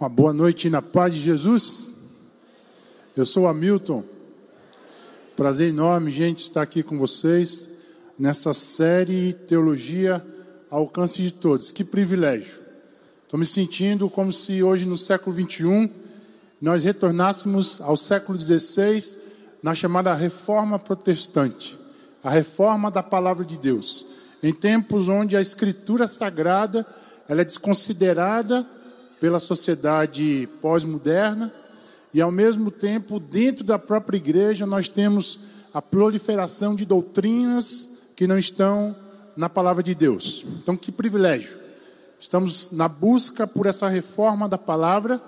Uma 0.00 0.08
boa 0.08 0.32
noite 0.32 0.68
na 0.68 0.82
paz 0.82 1.14
de 1.14 1.20
Jesus. 1.20 1.92
Eu 3.16 3.24
sou 3.24 3.46
Hamilton. 3.46 4.02
Prazer 5.36 5.68
enorme, 5.68 6.10
gente, 6.10 6.42
estar 6.42 6.62
aqui 6.62 6.82
com 6.82 6.98
vocês 6.98 7.70
nessa 8.18 8.52
série 8.52 9.32
Teologia 9.32 10.24
ao 10.68 10.80
alcance 10.80 11.22
de 11.22 11.30
todos. 11.30 11.70
Que 11.70 11.84
privilégio. 11.84 12.60
Estou 13.22 13.38
me 13.38 13.46
sentindo 13.46 14.10
como 14.10 14.32
se 14.32 14.60
hoje, 14.60 14.84
no 14.84 14.96
século 14.96 15.36
21, 15.36 15.88
nós 16.60 16.82
retornássemos 16.82 17.80
ao 17.80 17.96
século 17.96 18.36
16 18.36 19.18
na 19.62 19.72
chamada 19.72 20.12
Reforma 20.14 20.80
Protestante, 20.80 21.78
a 22.24 22.30
reforma 22.30 22.90
da 22.90 23.04
palavra 23.04 23.44
de 23.44 23.56
Deus. 23.56 24.04
Em 24.42 24.52
tempos 24.52 25.08
onde 25.08 25.36
a 25.36 25.40
Escritura 25.40 26.08
Sagrada 26.08 26.84
ela 27.28 27.42
é 27.42 27.44
desconsiderada 27.44 28.68
pela 29.20 29.40
sociedade 29.40 30.48
pós-moderna 30.60 31.52
e, 32.12 32.20
ao 32.20 32.30
mesmo 32.30 32.70
tempo, 32.70 33.18
dentro 33.20 33.64
da 33.64 33.78
própria 33.78 34.16
igreja, 34.16 34.66
nós 34.66 34.88
temos 34.88 35.38
a 35.72 35.82
proliferação 35.82 36.74
de 36.74 36.84
doutrinas 36.84 37.88
que 38.14 38.26
não 38.26 38.38
estão 38.38 38.96
na 39.36 39.48
palavra 39.48 39.82
de 39.82 39.94
Deus. 39.94 40.44
Então, 40.62 40.76
que 40.76 40.90
privilégio! 40.90 41.56
Estamos 42.18 42.72
na 42.72 42.88
busca 42.88 43.46
por 43.46 43.66
essa 43.66 43.88
reforma 43.88 44.48
da 44.48 44.56
palavra, 44.56 45.20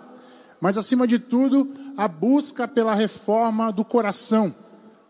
mas, 0.61 0.78
acima 0.78 1.06
de 1.06 1.19
tudo, 1.19 1.70
a 1.97 2.09
busca 2.09 2.66
pela 2.66 2.95
reforma 2.95 3.70
do 3.70 3.84
coração. 3.84 4.55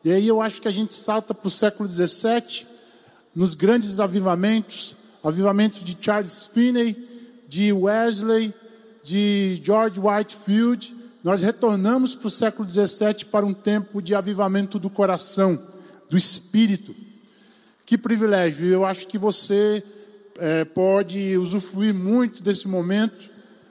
E 0.05 0.13
aí 0.13 0.27
eu 0.27 0.43
acho 0.43 0.61
que 0.61 0.69
a 0.69 0.73
gente 0.73 0.95
salta 0.95 1.33
para 1.33 1.47
o 1.47 1.51
século 1.51 1.89
XVII, 1.89 2.67
nos 3.35 3.55
grandes 3.55 4.01
avivamentos, 4.01 4.97
avivamentos 5.23 5.85
de 5.85 5.97
Charles 6.01 6.47
Finney, 6.47 6.97
de 7.47 7.73
Wesley, 7.73 8.53
de 9.09 9.61
George 9.65 9.99
Whitefield, 9.99 10.95
nós 11.25 11.41
retornamos 11.41 12.15
para 12.15 12.29
o 12.29 12.31
século 12.31 12.69
XVII 12.69 13.25
para 13.31 13.47
um 13.47 13.55
tempo 13.55 14.03
de 14.03 14.15
avivamento 14.15 14.79
do 14.79 14.91
coração, 14.91 15.59
do 16.11 16.17
espírito. 16.17 16.95
Que 17.87 17.97
privilégio! 17.97 18.67
Eu 18.67 18.85
acho 18.85 19.07
que 19.07 19.17
você 19.17 19.83
é, 20.37 20.65
pode 20.65 21.39
usufruir 21.39 21.95
muito 21.95 22.43
desse 22.43 22.69
momento. 22.69 23.31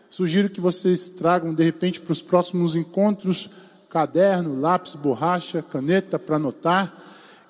Sugiro 0.10 0.50
que 0.50 0.60
vocês 0.60 1.10
tragam, 1.10 1.54
de 1.54 1.64
repente, 1.64 2.00
para 2.00 2.14
os 2.14 2.22
próximos 2.22 2.76
encontros, 2.76 3.48
caderno, 3.90 4.60
lápis, 4.60 4.96
borracha, 4.96 5.62
caneta 5.62 6.18
para 6.18 6.38
anotar. 6.38 6.92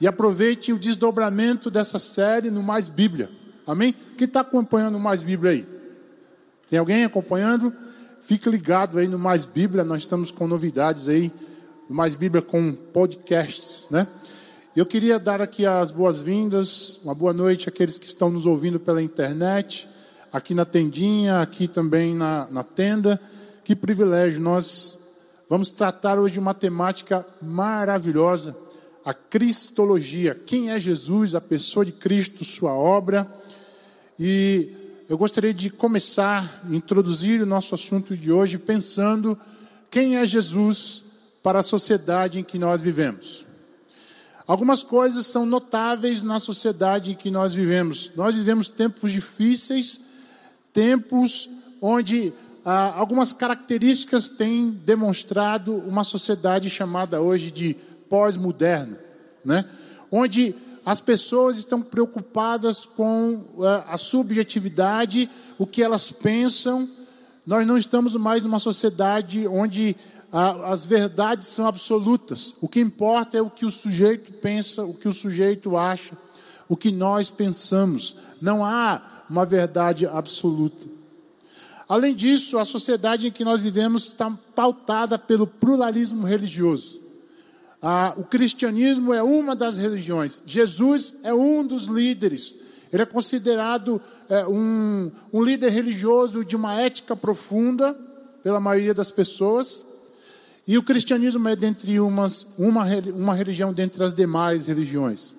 E 0.02 0.08
aproveitem 0.08 0.76
o 0.76 0.80
desdobramento 0.80 1.72
dessa 1.72 1.98
série 1.98 2.52
no 2.52 2.62
Mais 2.62 2.90
Bíblia. 2.90 3.32
Amém? 3.66 3.96
Quem 4.18 4.26
está 4.26 4.42
acompanhando 4.42 5.00
Mais 5.00 5.24
Bíblia 5.24 5.52
aí? 5.52 5.77
Tem 6.70 6.78
alguém 6.78 7.06
acompanhando? 7.06 7.74
Fique 8.20 8.50
ligado 8.50 8.98
aí 8.98 9.08
no 9.08 9.18
Mais 9.18 9.46
Bíblia, 9.46 9.86
nós 9.86 10.02
estamos 10.02 10.32
com 10.32 10.46
novidades 10.46 11.08
aí, 11.08 11.32
no 11.90 11.96
Mais 11.96 12.14
Bíblia 12.14 12.42
com 12.42 12.74
podcasts, 12.74 13.88
né? 13.90 14.06
Eu 14.76 14.86
queria 14.86 15.18
dar 15.18 15.42
aqui 15.42 15.66
as 15.66 15.92
boas-vindas, 15.92 17.00
uma 17.06 17.16
boa 17.16 17.32
noite 17.32 17.70
àqueles 17.70 17.98
que 17.98 18.06
estão 18.06 18.30
nos 18.30 18.46
ouvindo 18.46 18.80
pela 18.82 19.02
internet, 19.02 19.88
aqui 20.32 20.54
na 20.54 20.66
tendinha, 20.66 21.40
aqui 21.42 21.70
também 21.70 22.14
na, 22.14 22.48
na 22.52 22.64
tenda. 22.64 23.20
Que 23.64 23.74
privilégio, 23.74 24.42
nós 24.42 24.98
vamos 25.50 25.70
tratar 25.70 26.20
hoje 26.20 26.34
de 26.34 26.40
uma 26.40 26.54
temática 26.54 27.26
maravilhosa, 27.42 28.56
a 29.06 29.14
Cristologia. 29.14 30.36
Quem 30.36 30.70
é 30.70 30.78
Jesus, 30.78 31.34
a 31.34 31.40
pessoa 31.42 31.86
de 31.86 31.94
Cristo, 31.94 32.44
sua 32.44 32.74
obra. 32.74 33.26
E 34.20 34.87
eu 35.10 35.18
gostaria 35.18 35.54
de 35.54 35.70
começar, 35.70 36.62
introduzir 36.70 37.42
o 37.42 37.46
nosso 37.46 37.74
assunto 37.74 38.16
de 38.16 38.30
hoje 38.30 38.58
pensando 38.58 39.38
quem 39.90 40.18
é 40.18 40.26
Jesus 40.26 41.04
para 41.42 41.60
a 41.60 41.64
sociedade 41.64 42.40
em 42.40 42.44
que 42.44 42.60
nós 42.60 42.82
vivemos. 42.82 43.46
Algumas 44.46 44.84
coisas 44.84 45.26
são 45.26 45.46
notáveis 45.46 46.24
na 46.24 46.42
sociedade 46.42 47.12
em 47.12 47.16
que 47.16 47.32
nós 47.32 47.54
vivemos. 47.54 48.12
Nós 48.18 48.36
vivemos 48.36 48.68
tempos 48.68 49.14
difíceis, 49.14 50.02
tempos 50.74 51.50
onde 51.82 52.34
ah, 52.66 52.94
algumas 52.98 53.32
características 53.32 54.28
têm 54.28 54.72
demonstrado 54.72 55.74
uma 55.74 56.04
sociedade 56.04 56.70
chamada 56.70 57.22
hoje 57.22 57.50
de 57.50 57.78
pós-moderna, 58.10 58.98
né? 59.44 59.64
onde 60.12 60.54
as 60.88 61.02
pessoas 61.02 61.58
estão 61.58 61.82
preocupadas 61.82 62.86
com 62.86 63.44
eh, 63.60 63.84
a 63.90 63.98
subjetividade, 63.98 65.30
o 65.58 65.68
que 65.68 65.84
elas 65.84 66.10
pensam. 66.10 66.88
Nós 67.46 67.68
não 67.68 67.78
estamos 67.78 68.16
mais 68.16 68.42
numa 68.42 68.58
sociedade 68.58 69.46
onde 69.50 69.98
as 70.32 70.86
verdades 70.86 71.50
são 71.50 71.68
absolutas. 71.68 72.56
O 72.62 72.70
que 72.70 72.80
importa 72.80 73.38
é 73.38 73.42
o 73.42 73.50
que 73.50 73.66
o 73.66 73.72
sujeito 73.72 74.32
pensa, 74.32 74.86
o 74.86 74.94
que 74.94 75.10
o 75.10 75.14
sujeito 75.14 75.76
acha, 75.76 76.18
o 76.70 76.78
que 76.78 76.90
nós 76.90 77.28
pensamos. 77.28 78.16
Não 78.42 78.64
há 78.64 79.26
uma 79.30 79.46
verdade 79.46 80.08
absoluta. 80.08 80.88
Além 81.90 82.16
disso, 82.16 82.58
a 82.58 82.64
sociedade 82.64 83.28
em 83.28 83.32
que 83.32 83.44
nós 83.44 83.60
vivemos 83.60 84.08
está 84.08 84.32
pautada 84.56 85.20
pelo 85.20 85.46
pluralismo 85.46 86.26
religioso. 86.26 87.07
Ah, 87.82 88.14
o 88.18 88.24
cristianismo 88.24 89.14
é 89.14 89.22
uma 89.22 89.56
das 89.56 89.78
religiões. 89.78 90.42
Jesus 90.46 91.16
é 91.24 91.34
um 91.34 91.66
dos 91.66 91.86
líderes. 91.86 92.58
Ele 92.92 93.04
é 93.04 93.06
considerado 93.06 94.02
é, 94.30 94.48
um, 94.48 95.12
um 95.32 95.44
líder 95.44 95.70
religioso 95.70 96.44
de 96.44 96.56
uma 96.56 96.82
ética 96.82 97.16
profunda 97.16 97.94
pela 98.44 98.60
maioria 98.60 98.94
das 98.94 99.12
pessoas. 99.12 99.86
E 100.66 100.78
o 100.78 100.84
cristianismo 100.84 101.48
é 101.48 101.56
dentre 101.56 102.00
umas, 102.00 102.48
uma, 102.58 102.86
uma 103.16 103.34
religião 103.34 103.72
dentre 103.72 104.04
as 104.04 104.14
demais 104.14 104.66
religiões. 104.66 105.36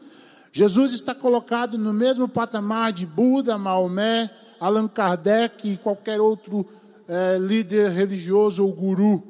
Jesus 0.53 0.93
está 0.93 1.15
colocado 1.15 1.77
no 1.77 1.93
mesmo 1.93 2.29
patamar 2.29 2.93
de 2.93 3.05
Buda, 3.05 3.59
Maomé, 3.59 4.31
Allan 4.61 4.89
Kardec 4.89 5.71
e 5.71 5.77
qualquer 5.77 6.21
outro 6.21 6.67
é, 7.07 7.39
líder 7.39 7.91
religioso 7.91 8.65
ou 8.65 8.73
guru. 8.73 9.23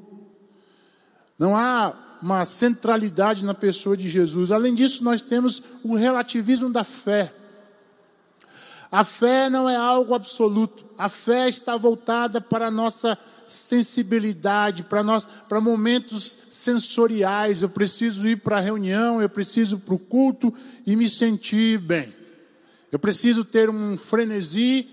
Não 1.38 1.56
há 1.56 2.07
uma 2.20 2.44
centralidade 2.44 3.44
na 3.44 3.54
pessoa 3.54 3.96
de 3.96 4.08
Jesus. 4.08 4.50
Além 4.50 4.74
disso, 4.74 5.04
nós 5.04 5.22
temos 5.22 5.62
o 5.82 5.94
relativismo 5.94 6.70
da 6.70 6.84
fé. 6.84 7.32
A 8.90 9.04
fé 9.04 9.50
não 9.50 9.68
é 9.68 9.76
algo 9.76 10.14
absoluto. 10.14 10.84
A 10.96 11.08
fé 11.08 11.48
está 11.48 11.76
voltada 11.76 12.40
para 12.40 12.68
a 12.68 12.70
nossa 12.70 13.18
sensibilidade, 13.46 14.82
para 14.82 15.02
nós, 15.02 15.26
para 15.48 15.60
momentos 15.60 16.38
sensoriais. 16.50 17.62
Eu 17.62 17.68
preciso 17.68 18.26
ir 18.26 18.36
para 18.36 18.58
a 18.58 18.60
reunião, 18.60 19.20
eu 19.20 19.28
preciso 19.28 19.78
para 19.78 19.94
o 19.94 19.98
culto 19.98 20.52
e 20.86 20.96
me 20.96 21.08
sentir 21.08 21.78
bem. 21.78 22.14
Eu 22.90 22.98
preciso 22.98 23.44
ter 23.44 23.68
um 23.68 23.96
frenesi, 23.98 24.88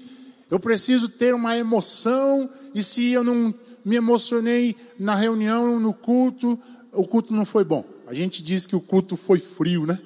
eu 0.51 0.59
preciso 0.59 1.07
ter 1.07 1.33
uma 1.33 1.57
emoção, 1.57 2.49
e 2.73 2.83
se 2.83 3.11
eu 3.11 3.23
não 3.23 3.53
me 3.85 3.95
emocionei 3.95 4.75
na 4.99 5.15
reunião, 5.15 5.79
no 5.79 5.93
culto, 5.93 6.59
o 6.95 7.05
culto 7.05 7.33
não 7.33 7.45
foi 7.45 7.63
bom. 7.63 7.85
A 8.07 8.13
gente 8.13 8.41
diz 8.41 8.65
que 8.65 8.75
o 8.75 8.81
culto 8.81 9.15
foi 9.15 9.39
frio, 9.39 9.85
né? 9.85 9.99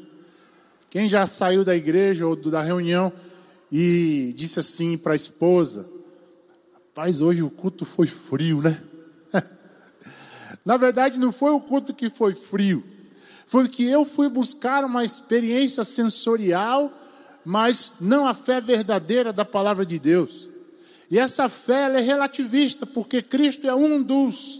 Quem 0.89 1.07
já 1.07 1.27
saiu 1.27 1.63
da 1.63 1.75
igreja 1.75 2.25
ou 2.25 2.35
da 2.35 2.61
reunião 2.61 3.13
e 3.71 4.33
disse 4.35 4.59
assim 4.59 4.97
para 4.97 5.13
a 5.13 5.15
esposa: 5.15 5.87
Rapaz, 6.73 7.21
hoje 7.21 7.43
o 7.43 7.49
culto 7.49 7.85
foi 7.85 8.07
frio, 8.07 8.61
né? 8.61 8.81
Na 10.65 10.77
verdade, 10.77 11.17
não 11.17 11.31
foi 11.31 11.51
o 11.51 11.61
culto 11.61 11.93
que 11.93 12.09
foi 12.09 12.33
frio, 12.33 12.83
foi 13.45 13.67
que 13.67 13.85
eu 13.85 14.05
fui 14.05 14.29
buscar 14.29 14.83
uma 14.83 15.03
experiência 15.03 15.83
sensorial, 15.83 16.91
mas 17.45 17.95
não 18.01 18.27
a 18.27 18.33
fé 18.33 18.59
verdadeira 18.59 19.31
da 19.31 19.45
palavra 19.45 19.85
de 19.85 19.99
Deus. 19.99 20.49
E 21.09 21.17
essa 21.17 21.49
fé 21.49 21.91
é 21.91 21.99
relativista, 21.99 22.85
porque 22.85 23.21
Cristo 23.21 23.67
é 23.67 23.73
um 23.73 24.03
dos. 24.03 24.58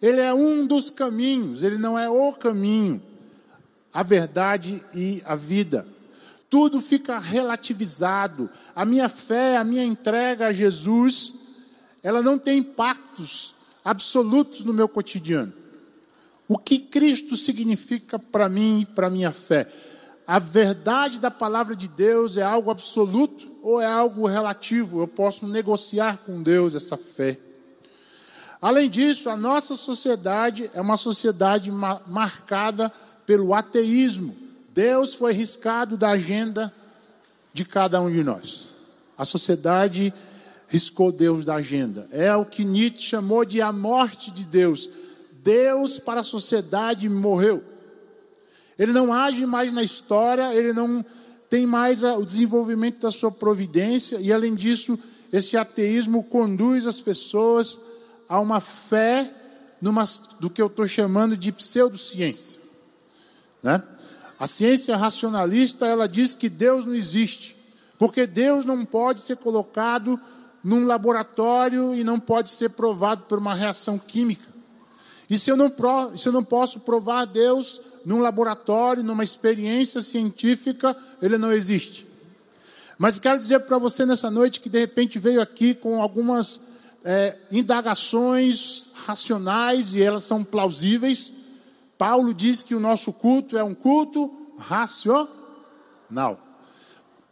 Ele 0.00 0.20
é 0.20 0.32
um 0.32 0.66
dos 0.66 0.88
caminhos, 0.88 1.62
ele 1.62 1.76
não 1.76 1.98
é 1.98 2.08
o 2.08 2.32
caminho, 2.32 3.02
a 3.92 4.02
verdade 4.02 4.82
e 4.94 5.22
a 5.26 5.34
vida. 5.34 5.86
Tudo 6.48 6.80
fica 6.80 7.18
relativizado. 7.18 8.50
A 8.74 8.84
minha 8.84 9.08
fé, 9.08 9.56
a 9.56 9.64
minha 9.64 9.84
entrega 9.84 10.48
a 10.48 10.52
Jesus, 10.52 11.34
ela 12.02 12.22
não 12.22 12.38
tem 12.38 12.58
impactos 12.58 13.54
absolutos 13.84 14.64
no 14.64 14.72
meu 14.72 14.88
cotidiano. 14.88 15.52
O 16.48 16.58
que 16.58 16.78
Cristo 16.78 17.36
significa 17.36 18.18
para 18.18 18.48
mim 18.48 18.80
e 18.80 18.86
para 18.86 19.10
minha 19.10 19.30
fé? 19.30 19.70
A 20.26 20.38
verdade 20.38 21.20
da 21.20 21.30
palavra 21.30 21.76
de 21.76 21.86
Deus 21.86 22.36
é 22.36 22.42
algo 22.42 22.70
absoluto 22.70 23.48
ou 23.62 23.80
é 23.80 23.86
algo 23.86 24.26
relativo? 24.26 25.00
Eu 25.00 25.08
posso 25.08 25.46
negociar 25.46 26.18
com 26.24 26.42
Deus 26.42 26.74
essa 26.74 26.96
fé. 26.96 27.38
Além 28.60 28.90
disso, 28.90 29.30
a 29.30 29.36
nossa 29.36 29.74
sociedade 29.74 30.70
é 30.74 30.80
uma 30.80 30.96
sociedade 30.96 31.70
ma 31.70 32.00
marcada 32.06 32.92
pelo 33.24 33.54
ateísmo. 33.54 34.36
Deus 34.74 35.14
foi 35.14 35.32
riscado 35.32 35.96
da 35.96 36.10
agenda 36.10 36.72
de 37.52 37.64
cada 37.64 38.00
um 38.00 38.10
de 38.10 38.22
nós. 38.22 38.74
A 39.16 39.24
sociedade 39.24 40.12
riscou 40.68 41.10
Deus 41.10 41.46
da 41.46 41.56
agenda. 41.56 42.06
É 42.12 42.34
o 42.36 42.44
que 42.44 42.64
Nietzsche 42.64 43.08
chamou 43.08 43.44
de 43.44 43.62
a 43.62 43.72
morte 43.72 44.30
de 44.30 44.44
Deus. 44.44 44.88
Deus 45.42 45.98
para 45.98 46.20
a 46.20 46.24
sociedade 46.24 47.08
morreu. 47.08 47.64
Ele 48.78 48.92
não 48.92 49.12
age 49.12 49.44
mais 49.46 49.72
na 49.72 49.82
história, 49.82 50.54
ele 50.54 50.72
não 50.72 51.04
tem 51.48 51.66
mais 51.66 52.02
o 52.02 52.24
desenvolvimento 52.24 53.00
da 53.00 53.10
sua 53.10 53.30
providência, 53.32 54.18
e 54.20 54.32
além 54.32 54.54
disso, 54.54 54.98
esse 55.32 55.56
ateísmo 55.56 56.22
conduz 56.24 56.86
as 56.86 57.00
pessoas 57.00 57.78
a 58.30 58.38
uma 58.38 58.60
fé 58.60 59.28
numa, 59.82 60.04
do 60.38 60.48
que 60.48 60.62
eu 60.62 60.68
estou 60.68 60.86
chamando 60.86 61.36
de 61.36 61.50
pseudociência. 61.50 62.60
Né? 63.60 63.82
A 64.38 64.46
ciência 64.46 64.96
racionalista 64.96 65.84
ela 65.84 66.08
diz 66.08 66.32
que 66.32 66.48
Deus 66.48 66.84
não 66.84 66.94
existe, 66.94 67.56
porque 67.98 68.28
Deus 68.28 68.64
não 68.64 68.84
pode 68.84 69.20
ser 69.22 69.36
colocado 69.36 70.18
num 70.62 70.86
laboratório 70.86 71.92
e 71.92 72.04
não 72.04 72.20
pode 72.20 72.50
ser 72.50 72.70
provado 72.70 73.24
por 73.24 73.36
uma 73.36 73.54
reação 73.54 73.98
química. 73.98 74.48
E 75.28 75.36
se 75.36 75.50
eu 75.50 75.56
não, 75.56 75.68
se 76.16 76.28
eu 76.28 76.32
não 76.32 76.44
posso 76.44 76.80
provar 76.80 77.24
Deus 77.24 77.80
num 78.06 78.20
laboratório, 78.20 79.02
numa 79.02 79.24
experiência 79.24 80.00
científica, 80.02 80.96
ele 81.20 81.36
não 81.36 81.52
existe. 81.52 82.06
Mas 82.96 83.18
quero 83.18 83.40
dizer 83.40 83.60
para 83.60 83.78
você 83.78 84.06
nessa 84.06 84.30
noite 84.30 84.60
que 84.60 84.68
de 84.68 84.78
repente 84.78 85.18
veio 85.18 85.40
aqui 85.40 85.74
com 85.74 86.00
algumas 86.00 86.69
é, 87.04 87.36
indagações 87.50 88.88
racionais 89.06 89.94
e 89.94 90.02
elas 90.02 90.24
são 90.24 90.44
plausíveis. 90.44 91.32
Paulo 91.96 92.32
diz 92.32 92.62
que 92.62 92.74
o 92.74 92.80
nosso 92.80 93.12
culto 93.12 93.56
é 93.56 93.64
um 93.64 93.74
culto 93.74 94.30
racional. 94.58 96.38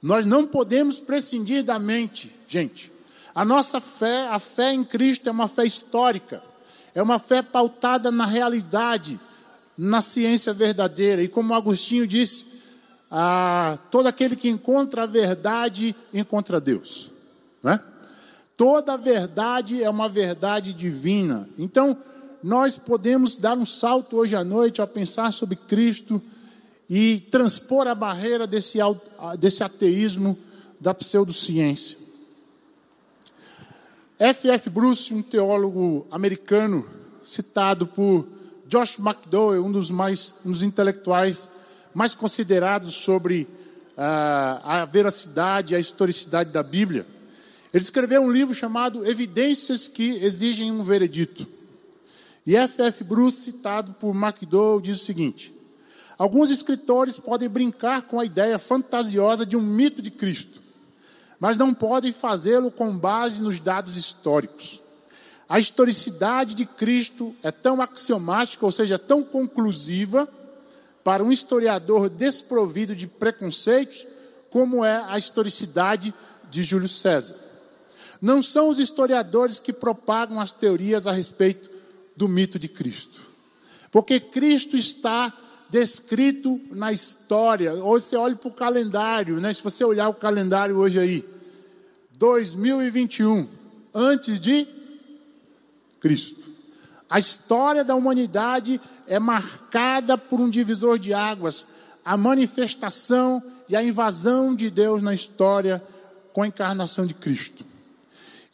Nós 0.02 0.24
não 0.24 0.46
podemos 0.46 0.98
prescindir 0.98 1.62
da 1.64 1.78
mente, 1.78 2.34
gente. 2.46 2.92
A 3.34 3.44
nossa 3.44 3.80
fé, 3.80 4.28
a 4.28 4.38
fé 4.38 4.72
em 4.72 4.84
Cristo 4.84 5.28
é 5.28 5.32
uma 5.32 5.48
fé 5.48 5.64
histórica, 5.64 6.42
é 6.94 7.02
uma 7.02 7.18
fé 7.18 7.42
pautada 7.42 8.10
na 8.10 8.26
realidade, 8.26 9.18
na 9.76 10.00
ciência 10.00 10.52
verdadeira. 10.52 11.22
E 11.22 11.28
como 11.28 11.54
Agostinho 11.54 12.06
disse, 12.06 12.46
ah, 13.10 13.78
todo 13.90 14.06
aquele 14.06 14.36
que 14.36 14.48
encontra 14.48 15.04
a 15.04 15.06
verdade 15.06 15.94
encontra 16.12 16.60
Deus. 16.60 17.10
Né? 17.62 17.80
Toda 18.58 18.96
verdade 18.96 19.84
é 19.84 19.88
uma 19.88 20.08
verdade 20.08 20.74
divina. 20.74 21.48
Então, 21.56 21.96
nós 22.42 22.76
podemos 22.76 23.36
dar 23.36 23.56
um 23.56 23.64
salto 23.64 24.16
hoje 24.16 24.34
à 24.34 24.42
noite 24.42 24.80
ao 24.80 24.86
pensar 24.88 25.32
sobre 25.32 25.54
Cristo 25.54 26.20
e 26.90 27.20
transpor 27.30 27.86
a 27.86 27.94
barreira 27.94 28.48
desse, 28.48 28.78
desse 29.38 29.62
ateísmo 29.62 30.36
da 30.80 30.92
pseudociência. 30.92 31.96
F. 34.18 34.50
F. 34.50 34.70
Bruce, 34.70 35.14
um 35.14 35.22
teólogo 35.22 36.04
americano, 36.10 36.84
citado 37.22 37.86
por 37.86 38.26
Josh 38.66 38.98
McDowell, 38.98 39.64
um 39.64 39.70
dos 39.70 39.88
mais 39.88 40.34
um 40.44 40.50
dos 40.50 40.62
intelectuais 40.62 41.48
mais 41.94 42.12
considerados 42.12 42.94
sobre 42.94 43.42
uh, 43.42 44.60
a 44.64 44.84
veracidade 44.84 45.74
e 45.74 45.76
a 45.76 45.80
historicidade 45.80 46.50
da 46.50 46.64
Bíblia. 46.64 47.06
Ele 47.72 47.82
escreveu 47.82 48.22
um 48.22 48.30
livro 48.30 48.54
chamado 48.54 49.06
Evidências 49.06 49.88
que 49.88 50.22
Exigem 50.24 50.70
um 50.70 50.82
Veredito. 50.82 51.46
E 52.46 52.56
F. 52.56 52.82
F. 52.82 53.04
Bruce, 53.04 53.42
citado 53.42 53.92
por 53.94 54.14
McDowell, 54.14 54.80
diz 54.80 55.02
o 55.02 55.04
seguinte: 55.04 55.54
Alguns 56.16 56.50
escritores 56.50 57.18
podem 57.18 57.48
brincar 57.48 58.02
com 58.02 58.18
a 58.18 58.24
ideia 58.24 58.58
fantasiosa 58.58 59.44
de 59.44 59.56
um 59.56 59.62
mito 59.62 60.00
de 60.00 60.10
Cristo 60.10 60.68
mas 61.40 61.56
não 61.56 61.72
podem 61.72 62.12
fazê-lo 62.12 62.70
com 62.70 62.96
base 62.96 63.40
nos 63.40 63.60
dados 63.60 63.96
históricos. 63.96 64.82
A 65.48 65.58
historicidade 65.58 66.54
de 66.54 66.66
Cristo 66.66 67.34
é 67.42 67.50
tão 67.50 67.80
axiomática, 67.80 68.66
ou 68.66 68.72
seja, 68.72 68.98
tão 68.98 69.22
conclusiva, 69.22 70.28
para 71.02 71.24
um 71.24 71.32
historiador 71.32 72.10
desprovido 72.10 72.94
de 72.94 73.06
preconceitos, 73.06 74.04
como 74.50 74.84
é 74.84 75.04
a 75.08 75.16
historicidade 75.16 76.12
de 76.50 76.62
Júlio 76.62 76.88
César. 76.88 77.36
Não 78.20 78.42
são 78.42 78.68
os 78.68 78.78
historiadores 78.78 79.58
que 79.58 79.72
propagam 79.72 80.40
as 80.40 80.52
teorias 80.52 81.06
a 81.06 81.12
respeito 81.12 81.70
do 82.16 82.28
mito 82.28 82.58
de 82.58 82.68
Cristo, 82.68 83.20
porque 83.92 84.18
Cristo 84.18 84.76
está 84.76 85.32
descrito 85.70 86.60
na 86.70 86.92
história. 86.92 87.74
Ou 87.74 87.98
você 87.98 88.16
olha 88.16 88.34
para 88.34 88.48
o 88.48 88.52
calendário, 88.52 89.40
né? 89.40 89.52
Se 89.52 89.62
você 89.62 89.84
olhar 89.84 90.08
o 90.08 90.14
calendário 90.14 90.76
hoje 90.76 90.98
aí, 90.98 91.24
2021, 92.18 93.48
antes 93.94 94.40
de 94.40 94.66
Cristo. 96.00 96.38
A 97.08 97.18
história 97.18 97.84
da 97.84 97.94
humanidade 97.94 98.80
é 99.06 99.18
marcada 99.18 100.18
por 100.18 100.40
um 100.40 100.50
divisor 100.50 100.98
de 100.98 101.14
águas, 101.14 101.64
a 102.04 102.16
manifestação 102.16 103.42
e 103.68 103.76
a 103.76 103.82
invasão 103.82 104.54
de 104.54 104.68
Deus 104.68 105.02
na 105.02 105.14
história 105.14 105.82
com 106.32 106.42
a 106.42 106.46
encarnação 106.46 107.06
de 107.06 107.14
Cristo. 107.14 107.64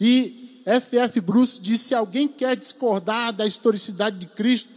E 0.00 0.62
F. 0.64 0.98
F. 0.98 1.20
Bruce 1.20 1.60
disse: 1.60 1.84
se 1.84 1.94
alguém 1.94 2.26
quer 2.26 2.56
discordar 2.56 3.32
da 3.32 3.46
historicidade 3.46 4.18
de 4.18 4.26
Cristo, 4.26 4.70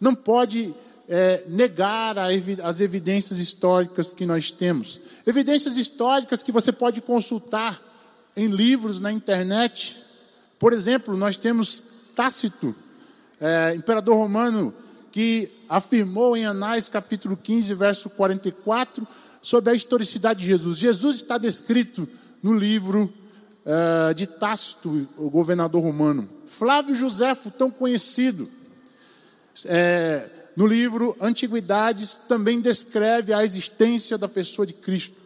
não 0.00 0.14
pode 0.14 0.74
é, 1.08 1.44
negar 1.48 2.16
as 2.18 2.80
evidências 2.80 3.38
históricas 3.38 4.12
que 4.12 4.26
nós 4.26 4.50
temos. 4.50 5.00
Evidências 5.26 5.76
históricas 5.76 6.42
que 6.42 6.52
você 6.52 6.72
pode 6.72 7.00
consultar 7.00 7.80
em 8.36 8.48
livros 8.48 9.00
na 9.00 9.12
internet. 9.12 9.96
Por 10.58 10.72
exemplo, 10.72 11.16
nós 11.16 11.36
temos 11.36 11.82
Tácito, 12.14 12.74
é, 13.40 13.74
imperador 13.74 14.16
romano, 14.16 14.74
que 15.12 15.48
afirmou 15.68 16.36
em 16.36 16.44
Anais 16.44 16.88
capítulo 16.88 17.36
15, 17.36 17.72
verso 17.74 18.10
44, 18.10 19.06
sobre 19.40 19.70
a 19.70 19.74
historicidade 19.74 20.40
de 20.40 20.46
Jesus. 20.46 20.78
Jesus 20.78 21.16
está 21.16 21.38
descrito 21.38 22.08
no 22.42 22.52
livro 22.52 23.12
é, 23.66 24.14
de 24.14 24.26
Tácito, 24.26 25.08
o 25.18 25.28
governador 25.28 25.82
romano. 25.82 26.28
Flávio 26.46 26.94
Joséfo, 26.94 27.50
tão 27.50 27.70
conhecido, 27.70 28.48
é, 29.64 30.28
no 30.56 30.66
livro 30.66 31.16
Antiguidades, 31.20 32.18
também 32.28 32.60
descreve 32.60 33.32
a 33.32 33.42
existência 33.42 34.16
da 34.16 34.28
pessoa 34.28 34.64
de 34.64 34.72
Cristo. 34.72 35.16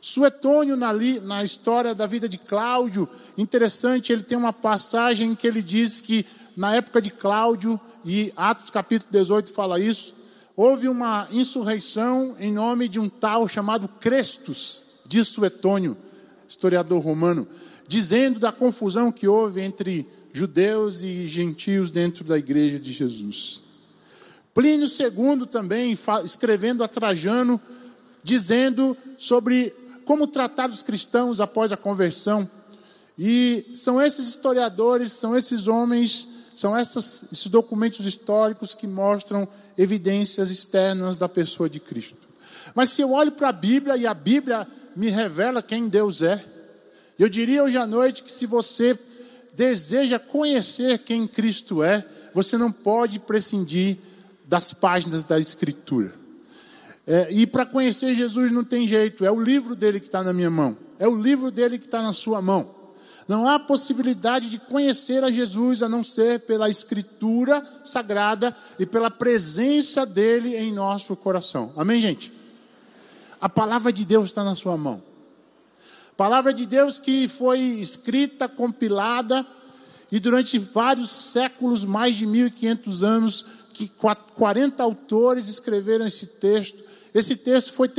Suetônio, 0.00 0.76
na, 0.76 0.92
na 1.22 1.44
história 1.44 1.94
da 1.94 2.06
vida 2.06 2.28
de 2.28 2.38
Cláudio, 2.38 3.08
interessante, 3.36 4.12
ele 4.12 4.22
tem 4.22 4.38
uma 4.38 4.52
passagem 4.52 5.34
que 5.34 5.46
ele 5.46 5.60
diz 5.60 6.00
que 6.00 6.24
na 6.56 6.74
época 6.74 7.02
de 7.02 7.10
Cláudio, 7.10 7.78
e 8.04 8.32
Atos 8.36 8.70
capítulo 8.70 9.12
18 9.12 9.52
fala 9.52 9.78
isso, 9.78 10.14
houve 10.56 10.88
uma 10.88 11.28
insurreição 11.30 12.34
em 12.38 12.52
nome 12.52 12.88
de 12.88 12.98
um 12.98 13.08
tal 13.08 13.46
chamado 13.46 13.86
Crestus, 14.00 14.86
diz 15.06 15.28
Suetônio, 15.28 15.96
historiador 16.48 17.02
romano, 17.02 17.46
dizendo 17.86 18.38
da 18.38 18.52
confusão 18.52 19.12
que 19.12 19.28
houve 19.28 19.60
entre 19.60 20.06
judeus 20.32 21.02
e 21.02 21.26
gentios 21.26 21.90
dentro 21.90 22.24
da 22.24 22.36
igreja 22.36 22.78
de 22.78 22.92
Jesus. 22.92 23.62
Plínio 24.52 24.86
II 24.86 25.46
também, 25.46 25.96
escrevendo 26.24 26.82
a 26.82 26.88
Trajano, 26.88 27.60
dizendo 28.22 28.96
sobre 29.18 29.72
como 30.04 30.26
tratar 30.26 30.70
os 30.70 30.82
cristãos 30.82 31.40
após 31.40 31.72
a 31.72 31.76
conversão. 31.76 32.48
E 33.18 33.72
são 33.74 34.00
esses 34.00 34.28
historiadores, 34.28 35.12
são 35.12 35.36
esses 35.36 35.68
homens, 35.68 36.28
são 36.54 36.76
essas, 36.76 37.24
esses 37.32 37.48
documentos 37.48 38.04
históricos 38.04 38.74
que 38.74 38.86
mostram 38.86 39.48
evidências 39.76 40.50
externas 40.50 41.16
da 41.16 41.28
pessoa 41.28 41.68
de 41.68 41.80
Cristo. 41.80 42.26
Mas 42.74 42.90
se 42.90 43.02
eu 43.02 43.12
olho 43.12 43.32
para 43.32 43.48
a 43.48 43.52
Bíblia 43.52 43.96
e 43.96 44.06
a 44.06 44.14
Bíblia 44.14 44.66
me 44.94 45.08
revela 45.08 45.62
quem 45.62 45.88
Deus 45.88 46.22
é, 46.22 46.42
eu 47.18 47.28
diria 47.28 47.62
hoje 47.62 47.76
à 47.76 47.86
noite 47.86 48.22
que 48.22 48.32
se 48.32 48.46
você 48.46 48.98
deseja 49.54 50.18
conhecer 50.18 50.98
quem 50.98 51.26
Cristo 51.26 51.82
é, 51.82 52.04
você 52.34 52.58
não 52.58 52.70
pode 52.70 53.18
prescindir 53.18 53.96
das 54.46 54.72
páginas 54.72 55.24
da 55.24 55.40
Escritura. 55.40 56.14
É, 57.06 57.28
e 57.30 57.46
para 57.46 57.64
conhecer 57.64 58.14
Jesus 58.14 58.52
não 58.52 58.64
tem 58.64 58.86
jeito, 58.86 59.24
é 59.24 59.30
o 59.30 59.40
livro 59.40 59.74
dele 59.74 60.00
que 60.00 60.06
está 60.06 60.22
na 60.22 60.32
minha 60.32 60.50
mão, 60.50 60.76
é 60.98 61.08
o 61.08 61.14
livro 61.14 61.50
dele 61.50 61.78
que 61.78 61.86
está 61.86 62.02
na 62.02 62.12
sua 62.12 62.42
mão. 62.42 62.74
Não 63.28 63.48
há 63.48 63.58
possibilidade 63.58 64.48
de 64.48 64.58
conhecer 64.58 65.24
a 65.24 65.30
Jesus 65.30 65.82
a 65.82 65.88
não 65.88 66.04
ser 66.04 66.40
pela 66.40 66.68
Escritura 66.68 67.64
sagrada 67.84 68.54
e 68.78 68.86
pela 68.86 69.10
presença 69.10 70.06
dele 70.06 70.56
em 70.56 70.72
nosso 70.72 71.16
coração. 71.16 71.72
Amém, 71.76 72.00
gente? 72.00 72.32
A 73.40 73.48
palavra 73.48 73.92
de 73.92 74.04
Deus 74.04 74.26
está 74.26 74.44
na 74.44 74.54
sua 74.54 74.76
mão. 74.76 75.02
Palavra 76.16 76.52
de 76.52 76.64
Deus 76.64 76.98
que 76.98 77.28
foi 77.28 77.60
escrita, 77.60 78.48
compilada, 78.48 79.46
e 80.10 80.18
durante 80.18 80.58
vários 80.58 81.10
séculos, 81.10 81.84
mais 81.84 82.16
de 82.16 82.26
1500 82.26 83.02
anos, 83.02 83.44
que 83.74 83.90
40 84.34 84.82
autores 84.82 85.48
escreveram 85.48 86.06
esse 86.06 86.26
texto. 86.26 86.82
Esse 87.12 87.36
texto 87.36 87.72
foi, 87.72 87.90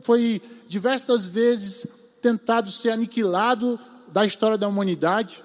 foi 0.00 0.42
diversas 0.66 1.28
vezes 1.28 1.86
tentado 2.20 2.70
ser 2.72 2.90
aniquilado 2.90 3.78
da 4.12 4.24
história 4.24 4.58
da 4.58 4.66
humanidade. 4.66 5.44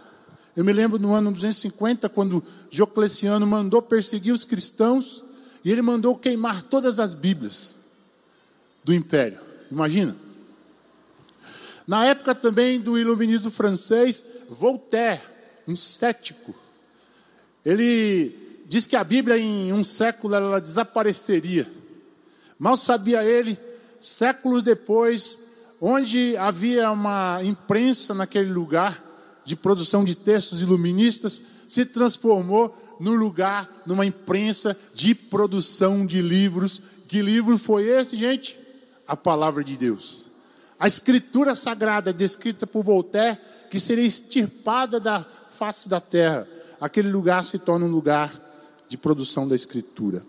Eu 0.56 0.64
me 0.64 0.74
lembro 0.74 0.98
no 0.98 1.14
ano 1.14 1.32
250, 1.32 2.10
quando 2.10 2.44
Diocleciano 2.72 3.46
mandou 3.46 3.82
perseguir 3.82 4.34
os 4.34 4.46
cristãos, 4.46 5.24
e 5.64 5.72
ele 5.72 5.82
mandou 5.82 6.16
queimar 6.16 6.64
todas 6.64 7.00
as 7.00 7.14
Bíblias 7.14 7.76
do 8.84 8.94
império. 8.94 9.40
Imagina. 9.70 10.25
Na 11.88 12.06
época 12.06 12.34
também 12.34 12.80
do 12.80 12.98
iluminismo 12.98 13.52
francês, 13.52 14.24
Voltaire, 14.50 15.22
um 15.68 15.76
cético, 15.76 16.56
ele 17.64 18.64
diz 18.68 18.86
que 18.86 18.96
a 18.96 19.04
Bíblia 19.04 19.38
em 19.38 19.72
um 19.74 19.84
século 19.84 20.36
ela 20.36 20.60
desapareceria. 20.60 21.70
Mal 22.58 22.78
sabia 22.78 23.24
ele, 23.24 23.58
séculos 24.00 24.64
depois, 24.64 25.38
onde 25.82 26.36
havia 26.38 26.92
uma 26.92 27.40
imprensa 27.44 28.14
naquele 28.14 28.52
lugar 28.52 29.04
de 29.44 29.56
produção 29.56 30.04
de 30.04 30.16
textos 30.16 30.62
iluministas, 30.62 31.42
se 31.68 31.86
transformou 31.86 32.76
no 33.00 33.14
lugar, 33.16 33.84
numa 33.86 34.06
imprensa 34.06 34.78
de 34.94 35.14
produção 35.14 36.06
de 36.06 36.22
livros. 36.22 36.82
Que 37.08 37.22
livro 37.22 37.58
foi 37.58 37.84
esse, 37.84 38.16
gente? 38.16 38.58
A 39.08 39.16
palavra 39.16 39.64
de 39.64 39.78
Deus. 39.78 40.25
A 40.86 40.88
escritura 40.88 41.56
sagrada 41.56 42.14
descrita 42.14 42.68
por 42.68 42.84
Voltaire, 42.84 43.40
que 43.72 43.80
seria 43.80 44.06
extirpada 44.06 45.00
da 45.00 45.26
face 45.58 45.90
da 45.90 46.00
terra. 46.00 46.48
Aquele 46.80 47.10
lugar 47.10 47.44
se 47.44 47.58
torna 47.58 47.88
um 47.88 47.90
lugar 47.90 48.32
de 48.88 48.96
produção 48.96 49.48
da 49.48 49.56
escritura. 49.56 50.24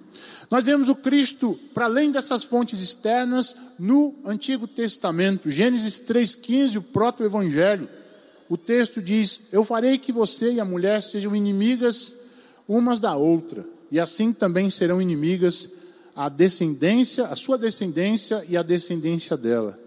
Nós 0.50 0.64
vemos 0.64 0.88
o 0.88 0.94
Cristo, 0.94 1.60
para 1.74 1.84
além 1.84 2.10
dessas 2.10 2.42
fontes 2.42 2.80
externas, 2.80 3.54
no 3.78 4.14
Antigo 4.24 4.66
Testamento. 4.66 5.50
Gênesis 5.50 6.00
3,15, 6.00 6.78
o 6.78 6.82
próprio 6.82 7.26
Evangelho. 7.26 7.86
O 8.48 8.56
texto 8.56 9.02
diz: 9.02 9.48
Eu 9.52 9.62
farei 9.62 9.98
que 9.98 10.10
você 10.10 10.54
e 10.54 10.58
a 10.58 10.64
mulher 10.64 11.02
sejam 11.02 11.36
inimigas 11.36 12.14
umas 12.66 12.98
da 12.98 13.14
outra, 13.14 13.62
e 13.90 14.00
assim 14.00 14.32
também 14.32 14.70
serão 14.70 15.02
inimigas 15.02 15.68
a 16.16 16.30
descendência, 16.30 17.26
a 17.26 17.36
sua 17.36 17.58
descendência 17.58 18.42
e 18.48 18.56
a 18.56 18.62
descendência 18.62 19.36
dela. 19.36 19.84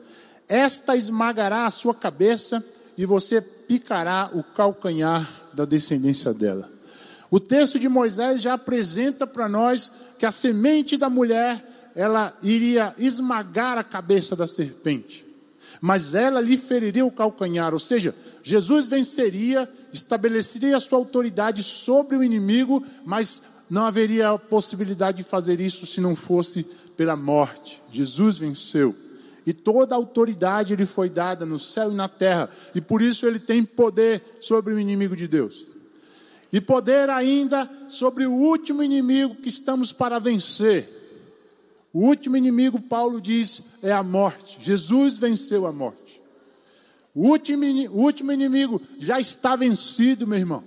Esta 0.50 0.96
esmagará 0.96 1.68
a 1.68 1.72
sua 1.72 1.94
cabeça 1.94 2.66
e 2.98 3.06
você 3.06 3.40
picará 3.40 4.32
o 4.34 4.44
calcanhar 4.44 5.30
da 5.54 5.64
descendência 5.64 6.34
dela. 6.34 6.68
O 7.30 7.40
texto 7.40 7.78
de 7.78 7.88
Moisés 7.88 8.42
já 8.42 8.54
apresenta 8.54 9.28
para 9.28 9.48
nós 9.48 9.92
que 10.18 10.26
a 10.26 10.32
semente 10.32 10.98
da 10.98 11.08
mulher, 11.10 11.92
ela 11.96 12.36
iria 12.42 12.94
esmagar 12.98 13.78
a 13.78 13.84
cabeça 13.84 14.36
da 14.36 14.48
serpente, 14.48 15.26
mas 15.80 16.16
ela 16.16 16.42
lhe 16.42 16.58
feriria 16.58 17.06
o 17.06 17.12
calcanhar, 17.12 17.74
ou 17.74 17.80
seja, 17.80 18.16
Jesus 18.42 18.88
venceria, 18.88 19.70
estabeleceria 19.94 20.76
a 20.76 20.80
sua 20.80 20.98
autoridade 20.98 21.62
sobre 21.62 22.16
o 22.16 22.24
inimigo, 22.24 22.84
mas 23.06 23.42
não 23.70 23.86
haveria 23.86 24.38
possibilidade 24.38 25.20
de 25.20 25.24
fazer 25.24 25.62
isso 25.62 25.86
se 25.86 26.02
não 26.02 26.16
fosse 26.16 26.64
pela 26.98 27.16
morte. 27.16 27.80
Jesus 27.92 28.40
venceu. 28.40 28.96
E 29.50 29.54
toda 29.54 29.96
autoridade 29.96 30.76
lhe 30.76 30.86
foi 30.86 31.10
dada 31.10 31.44
no 31.44 31.58
céu 31.58 31.92
e 31.92 31.96
na 31.96 32.08
terra, 32.08 32.48
e 32.76 32.80
por 32.80 33.02
isso 33.02 33.26
ele 33.26 33.40
tem 33.40 33.64
poder 33.64 34.22
sobre 34.40 34.76
o 34.76 34.80
inimigo 34.80 35.16
de 35.16 35.28
Deus 35.28 35.70
e 36.52 36.62
poder 36.62 37.10
ainda 37.10 37.68
sobre 37.88 38.28
o 38.28 38.32
último 38.32 38.84
inimigo 38.84 39.36
que 39.36 39.50
estamos 39.50 39.92
para 39.92 40.20
vencer. 40.20 40.88
O 41.92 42.02
último 42.02 42.38
inimigo, 42.38 42.80
Paulo 42.80 43.20
diz, 43.20 43.64
é 43.82 43.92
a 43.92 44.04
morte. 44.04 44.58
Jesus 44.62 45.18
venceu 45.18 45.66
a 45.66 45.72
morte. 45.72 46.22
O 47.16 47.28
último, 47.28 47.66
o 47.92 48.02
último 48.02 48.32
inimigo 48.32 48.80
já 49.00 49.20
está 49.20 49.56
vencido, 49.56 50.28
meu 50.28 50.38
irmão. 50.38 50.64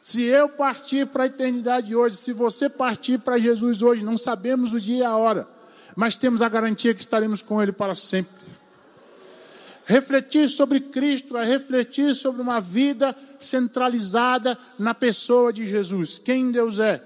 Se 0.00 0.22
eu 0.22 0.48
partir 0.48 1.08
para 1.08 1.24
a 1.24 1.26
eternidade 1.26 1.96
hoje, 1.96 2.16
se 2.16 2.32
você 2.32 2.68
partir 2.68 3.18
para 3.18 3.38
Jesus 3.38 3.82
hoje, 3.82 4.04
não 4.04 4.16
sabemos 4.16 4.72
o 4.72 4.80
dia 4.80 4.98
e 4.98 5.02
a 5.02 5.16
hora, 5.16 5.57
mas 5.98 6.14
temos 6.14 6.42
a 6.42 6.48
garantia 6.48 6.94
que 6.94 7.00
estaremos 7.00 7.42
com 7.42 7.60
Ele 7.60 7.72
para 7.72 7.92
sempre. 7.92 8.32
Refletir 9.84 10.48
sobre 10.48 10.78
Cristo 10.78 11.36
é 11.36 11.44
refletir 11.44 12.14
sobre 12.14 12.40
uma 12.40 12.60
vida 12.60 13.16
centralizada 13.40 14.56
na 14.78 14.94
pessoa 14.94 15.52
de 15.52 15.68
Jesus, 15.68 16.16
quem 16.16 16.52
Deus 16.52 16.78
é. 16.78 17.02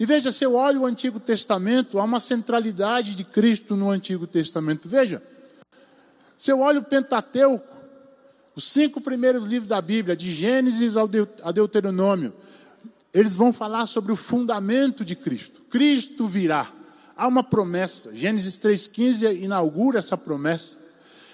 E 0.00 0.04
veja, 0.04 0.32
se 0.32 0.42
eu 0.42 0.56
olho 0.56 0.80
o 0.80 0.86
Antigo 0.86 1.20
Testamento, 1.20 2.00
há 2.00 2.02
uma 2.02 2.18
centralidade 2.18 3.14
de 3.14 3.22
Cristo 3.22 3.76
no 3.76 3.88
Antigo 3.88 4.26
Testamento. 4.26 4.88
Veja, 4.88 5.22
se 6.36 6.50
eu 6.50 6.58
olho 6.58 6.80
o 6.80 6.84
Pentateuco, 6.84 7.64
os 8.56 8.68
cinco 8.68 9.00
primeiros 9.00 9.44
livros 9.44 9.68
da 9.68 9.80
Bíblia, 9.80 10.16
de 10.16 10.32
Gênesis 10.32 10.94
a 10.96 11.52
Deuteronômio, 11.52 12.34
eles 13.14 13.36
vão 13.36 13.52
falar 13.52 13.86
sobre 13.86 14.10
o 14.10 14.16
fundamento 14.16 15.04
de 15.04 15.14
Cristo. 15.14 15.60
Cristo 15.70 16.26
virá. 16.26 16.72
Há 17.18 17.26
uma 17.26 17.42
promessa. 17.42 18.14
Gênesis 18.14 18.56
3,15 18.56 19.42
inaugura 19.42 19.98
essa 19.98 20.16
promessa. 20.16 20.76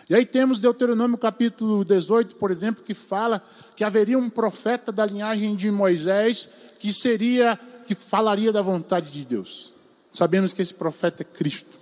E 0.08 0.14
aí 0.14 0.24
temos 0.24 0.58
Deuteronômio 0.58 1.18
capítulo 1.18 1.84
18, 1.84 2.36
por 2.36 2.50
exemplo, 2.50 2.82
que 2.82 2.94
fala 2.94 3.42
que 3.76 3.84
haveria 3.84 4.18
um 4.18 4.30
profeta 4.30 4.90
da 4.90 5.04
linhagem 5.04 5.54
de 5.54 5.70
Moisés 5.70 6.48
que 6.78 6.90
seria, 6.90 7.60
que 7.86 7.94
falaria 7.94 8.50
da 8.50 8.62
vontade 8.62 9.10
de 9.10 9.26
Deus. 9.26 9.74
Sabemos 10.10 10.54
que 10.54 10.62
esse 10.62 10.72
profeta 10.72 11.22
é 11.22 11.24
Cristo. 11.24 11.78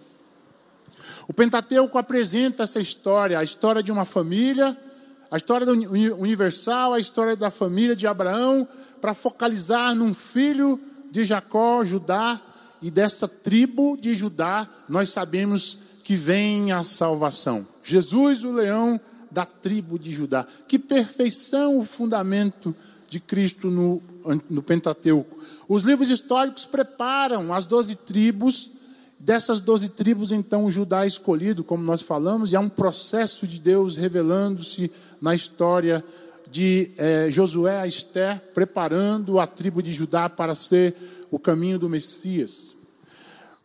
O 1.28 1.32
Pentateuco 1.32 1.97
apresenta 1.97 2.64
essa 2.64 2.80
história, 2.80 3.38
a 3.38 3.44
história 3.44 3.85
de 3.85 3.92
uma 3.92 4.04
família, 4.04 4.76
a 5.30 5.37
história 5.37 5.64
universal, 6.18 6.92
a 6.92 6.99
história 6.99 7.37
da 7.37 7.52
família 7.52 7.94
de 7.94 8.09
Abraão, 8.09 8.66
para 9.00 9.14
focalizar 9.14 9.94
num 9.94 10.12
filho 10.12 10.80
de 11.09 11.25
Jacó, 11.25 11.85
Judá, 11.85 12.40
e 12.82 12.90
dessa 12.90 13.28
tribo 13.28 13.96
de 13.96 14.16
Judá, 14.16 14.68
nós 14.88 15.10
sabemos 15.10 15.78
que 16.02 16.16
vem 16.16 16.72
a 16.72 16.82
salvação. 16.82 17.66
Jesus, 17.82 18.42
o 18.42 18.50
leão 18.50 19.00
da 19.30 19.46
tribo 19.46 19.98
de 19.98 20.12
Judá. 20.12 20.46
Que 20.66 20.78
perfeição 20.78 21.78
o 21.78 21.84
fundamento 21.84 22.74
de 23.08 23.20
Cristo 23.20 23.70
no, 23.70 24.02
no 24.50 24.62
Pentateuco. 24.62 25.38
Os 25.68 25.84
livros 25.84 26.10
históricos 26.10 26.66
preparam 26.66 27.54
as 27.54 27.66
doze 27.66 27.94
tribos. 27.94 28.70
Dessas 29.18 29.60
doze 29.60 29.88
tribos, 29.88 30.32
então, 30.32 30.64
o 30.64 30.72
Judá 30.72 31.04
é 31.04 31.06
escolhido, 31.06 31.62
como 31.62 31.84
nós 31.84 32.02
falamos, 32.02 32.50
e 32.50 32.56
há 32.56 32.60
um 32.60 32.68
processo 32.68 33.46
de 33.46 33.60
Deus 33.60 33.96
revelando-se 33.96 34.90
na 35.20 35.32
história 35.32 36.04
de 36.50 36.90
é, 36.98 37.30
Josué 37.30 37.80
a 37.80 37.86
Esther, 37.86 38.40
preparando 38.52 39.38
a 39.38 39.46
tribo 39.46 39.80
de 39.80 39.92
Judá 39.92 40.28
para 40.28 40.56
ser 40.56 40.94
o 41.32 41.38
caminho 41.38 41.78
do 41.78 41.88
Messias. 41.88 42.76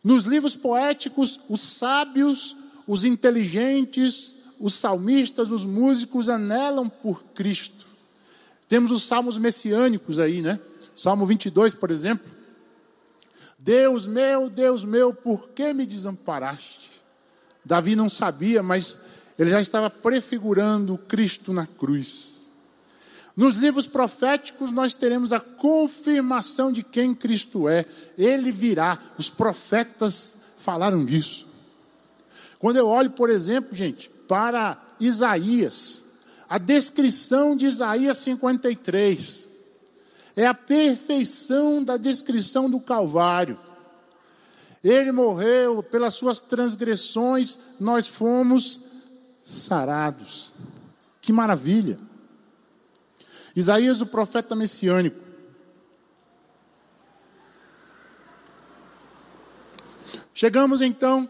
Nos 0.01 0.23
livros 0.23 0.55
poéticos, 0.55 1.41
os 1.49 1.61
sábios, 1.61 2.55
os 2.87 3.03
inteligentes, 3.03 4.37
os 4.57 4.73
salmistas, 4.73 5.51
os 5.51 5.65
músicos 5.65 6.29
anelam 6.29 6.87
por 6.87 7.21
Cristo. 7.35 7.85
Temos 8.69 8.89
os 8.89 9.03
salmos 9.03 9.37
messiânicos 9.37 10.17
aí, 10.17 10.41
né? 10.41 10.59
Salmo 10.95 11.25
22, 11.25 11.75
por 11.75 11.91
exemplo. 11.91 12.25
Deus 13.59 14.07
meu, 14.07 14.49
Deus 14.49 14.85
meu, 14.85 15.13
por 15.13 15.49
que 15.49 15.73
me 15.73 15.85
desamparaste? 15.85 16.89
Davi 17.65 17.97
não 17.97 18.09
sabia, 18.09 18.63
mas 18.63 18.97
ele 19.37 19.49
já 19.49 19.59
estava 19.59 19.89
prefigurando 19.89 20.97
Cristo 20.97 21.51
na 21.51 21.67
cruz. 21.67 22.36
Nos 23.37 23.55
livros 23.55 23.85
proféticos, 23.85 24.71
nós 24.71 24.95
teremos 24.95 25.31
a 25.31 25.39
confirmação 25.39 26.71
de 26.71 26.81
quem 26.81 27.13
Cristo 27.13 27.69
é. 27.69 27.85
Ele 28.17 28.51
virá. 28.51 28.97
Os 29.15 29.29
profetas 29.29 30.39
falaram 30.57 31.05
disso. 31.05 31.45
Quando 32.57 32.77
eu 32.77 32.87
olho, 32.87 33.11
por 33.11 33.29
exemplo, 33.29 33.75
gente, 33.75 34.09
para 34.27 34.81
Isaías, 34.99 36.03
a 36.49 36.57
descrição 36.57 37.55
de 37.55 37.67
Isaías 37.67 38.17
53 38.17 39.47
é 40.35 40.47
a 40.47 40.55
perfeição 40.55 41.83
da 41.83 41.95
descrição 41.95 42.67
do 42.67 42.79
Calvário. 42.79 43.59
Ele 44.83 45.11
morreu 45.11 45.83
pelas 45.83 46.15
suas 46.15 46.39
transgressões, 46.39 47.59
nós 47.79 48.07
fomos 48.07 48.79
sarados. 49.43 50.53
Que 51.21 51.31
maravilha! 51.31 52.06
Isaías, 53.57 54.01
o 54.01 54.05
profeta 54.05 54.55
messiânico. 54.55 55.19
Chegamos 60.31 60.79
então 60.79 61.27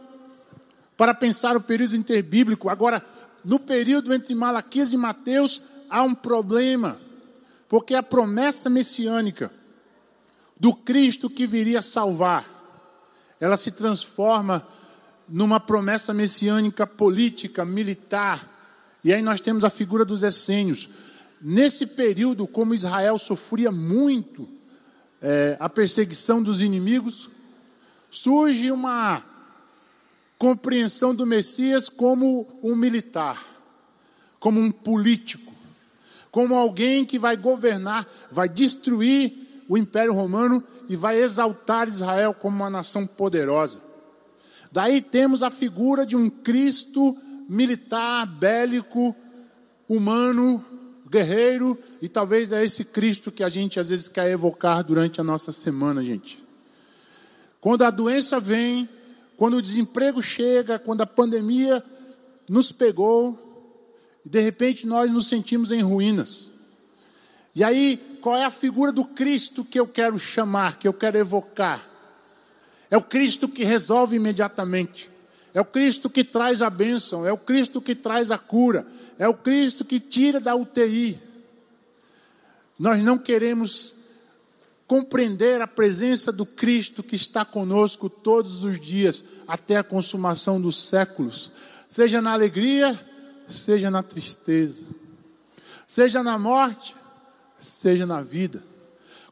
para 0.98 1.14
pensar 1.14 1.56
o 1.56 1.62
período 1.62 1.96
interbíblico. 1.96 2.68
Agora, 2.68 3.02
no 3.46 3.58
período 3.58 4.14
entre 4.14 4.36
Malaquias 4.36 4.92
e 4.92 4.98
Mateus, 4.98 5.62
há 5.90 6.04
um 6.04 6.14
problema, 6.14 7.00
porque 7.70 7.96
a 7.96 8.04
promessa 8.04 8.70
messiânica 8.70 9.50
do 10.60 10.74
Cristo 10.74 11.30
que 11.30 11.48
viria 11.48 11.82
salvar, 11.82 12.46
ela 13.40 13.56
se 13.56 13.72
transforma 13.72 14.68
numa 15.30 15.62
promessa 15.62 16.14
messiânica 16.14 16.86
política, 16.86 17.64
militar, 17.64 18.58
E 19.02 19.14
aí 19.14 19.22
nós 19.22 19.40
temos 19.40 19.64
a 19.64 19.70
figura 19.70 20.04
dos 20.04 20.24
essênios. 20.24 20.90
Nesse 21.42 21.86
período, 21.86 22.48
como 22.48 22.74
Israel 22.74 23.18
sofria 23.20 23.72
muito 23.72 24.48
é, 25.22 25.56
a 25.60 25.70
perseguição 25.70 26.42
dos 26.42 26.62
inimigos, 26.62 27.30
surge 28.10 28.72
uma 28.72 29.24
compreensão 30.38 31.14
do 31.14 31.26
Messias 31.26 31.90
como 31.90 32.48
um 32.64 32.76
militar, 32.76 33.46
como 34.40 34.60
um 34.60 34.72
político, 34.72 35.54
como 36.32 36.56
alguém 36.56 37.06
que 37.06 37.20
vai 37.20 37.36
governar, 37.36 38.08
vai 38.32 38.48
destruir 38.48 39.64
o 39.68 39.78
Império 39.78 40.14
Romano 40.14 40.64
e 40.88 40.96
vai 40.96 41.20
exaltar 41.20 41.88
Israel 41.88 42.34
como 42.34 42.56
uma 42.58 42.70
nação 42.70 43.06
poderosa. 43.06 43.82
Daí 44.72 45.02
temos 45.02 45.44
a 45.44 45.50
figura 45.50 46.06
de 46.06 46.16
um 46.16 46.30
Cristo 46.30 47.18
militar, 47.50 48.26
bélico, 48.26 49.16
humano, 49.88 50.64
guerreiro, 51.10 51.78
e 52.02 52.10
talvez 52.10 52.52
é 52.52 52.64
esse 52.64 52.86
Cristo 52.86 53.32
que 53.32 53.44
a 53.44 53.50
gente 53.50 53.80
às 53.80 53.90
vezes 53.90 54.08
quer 54.08 54.30
evocar 54.30 54.84
durante 54.84 55.22
a 55.22 55.24
nossa 55.24 55.52
semana, 55.52 56.04
gente. 56.04 56.44
Quando 57.62 57.84
a 57.84 57.90
doença 57.90 58.40
vem, 58.40 58.88
quando 59.36 59.58
o 59.58 59.62
desemprego 59.62 60.22
chega, 60.22 60.80
quando 60.80 61.02
a 61.02 61.06
pandemia 61.06 61.84
nos 62.50 62.72
pegou, 62.72 63.38
de 64.26 64.40
repente 64.40 64.86
nós 64.86 65.12
nos 65.12 65.28
sentimos 65.28 65.72
em 65.72 65.82
ruínas. 65.82 66.50
E 67.56 67.64
aí, 67.64 68.00
qual 68.22 68.36
é 68.36 68.46
a 68.46 68.52
figura 68.52 68.92
do 68.92 69.04
Cristo 69.04 69.66
que 69.66 69.80
eu 69.80 69.88
quero 69.88 70.20
chamar, 70.20 70.78
que 70.78 70.88
eu 70.88 70.94
quero 70.94 71.18
evocar? 71.18 71.88
É 72.90 72.98
o 72.98 73.02
Cristo 73.02 73.48
que 73.48 73.64
resolve 73.64 74.16
imediatamente. 74.16 75.10
É 75.58 75.62
o 75.62 75.66
Cristo 75.66 76.08
que 76.08 76.24
traz 76.24 76.62
a 76.62 76.70
bênção, 76.70 77.26
é 77.26 77.34
o 77.34 77.38
Cristo 77.38 77.82
que 77.82 77.96
traz 77.96 78.30
a 78.30 78.38
cura, 78.38 78.86
é 79.18 79.28
o 79.28 79.34
Cristo 79.34 79.84
que 79.84 80.00
tira 80.00 80.40
da 80.40 80.56
UTI. 80.56 81.20
Nós 82.78 83.04
não 83.04 83.18
queremos 83.18 83.96
compreender 84.86 85.60
a 85.60 85.66
presença 85.66 86.32
do 86.32 86.46
Cristo 86.46 87.02
que 87.02 87.16
está 87.16 87.44
conosco 87.44 88.08
todos 88.08 88.64
os 88.64 88.80
dias, 88.80 89.24
até 89.48 89.78
a 89.78 89.84
consumação 89.84 90.62
dos 90.62 90.90
séculos, 90.90 91.52
seja 91.90 92.22
na 92.22 92.34
alegria, 92.34 92.96
seja 93.48 93.90
na 93.90 94.04
tristeza, 94.04 94.86
seja 95.88 96.22
na 96.22 96.38
morte, 96.38 96.96
seja 97.60 98.06
na 98.06 98.22
vida. 98.22 98.64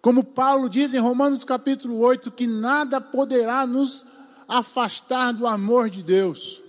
Como 0.01 0.23
Paulo 0.23 0.71
diz 0.71 0.91
em 0.95 0.99
Romanos 0.99 1.43
capítulo 1.43 1.99
8, 1.99 2.31
que 2.31 2.47
nada 2.47 2.99
poderá 2.99 3.67
nos 3.67 4.14
afastar 4.47 5.31
do 5.31 5.47
amor 5.47 5.89
de 5.89 6.03
Deus, 6.03 6.61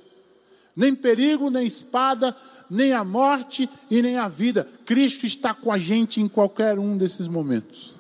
nem 0.75 0.95
perigo, 0.95 1.51
nem 1.51 1.67
espada, 1.67 2.35
nem 2.69 2.93
a 2.93 3.05
morte 3.05 3.69
e 3.91 4.03
nem 4.03 4.17
a 4.17 4.29
vida. 4.29 4.69
Cristo 4.85 5.27
está 5.27 5.55
com 5.55 5.73
a 5.73 5.79
gente 5.79 6.21
em 6.21 6.29
qualquer 6.29 6.79
um 6.79 6.97
desses 6.97 7.29
momentos. 7.29 7.95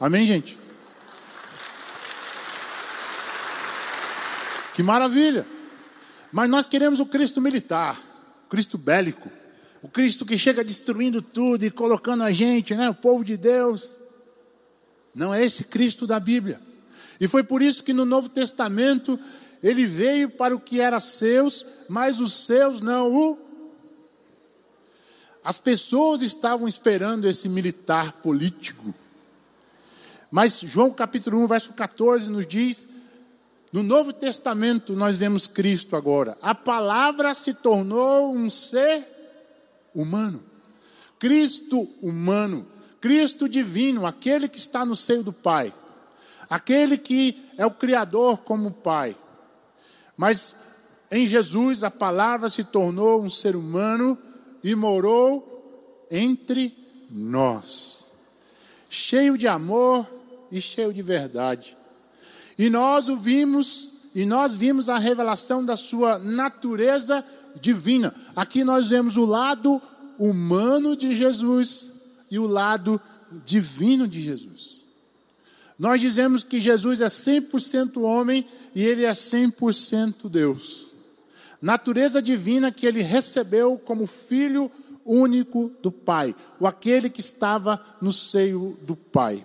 Amém, 0.00 0.24
gente? 0.24 0.58
Que 4.74 4.82
maravilha! 4.82 5.44
Mas 6.30 6.48
nós 6.48 6.66
queremos 6.66 7.00
o 7.00 7.06
Cristo 7.06 7.40
militar, 7.40 8.00
o 8.46 8.50
Cristo 8.50 8.78
bélico, 8.78 9.30
o 9.82 9.88
Cristo 9.88 10.26
que 10.26 10.36
chega 10.36 10.62
destruindo 10.62 11.22
tudo 11.22 11.64
e 11.64 11.70
colocando 11.70 12.22
a 12.22 12.30
gente, 12.30 12.74
né, 12.74 12.88
o 12.88 12.94
povo 12.94 13.24
de 13.24 13.36
Deus. 13.36 13.96
Não 15.14 15.32
é 15.32 15.44
esse 15.44 15.64
Cristo 15.64 16.06
da 16.06 16.20
Bíblia. 16.20 16.60
E 17.20 17.26
foi 17.26 17.42
por 17.42 17.62
isso 17.62 17.82
que 17.82 17.92
no 17.92 18.04
Novo 18.04 18.28
Testamento 18.28 19.18
ele 19.62 19.86
veio 19.86 20.30
para 20.30 20.54
o 20.54 20.60
que 20.60 20.80
era 20.80 21.00
seus, 21.00 21.66
mas 21.88 22.20
os 22.20 22.32
seus 22.32 22.80
não 22.80 23.12
o. 23.12 23.38
As 25.42 25.58
pessoas 25.58 26.22
estavam 26.22 26.68
esperando 26.68 27.28
esse 27.28 27.48
militar 27.48 28.12
político. 28.12 28.94
Mas 30.30 30.60
João 30.60 30.90
capítulo 30.90 31.42
1, 31.42 31.46
verso 31.46 31.72
14 31.72 32.28
nos 32.28 32.46
diz: 32.46 32.86
no 33.72 33.82
Novo 33.82 34.12
Testamento 34.12 34.94
nós 34.94 35.16
vemos 35.16 35.46
Cristo 35.46 35.94
agora. 35.96 36.38
A 36.40 36.54
palavra 36.54 37.34
se 37.34 37.52
tornou 37.52 38.34
um 38.34 38.48
ser 38.48 39.06
humano. 39.94 40.42
Cristo 41.18 41.88
humano, 42.00 42.64
Cristo 43.00 43.48
divino, 43.48 44.06
aquele 44.06 44.48
que 44.48 44.58
está 44.58 44.86
no 44.86 44.94
seio 44.96 45.22
do 45.22 45.32
Pai, 45.32 45.74
aquele 46.48 46.96
que 46.96 47.36
é 47.56 47.66
o 47.66 47.70
Criador 47.70 48.38
como 48.38 48.70
Pai. 48.70 49.16
Mas 50.16 50.56
em 51.10 51.26
Jesus 51.26 51.82
a 51.84 51.90
palavra 51.90 52.48
se 52.48 52.64
tornou 52.64 53.22
um 53.22 53.30
ser 53.30 53.56
humano 53.56 54.18
e 54.62 54.74
morou 54.74 56.06
entre 56.10 56.76
nós, 57.10 58.12
cheio 58.88 59.38
de 59.38 59.46
amor 59.46 60.06
e 60.50 60.60
cheio 60.60 60.92
de 60.92 61.02
verdade. 61.02 61.76
E 62.58 62.68
nós 62.68 63.08
o 63.08 63.16
vimos, 63.16 63.92
e 64.14 64.26
nós 64.26 64.52
vimos 64.52 64.88
a 64.88 64.98
revelação 64.98 65.64
da 65.64 65.76
sua 65.76 66.18
natureza 66.18 67.24
divina. 67.60 68.14
Aqui 68.34 68.64
nós 68.64 68.88
vemos 68.88 69.16
o 69.16 69.24
lado 69.24 69.80
humano 70.18 70.96
de 70.96 71.14
Jesus 71.14 71.90
e 72.30 72.38
o 72.38 72.46
lado 72.46 73.00
divino 73.44 74.08
de 74.08 74.20
Jesus. 74.20 74.77
Nós 75.78 76.00
dizemos 76.00 76.42
que 76.42 76.58
Jesus 76.58 77.00
é 77.00 77.06
100% 77.06 78.02
homem 78.02 78.44
e 78.74 78.82
ele 78.82 79.04
é 79.04 79.12
100% 79.12 80.28
Deus. 80.28 80.92
Natureza 81.62 82.20
divina 82.20 82.72
que 82.72 82.86
ele 82.86 83.02
recebeu 83.02 83.78
como 83.78 84.06
filho 84.06 84.70
único 85.04 85.72
do 85.80 85.90
Pai, 85.90 86.34
o 86.58 86.66
aquele 86.66 87.08
que 87.08 87.20
estava 87.20 87.80
no 88.00 88.12
seio 88.12 88.76
do 88.82 88.96
Pai. 88.96 89.44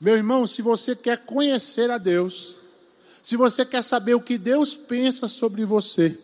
Meu 0.00 0.16
irmão, 0.16 0.46
se 0.46 0.62
você 0.62 0.96
quer 0.96 1.18
conhecer 1.24 1.90
a 1.90 1.98
Deus, 1.98 2.56
se 3.22 3.36
você 3.36 3.64
quer 3.64 3.82
saber 3.82 4.14
o 4.14 4.20
que 4.20 4.38
Deus 4.38 4.74
pensa 4.74 5.28
sobre 5.28 5.64
você, 5.64 6.18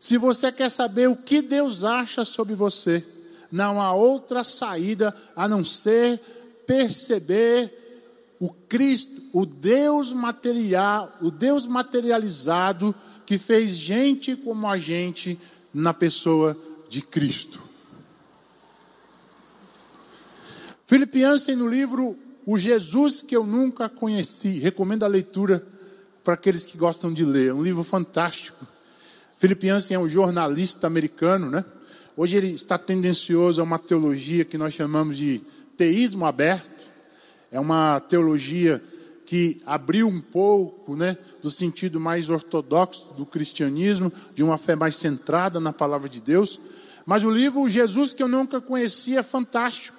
se 0.00 0.16
você 0.16 0.50
quer 0.50 0.70
saber 0.70 1.08
o 1.08 1.16
que 1.16 1.42
Deus 1.42 1.84
acha 1.84 2.24
sobre 2.24 2.54
você, 2.54 3.04
não 3.50 3.80
há 3.80 3.92
outra 3.92 4.44
saída 4.44 5.14
a 5.34 5.48
não 5.48 5.64
ser 5.64 6.20
perceber 6.66 7.87
o 8.40 8.50
Cristo, 8.50 9.22
o 9.32 9.44
Deus 9.44 10.12
material, 10.12 11.16
o 11.20 11.30
Deus 11.30 11.66
materializado 11.66 12.94
que 13.26 13.38
fez 13.38 13.72
gente 13.72 14.36
como 14.36 14.68
a 14.68 14.78
gente 14.78 15.38
na 15.72 15.92
pessoa 15.92 16.56
de 16.88 17.02
Cristo. 17.02 17.62
Filipenses 20.86 21.56
no 21.56 21.68
livro 21.68 22.16
o 22.46 22.58
Jesus 22.58 23.20
que 23.20 23.36
eu 23.36 23.46
nunca 23.46 23.90
conheci. 23.90 24.58
Recomendo 24.58 25.04
a 25.04 25.06
leitura 25.06 25.62
para 26.24 26.32
aqueles 26.32 26.64
que 26.64 26.78
gostam 26.78 27.12
de 27.12 27.22
ler. 27.22 27.48
É 27.48 27.52
um 27.52 27.62
livro 27.62 27.84
fantástico. 27.84 28.66
Filipiansen 29.36 29.96
é 29.96 30.00
um 30.00 30.08
jornalista 30.08 30.86
americano, 30.86 31.50
né? 31.50 31.62
Hoje 32.16 32.36
ele 32.36 32.52
está 32.52 32.78
tendencioso 32.78 33.60
a 33.60 33.64
uma 33.64 33.78
teologia 33.78 34.46
que 34.46 34.56
nós 34.56 34.72
chamamos 34.72 35.18
de 35.18 35.42
teísmo 35.76 36.24
aberto. 36.24 36.77
É 37.50 37.58
uma 37.58 38.00
teologia 38.00 38.82
que 39.28 39.60
abriu 39.66 40.08
um 40.08 40.20
pouco, 40.22 40.96
né, 40.96 41.16
do 41.42 41.50
sentido 41.50 42.00
mais 42.00 42.30
ortodoxo 42.30 43.08
do 43.14 43.26
cristianismo, 43.26 44.10
de 44.34 44.42
uma 44.42 44.56
fé 44.56 44.74
mais 44.74 44.96
centrada 44.96 45.60
na 45.60 45.72
palavra 45.72 46.08
de 46.08 46.18
Deus. 46.18 46.58
Mas 47.04 47.24
o 47.24 47.30
livro 47.30 47.68
Jesus 47.68 48.14
que 48.14 48.22
eu 48.22 48.28
nunca 48.28 48.60
conhecia 48.60 49.20
é 49.20 49.22
fantástico. 49.22 49.98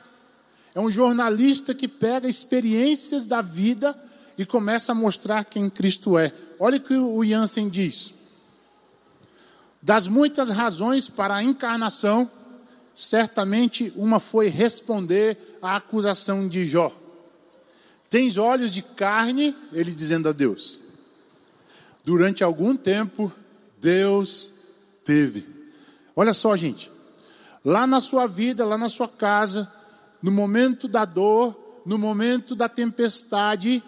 É 0.74 0.80
um 0.80 0.90
jornalista 0.90 1.74
que 1.74 1.88
pega 1.88 2.28
experiências 2.28 3.26
da 3.26 3.42
vida 3.42 3.96
e 4.38 4.46
começa 4.46 4.94
a 4.94 4.96
mostrar 4.96 5.44
quem 5.46 5.70
Cristo 5.70 6.18
é. 6.18 6.34
Olha 6.60 6.78
o 6.78 6.82
que 6.82 6.96
o 6.96 7.24
Jansen 7.24 7.70
diz. 7.70 8.14
Das 9.82 10.08
muitas 10.08 10.50
razões 10.50 11.08
para 11.08 11.36
a 11.36 11.44
encarnação, 11.44 12.30
certamente 12.96 13.94
uma 13.96 14.20
foi 14.20 14.48
responder 14.48 15.38
à 15.62 15.76
acusação 15.76 16.48
de 16.48 16.68
Jó. 16.68 16.92
Tens 18.10 18.38
olhos 18.38 18.74
de 18.74 18.82
carne, 18.82 19.56
ele 19.72 19.92
dizendo 19.92 20.28
a 20.28 20.32
Deus. 20.32 20.84
Durante 22.04 22.44
algum 22.44 22.76
tempo, 22.76 23.32
Deus 23.80 24.52
teve. 25.06 25.46
Olha 26.16 26.34
só, 26.34 26.56
gente. 26.56 26.92
Lá 27.64 27.86
na 27.86 28.00
sua 28.00 28.26
vida, 28.26 28.66
lá 28.66 28.78
na 28.78 28.90
sua 28.90 29.08
casa, 29.08 29.72
no 30.22 30.32
momento 30.32 30.88
da 30.88 31.06
dor, 31.06 31.82
no 31.86 31.98
momento 31.98 32.56
da 32.56 32.68
tempestade, 32.68 33.84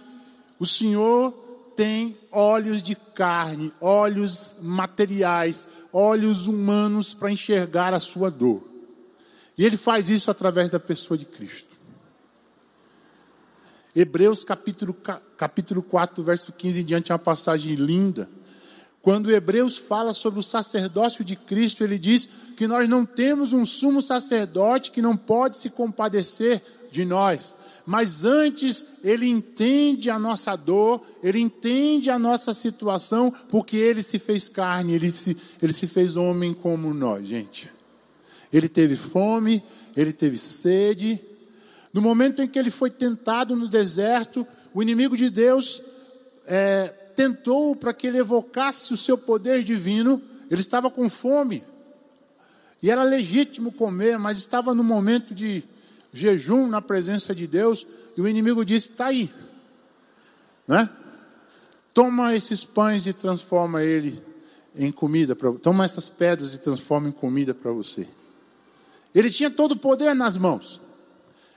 o 0.60 0.66
Senhor 0.66 1.32
tem 1.76 2.16
olhos 2.32 2.84
de 2.84 2.96
carne, 2.96 3.74
olhos 3.82 4.58
materiais, 4.62 5.68
olhos 5.92 6.46
humanos 6.46 7.14
para 7.14 7.32
enxergar 7.32 7.94
a 7.94 8.00
sua 8.00 8.30
dor. 8.30 8.62
E 9.58 9.66
Ele 9.66 9.78
faz 9.78 10.10
isso 10.10 10.30
através 10.30 10.70
da 10.70 10.80
pessoa 10.80 11.18
de 11.18 11.26
Cristo. 11.26 11.71
Hebreus 13.96 14.44
capítulo, 14.44 14.96
capítulo 15.38 15.82
4, 15.82 16.24
verso 16.24 16.52
15 16.52 16.82
em 16.82 16.86
diante, 16.86 17.12
é 17.12 17.16
uma 17.16 17.20
passagem 17.20 17.76
linda. 17.76 18.30
Quando 19.02 19.32
Hebreus 19.32 19.78
fala 19.78 20.14
sobre 20.14 20.40
o 20.40 20.44
sacerdócio 20.44 21.24
de 21.24 21.36
Cristo, 21.36 21.84
ele 21.84 21.98
diz 21.98 22.30
que 22.56 22.68
nós 22.68 22.88
não 22.88 23.06
temos 23.06 23.52
um 23.52 23.66
sumo 23.66 24.02
sacerdote 24.02 24.92
que 24.92 25.02
não 25.02 25.18
pode 25.18 25.58
se 25.58 25.70
compadecer 25.70 26.62
de 26.92 27.04
nós, 27.04 27.56
mas 27.86 28.24
antes 28.24 28.86
ele 29.04 29.28
entende 29.28 30.10
a 30.10 30.20
nossa 30.20 30.56
dor, 30.56 31.02
ele 31.24 31.40
entende 31.40 32.10
a 32.10 32.20
nossa 32.20 32.54
situação, 32.54 33.34
porque 33.50 33.76
ele 33.76 34.04
se 34.04 34.20
fez 34.20 34.48
carne, 34.48 34.94
ele 34.94 35.12
se, 35.12 35.36
ele 35.62 35.74
se 35.74 35.88
fez 35.88 36.16
homem 36.16 36.54
como 36.54 36.94
nós, 36.94 37.28
gente. 37.28 37.70
Ele 38.54 38.70
teve 38.70 38.96
fome, 38.96 39.64
ele 39.96 40.14
teve 40.14 40.38
sede. 40.38 41.20
No 41.94 42.02
momento 42.02 42.42
em 42.42 42.48
que 42.48 42.58
ele 42.58 42.72
foi 42.72 42.90
tentado 42.90 43.56
no 43.56 43.68
deserto, 43.68 44.48
o 44.74 44.82
inimigo 44.82 45.18
de 45.18 45.30
Deus 45.30 45.82
é, 46.46 46.88
tentou 47.16 47.76
para 47.76 47.94
que 47.94 48.08
ele 48.08 48.18
evocasse 48.18 48.94
o 48.94 48.98
seu 48.98 49.18
poder 49.18 49.64
divino. 49.64 50.22
Ele 50.50 50.62
estava 50.62 50.90
com 50.90 51.10
fome. 51.10 51.64
E 52.82 52.90
era 52.90 53.04
legítimo 53.04 53.72
comer, 53.72 54.18
mas 54.18 54.38
estava 54.38 54.74
no 54.74 54.84
momento 54.84 55.34
de 55.34 55.64
jejum 56.12 56.68
na 56.68 56.82
presença 56.82 57.36
de 57.36 57.46
Deus. 57.46 57.86
E 58.18 58.22
o 58.22 58.28
inimigo 58.28 58.66
disse: 58.66 58.90
Está 58.90 59.08
aí. 59.08 59.32
Né? 60.68 60.90
Toma 61.94 62.34
esses 62.34 62.64
pães 62.64 63.06
e 63.06 63.14
transforma 63.14 63.84
ele 63.84 64.22
em 64.76 64.92
comida. 64.92 65.36
Pra, 65.36 65.52
toma 65.54 65.84
essas 65.84 66.08
pedras 66.08 66.54
e 66.54 66.58
transforma 66.58 67.10
em 67.10 67.12
comida 67.12 67.54
para 67.54 67.72
você. 67.72 68.08
Ele 69.14 69.30
tinha 69.30 69.52
todo 69.52 69.74
o 69.74 69.78
poder 69.78 70.16
nas 70.16 70.38
mãos. 70.38 70.82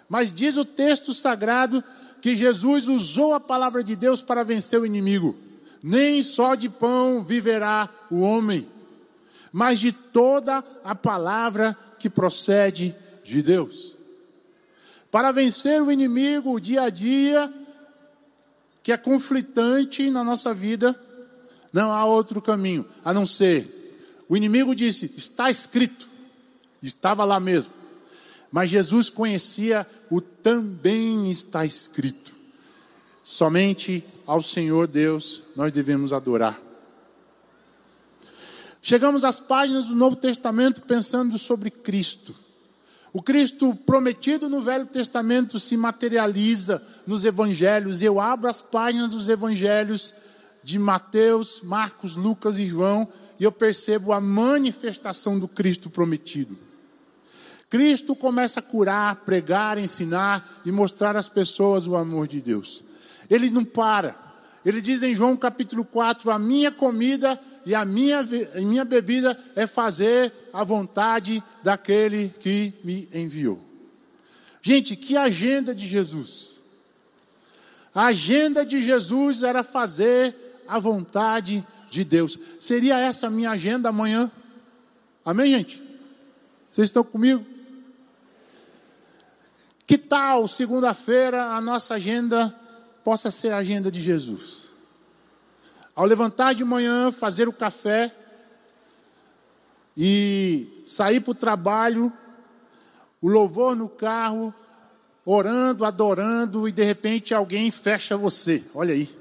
Mas 0.08 0.32
diz 0.32 0.56
o 0.56 0.64
texto 0.64 1.12
sagrado 1.14 1.82
que 2.20 2.34
Jesus 2.34 2.88
usou 2.88 3.34
a 3.34 3.40
palavra 3.40 3.84
de 3.84 3.94
Deus 3.94 4.22
para 4.22 4.42
vencer 4.42 4.80
o 4.80 4.86
inimigo. 4.86 5.36
Nem 5.82 6.22
só 6.22 6.54
de 6.54 6.68
pão 6.68 7.22
viverá 7.22 7.88
o 8.10 8.20
homem, 8.20 8.66
mas 9.52 9.78
de 9.78 9.92
toda 9.92 10.64
a 10.82 10.94
palavra 10.94 11.76
que 11.98 12.08
procede 12.08 12.96
de 13.22 13.42
Deus. 13.42 13.94
Para 15.10 15.30
vencer 15.32 15.82
o 15.82 15.92
inimigo 15.92 16.54
o 16.54 16.60
dia 16.60 16.84
a 16.84 16.90
dia, 16.90 17.52
que 18.82 18.90
é 18.90 18.96
conflitante 18.96 20.10
na 20.10 20.24
nossa 20.24 20.54
vida, 20.54 20.98
não 21.72 21.92
há 21.92 22.04
outro 22.04 22.40
caminho 22.40 22.86
a 23.04 23.12
não 23.12 23.26
ser. 23.26 24.24
O 24.28 24.36
inimigo 24.36 24.74
disse: 24.74 25.12
está 25.16 25.50
escrito, 25.50 26.08
estava 26.82 27.24
lá 27.24 27.38
mesmo. 27.38 27.73
Mas 28.54 28.70
Jesus 28.70 29.10
conhecia 29.10 29.84
o 30.08 30.20
também 30.20 31.28
está 31.28 31.66
escrito. 31.66 32.32
Somente 33.20 34.04
ao 34.24 34.40
Senhor 34.40 34.86
Deus 34.86 35.42
nós 35.56 35.72
devemos 35.72 36.12
adorar. 36.12 36.60
Chegamos 38.80 39.24
às 39.24 39.40
páginas 39.40 39.86
do 39.86 39.96
Novo 39.96 40.14
Testamento 40.14 40.82
pensando 40.82 41.36
sobre 41.36 41.68
Cristo. 41.68 42.32
O 43.12 43.20
Cristo 43.20 43.74
prometido 43.74 44.48
no 44.48 44.62
Velho 44.62 44.86
Testamento 44.86 45.58
se 45.58 45.76
materializa 45.76 46.80
nos 47.08 47.24
evangelhos. 47.24 48.02
Eu 48.02 48.20
abro 48.20 48.48
as 48.48 48.62
páginas 48.62 49.10
dos 49.10 49.28
evangelhos 49.28 50.14
de 50.62 50.78
Mateus, 50.78 51.60
Marcos, 51.60 52.14
Lucas 52.14 52.56
e 52.56 52.66
João 52.66 53.08
e 53.36 53.42
eu 53.42 53.50
percebo 53.50 54.12
a 54.12 54.20
manifestação 54.20 55.40
do 55.40 55.48
Cristo 55.48 55.90
prometido. 55.90 56.63
Cristo 57.74 58.14
começa 58.14 58.60
a 58.60 58.62
curar, 58.62 59.16
pregar, 59.24 59.78
ensinar 59.78 60.62
e 60.64 60.70
mostrar 60.70 61.16
às 61.16 61.28
pessoas 61.28 61.88
o 61.88 61.96
amor 61.96 62.28
de 62.28 62.40
Deus. 62.40 62.84
Ele 63.28 63.50
não 63.50 63.64
para. 63.64 64.14
Ele 64.64 64.80
diz 64.80 65.02
em 65.02 65.12
João 65.12 65.36
capítulo 65.36 65.84
4: 65.84 66.30
A 66.30 66.38
minha 66.38 66.70
comida 66.70 67.36
e 67.66 67.74
a 67.74 67.84
minha, 67.84 68.20
a 68.20 68.60
minha 68.60 68.84
bebida 68.84 69.36
é 69.56 69.66
fazer 69.66 70.32
a 70.52 70.62
vontade 70.62 71.42
daquele 71.64 72.32
que 72.38 72.72
me 72.84 73.08
enviou. 73.12 73.58
Gente, 74.62 74.94
que 74.94 75.16
agenda 75.16 75.74
de 75.74 75.84
Jesus. 75.84 76.50
A 77.92 78.04
agenda 78.04 78.64
de 78.64 78.80
Jesus 78.80 79.42
era 79.42 79.64
fazer 79.64 80.62
a 80.68 80.78
vontade 80.78 81.66
de 81.90 82.04
Deus. 82.04 82.38
Seria 82.60 83.00
essa 83.00 83.26
a 83.26 83.30
minha 83.30 83.50
agenda 83.50 83.88
amanhã? 83.88 84.30
Amém, 85.24 85.50
gente? 85.50 85.82
Vocês 86.70 86.86
estão 86.86 87.02
comigo? 87.02 87.53
Que 89.86 89.98
tal 89.98 90.48
segunda-feira 90.48 91.50
a 91.50 91.60
nossa 91.60 91.94
agenda 91.94 92.54
possa 93.04 93.30
ser 93.30 93.52
a 93.52 93.58
agenda 93.58 93.90
de 93.90 94.00
Jesus? 94.00 94.72
Ao 95.94 96.06
levantar 96.06 96.54
de 96.54 96.64
manhã, 96.64 97.12
fazer 97.12 97.48
o 97.48 97.52
café 97.52 98.14
e 99.96 100.82
sair 100.86 101.20
para 101.20 101.30
o 101.30 101.34
trabalho, 101.34 102.12
o 103.20 103.28
louvor 103.28 103.76
no 103.76 103.88
carro, 103.88 104.52
orando, 105.24 105.84
adorando 105.84 106.66
e 106.66 106.72
de 106.72 106.82
repente 106.82 107.34
alguém 107.34 107.70
fecha 107.70 108.16
você. 108.16 108.64
Olha 108.74 108.94
aí. 108.94 109.14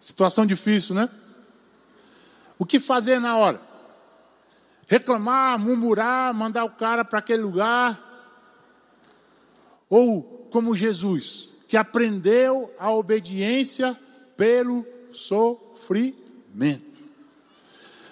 Situação 0.00 0.44
difícil, 0.44 0.94
né? 0.94 1.08
O 2.58 2.66
que 2.66 2.80
fazer 2.80 3.20
na 3.20 3.36
hora? 3.36 3.60
Reclamar, 4.86 5.58
murmurar, 5.58 6.34
mandar 6.34 6.64
o 6.64 6.70
cara 6.70 7.04
para 7.04 7.20
aquele 7.20 7.42
lugar 7.42 8.09
ou 9.90 10.22
como 10.50 10.76
Jesus, 10.76 11.52
que 11.68 11.76
aprendeu 11.76 12.72
a 12.78 12.90
obediência 12.92 13.96
pelo 14.36 14.86
sofrimento. 15.12 16.90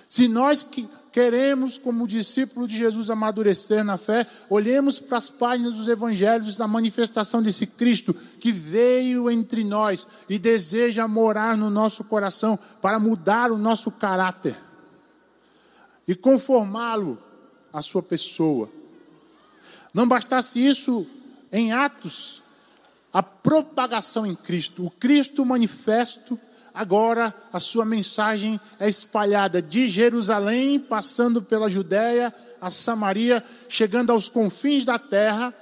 Se 0.09 0.27
nós 0.27 0.63
que 0.63 0.89
queremos, 1.13 1.79
como 1.79 2.07
discípulo 2.07 2.69
de 2.69 2.77
Jesus, 2.77 3.11
amadurecer 3.11 3.83
na 3.83 3.97
fé, 3.97 4.27
olhemos 4.49 4.99
para 4.99 5.19
as 5.19 5.29
páginas 5.29 5.75
dos 5.75 5.89
evangelhos 5.89 6.57
da 6.57 6.69
manifestação 6.69 7.43
desse 7.43 7.67
Cristo 7.67 8.15
que 8.15 8.53
veio 8.53 9.31
entre 9.31 9.65
nós 9.65 10.07
e 10.29 10.39
deseja 10.39 11.09
morar 11.09 11.57
no 11.57 11.71
nosso 11.71 12.05
coração 12.05 12.59
para 12.81 12.99
mudar 12.99 13.51
o 13.51 13.59
nosso 13.59 13.91
caráter 13.91 14.57
e 16.07 16.15
conformá-lo 16.15 17.19
à 17.73 17.83
sua 17.83 18.03
pessoa. 18.03 18.71
Não 19.93 20.07
bastasse 20.07 20.65
isso, 20.65 21.07
em 21.53 21.73
Atos, 21.73 22.43
a 23.13 23.23
propagação 23.23 24.27
em 24.27 24.35
Cristo, 24.35 24.85
o 24.85 24.91
Cristo 24.91 25.45
manifesto, 25.45 26.39
agora 26.75 27.35
a 27.53 27.59
sua 27.59 27.85
mensagem 27.85 28.61
é 28.79 28.89
espalhada 28.89 29.61
de 29.63 29.89
Jerusalém, 29.89 30.79
passando 30.79 31.43
pela 31.43 31.71
Judéia, 31.71 32.33
a 32.61 32.71
Samaria, 32.71 33.43
chegando 33.69 34.11
aos 34.11 34.29
confins 34.29 34.85
da 34.85 34.99
terra, 34.99 35.55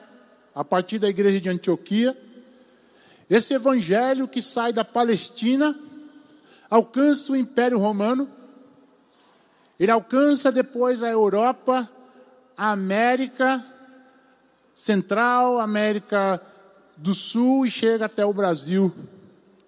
a 0.55 0.64
partir 0.64 0.99
da 0.99 1.09
igreja 1.09 1.40
de 1.40 1.49
Antioquia. 1.49 2.16
Esse 3.29 3.55
evangelho 3.55 4.27
que 4.27 4.40
sai 4.40 4.72
da 4.72 4.85
Palestina 4.85 5.79
alcança 6.68 7.33
o 7.33 7.37
Império 7.37 7.79
Romano, 7.79 8.29
ele 9.79 9.90
alcança 9.90 10.51
depois 10.51 11.03
a 11.03 11.09
Europa, 11.09 11.88
a 12.57 12.70
América, 12.70 13.64
Central, 14.77 15.59
América 15.59 16.39
do 16.99 17.15
Sul 17.15 17.65
e 17.65 17.71
chega 17.71 18.05
até 18.05 18.27
o 18.27 18.35
Brasil, 18.35 18.95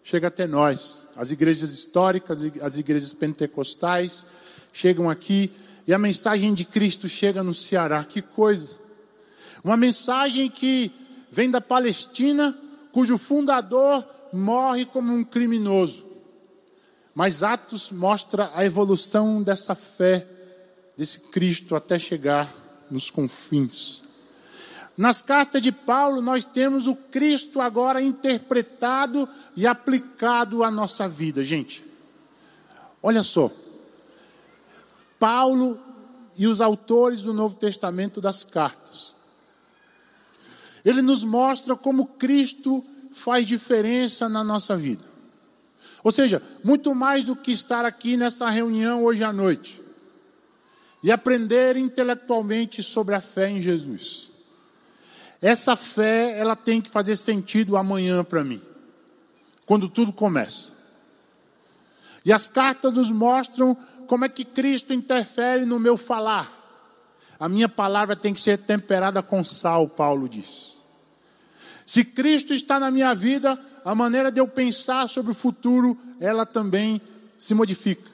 chega 0.04 0.28
até 0.28 0.46
nós. 0.46 1.08
As 1.16 1.30
igrejas 1.30 1.70
históricas, 1.70 2.40
as 2.60 2.76
igrejas 2.76 3.14
pentecostais 3.14 4.26
chegam 4.70 5.08
aqui 5.08 5.50
e 5.86 5.94
a 5.94 5.98
mensagem 5.98 6.52
de 6.52 6.66
Cristo 6.66 7.08
chega 7.08 7.42
no 7.42 7.54
Ceará. 7.54 8.04
Que 8.04 8.20
coisa! 8.20 8.78
Uma 9.64 9.78
mensagem 9.78 10.50
que 10.50 10.92
vem 11.32 11.50
da 11.50 11.62
Palestina, 11.62 12.54
cujo 12.92 13.16
fundador 13.16 14.06
morre 14.30 14.84
como 14.84 15.10
um 15.10 15.24
criminoso. 15.24 16.04
Mas 17.14 17.42
Atos 17.42 17.90
mostra 17.90 18.50
a 18.54 18.62
evolução 18.62 19.42
dessa 19.42 19.74
fé, 19.74 20.26
desse 20.98 21.18
Cristo, 21.18 21.74
até 21.74 21.98
chegar 21.98 22.54
nos 22.90 23.10
confins. 23.10 24.06
Nas 24.98 25.22
cartas 25.22 25.62
de 25.62 25.70
Paulo, 25.70 26.20
nós 26.20 26.44
temos 26.44 26.88
o 26.88 26.96
Cristo 26.96 27.60
agora 27.60 28.02
interpretado 28.02 29.28
e 29.54 29.64
aplicado 29.64 30.64
à 30.64 30.72
nossa 30.72 31.08
vida, 31.08 31.44
gente. 31.44 31.84
Olha 33.00 33.22
só. 33.22 33.48
Paulo 35.16 35.80
e 36.36 36.48
os 36.48 36.60
autores 36.60 37.22
do 37.22 37.32
Novo 37.32 37.54
Testamento 37.54 38.20
das 38.20 38.42
cartas. 38.42 39.14
Ele 40.84 41.00
nos 41.00 41.22
mostra 41.22 41.76
como 41.76 42.04
Cristo 42.04 42.84
faz 43.12 43.46
diferença 43.46 44.28
na 44.28 44.42
nossa 44.42 44.76
vida. 44.76 45.04
Ou 46.02 46.10
seja, 46.10 46.42
muito 46.64 46.92
mais 46.92 47.22
do 47.22 47.36
que 47.36 47.52
estar 47.52 47.84
aqui 47.84 48.16
nessa 48.16 48.50
reunião 48.50 49.04
hoje 49.04 49.22
à 49.22 49.32
noite 49.32 49.80
e 51.04 51.12
aprender 51.12 51.76
intelectualmente 51.76 52.82
sobre 52.82 53.14
a 53.14 53.20
fé 53.20 53.48
em 53.48 53.62
Jesus. 53.62 54.37
Essa 55.40 55.76
fé, 55.76 56.38
ela 56.38 56.56
tem 56.56 56.80
que 56.80 56.90
fazer 56.90 57.16
sentido 57.16 57.76
amanhã 57.76 58.24
para 58.24 58.42
mim, 58.42 58.60
quando 59.64 59.88
tudo 59.88 60.12
começa. 60.12 60.72
E 62.24 62.32
as 62.32 62.48
cartas 62.48 62.92
nos 62.92 63.10
mostram 63.10 63.76
como 64.06 64.24
é 64.24 64.28
que 64.28 64.44
Cristo 64.44 64.92
interfere 64.92 65.64
no 65.64 65.78
meu 65.78 65.96
falar. 65.96 66.54
A 67.38 67.48
minha 67.48 67.68
palavra 67.68 68.16
tem 68.16 68.34
que 68.34 68.40
ser 68.40 68.58
temperada 68.58 69.22
com 69.22 69.44
sal, 69.44 69.88
Paulo 69.88 70.28
diz. 70.28 70.76
Se 71.86 72.04
Cristo 72.04 72.52
está 72.52 72.80
na 72.80 72.90
minha 72.90 73.14
vida, 73.14 73.58
a 73.84 73.94
maneira 73.94 74.30
de 74.30 74.40
eu 74.40 74.48
pensar 74.48 75.08
sobre 75.08 75.32
o 75.32 75.34
futuro, 75.34 75.96
ela 76.20 76.44
também 76.44 77.00
se 77.38 77.54
modifica. 77.54 78.10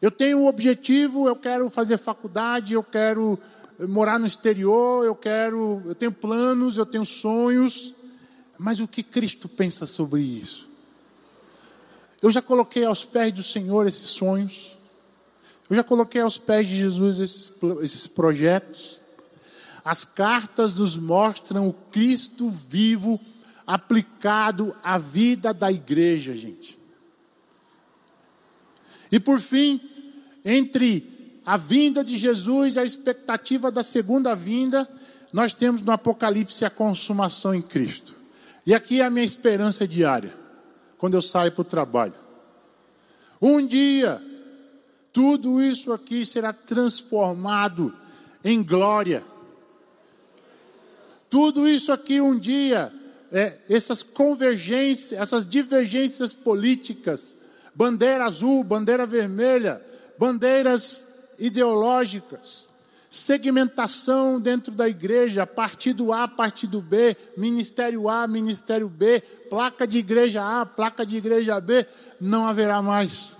Eu 0.00 0.10
tenho 0.10 0.38
um 0.38 0.46
objetivo, 0.46 1.26
eu 1.26 1.34
quero 1.34 1.68
fazer 1.70 1.98
faculdade, 1.98 2.74
eu 2.74 2.84
quero 2.84 3.38
morar 3.86 4.18
no 4.18 4.26
exterior, 4.26 5.04
eu 5.04 5.14
quero, 5.14 5.82
eu 5.86 5.94
tenho 5.94 6.10
planos, 6.10 6.76
eu 6.76 6.86
tenho 6.86 7.04
sonhos, 7.04 7.94
mas 8.58 8.80
o 8.80 8.88
que 8.88 9.02
Cristo 9.02 9.48
pensa 9.48 9.86
sobre 9.86 10.20
isso? 10.20 10.68
Eu 12.20 12.30
já 12.30 12.42
coloquei 12.42 12.84
aos 12.84 13.04
pés 13.04 13.32
do 13.32 13.42
Senhor 13.42 13.86
esses 13.86 14.08
sonhos. 14.08 14.76
Eu 15.70 15.76
já 15.76 15.84
coloquei 15.84 16.20
aos 16.20 16.38
pés 16.38 16.66
de 16.66 16.76
Jesus 16.76 17.18
esses, 17.20 17.52
esses 17.82 18.06
projetos. 18.06 19.02
As 19.84 20.04
cartas 20.04 20.74
nos 20.74 20.96
mostram 20.96 21.68
o 21.68 21.72
Cristo 21.72 22.50
vivo 22.50 23.20
aplicado 23.66 24.74
à 24.82 24.98
vida 24.98 25.54
da 25.54 25.70
igreja, 25.70 26.34
gente. 26.34 26.78
E 29.12 29.20
por 29.20 29.40
fim, 29.40 29.80
entre 30.44 31.17
a 31.48 31.56
vinda 31.56 32.04
de 32.04 32.14
Jesus 32.14 32.76
a 32.76 32.84
expectativa 32.84 33.70
da 33.70 33.82
segunda 33.82 34.36
vinda, 34.36 34.86
nós 35.32 35.54
temos 35.54 35.80
no 35.80 35.90
Apocalipse 35.90 36.62
a 36.62 36.68
consumação 36.68 37.54
em 37.54 37.62
Cristo. 37.62 38.14
E 38.66 38.74
aqui 38.74 39.00
é 39.00 39.04
a 39.06 39.08
minha 39.08 39.24
esperança 39.24 39.88
diária, 39.88 40.36
quando 40.98 41.14
eu 41.14 41.22
saio 41.22 41.50
para 41.50 41.62
o 41.62 41.64
trabalho. 41.64 42.12
Um 43.40 43.66
dia, 43.66 44.20
tudo 45.10 45.62
isso 45.62 45.90
aqui 45.90 46.26
será 46.26 46.52
transformado 46.52 47.94
em 48.44 48.62
glória. 48.62 49.24
Tudo 51.30 51.66
isso 51.66 51.90
aqui 51.90 52.20
um 52.20 52.38
dia, 52.38 52.92
é, 53.32 53.56
essas 53.70 54.02
convergências, 54.02 55.18
essas 55.18 55.48
divergências 55.48 56.34
políticas, 56.34 57.34
bandeira 57.74 58.26
azul, 58.26 58.62
bandeira 58.62 59.06
vermelha, 59.06 59.80
bandeiras 60.18 61.07
ideológicas, 61.38 62.72
segmentação 63.10 64.40
dentro 64.40 64.72
da 64.72 64.88
igreja, 64.88 65.46
partido 65.46 66.12
A, 66.12 66.28
partido 66.28 66.82
B, 66.82 67.16
ministério 67.36 68.08
A, 68.08 68.26
ministério 68.26 68.88
B, 68.88 69.20
placa 69.48 69.86
de 69.86 69.98
igreja 69.98 70.60
A, 70.60 70.66
placa 70.66 71.06
de 71.06 71.16
igreja 71.16 71.60
B, 71.60 71.86
não 72.20 72.46
haverá 72.46 72.82
mais. 72.82 73.36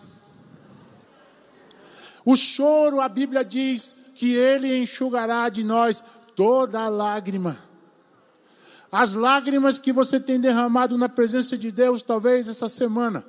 O 2.25 2.37
choro, 2.37 3.01
a 3.01 3.09
Bíblia 3.09 3.45
diz 3.45 3.95
que 4.15 4.35
ele 4.35 4.77
enxugará 4.79 5.49
de 5.49 5.65
nós 5.65 6.03
toda 6.35 6.89
lágrima. 6.89 7.59
As 8.91 9.15
lágrimas 9.15 9.79
que 9.79 9.93
você 9.93 10.19
tem 10.19 10.41
derramado 10.41 10.97
na 10.97 11.09
presença 11.09 11.59
de 11.59 11.71
Deus, 11.71 12.03
talvez 12.03 12.49
essa 12.49 12.69
semana. 12.69 13.25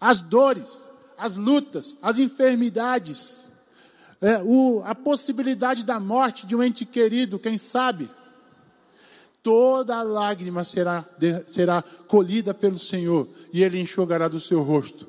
As 0.00 0.20
dores, 0.20 0.90
as 1.18 1.34
lutas, 1.34 1.96
as 2.00 2.18
enfermidades, 2.18 3.48
é, 4.20 4.40
o, 4.42 4.82
a 4.84 4.94
possibilidade 4.94 5.84
da 5.84 5.98
morte 5.98 6.46
de 6.46 6.54
um 6.54 6.62
ente 6.62 6.84
querido, 6.84 7.38
quem 7.38 7.58
sabe? 7.58 8.08
Toda 9.42 10.02
lágrima 10.02 10.64
será, 10.64 11.04
de, 11.18 11.44
será 11.46 11.82
colhida 12.06 12.54
pelo 12.54 12.78
Senhor 12.78 13.28
e 13.52 13.62
Ele 13.62 13.80
enxugará 13.80 14.28
do 14.28 14.40
seu 14.40 14.62
rosto. 14.62 15.08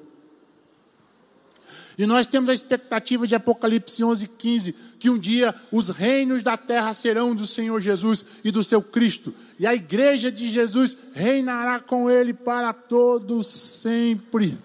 E 1.98 2.06
nós 2.06 2.26
temos 2.26 2.50
a 2.50 2.54
expectativa 2.54 3.28
de 3.28 3.36
Apocalipse 3.36 4.02
11, 4.02 4.26
15, 4.26 4.72
que 4.98 5.10
um 5.10 5.20
dia 5.20 5.54
os 5.70 5.90
reinos 5.90 6.42
da 6.42 6.56
terra 6.56 6.94
serão 6.94 7.36
do 7.36 7.46
Senhor 7.46 7.82
Jesus 7.82 8.26
e 8.42 8.52
do 8.52 8.64
seu 8.64 8.82
Cristo, 8.82 9.34
e 9.60 9.68
a 9.68 9.76
igreja 9.76 10.32
de 10.32 10.48
Jesus 10.48 10.96
reinará 11.14 11.82
com 11.82 12.10
ele 12.10 12.34
para 12.34 12.72
todos 12.72 13.48
sempre. 13.48 14.58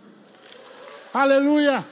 Aleluia! 1.15 1.87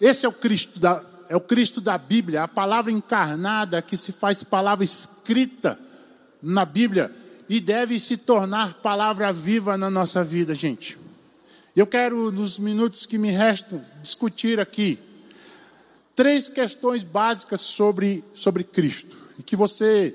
Esse 0.00 0.26
é 0.26 0.28
o 0.28 0.32
Cristo 0.32 0.80
da, 0.80 1.00
é 1.28 1.36
o 1.36 1.40
Cristo 1.40 1.80
da 1.80 1.96
Bíblia, 1.96 2.42
a 2.42 2.48
palavra 2.48 2.90
encarnada 2.90 3.80
que 3.80 3.96
se 3.96 4.10
faz 4.10 4.42
palavra 4.42 4.84
escrita 4.84 5.78
na 6.42 6.64
Bíblia 6.64 7.12
e 7.48 7.60
deve 7.60 8.00
se 8.00 8.16
tornar 8.16 8.74
palavra 8.74 9.32
viva 9.32 9.78
na 9.78 9.88
nossa 9.88 10.24
vida, 10.24 10.56
gente. 10.56 10.98
Eu 11.76 11.86
quero, 11.86 12.32
nos 12.32 12.58
minutos 12.58 13.06
que 13.06 13.16
me 13.16 13.30
restam, 13.30 13.80
discutir 14.02 14.58
aqui 14.58 14.98
três 16.16 16.48
questões 16.48 17.04
básicas 17.04 17.60
sobre, 17.60 18.24
sobre 18.34 18.64
Cristo. 18.64 19.16
E 19.38 19.42
que 19.44 19.54
você. 19.54 20.12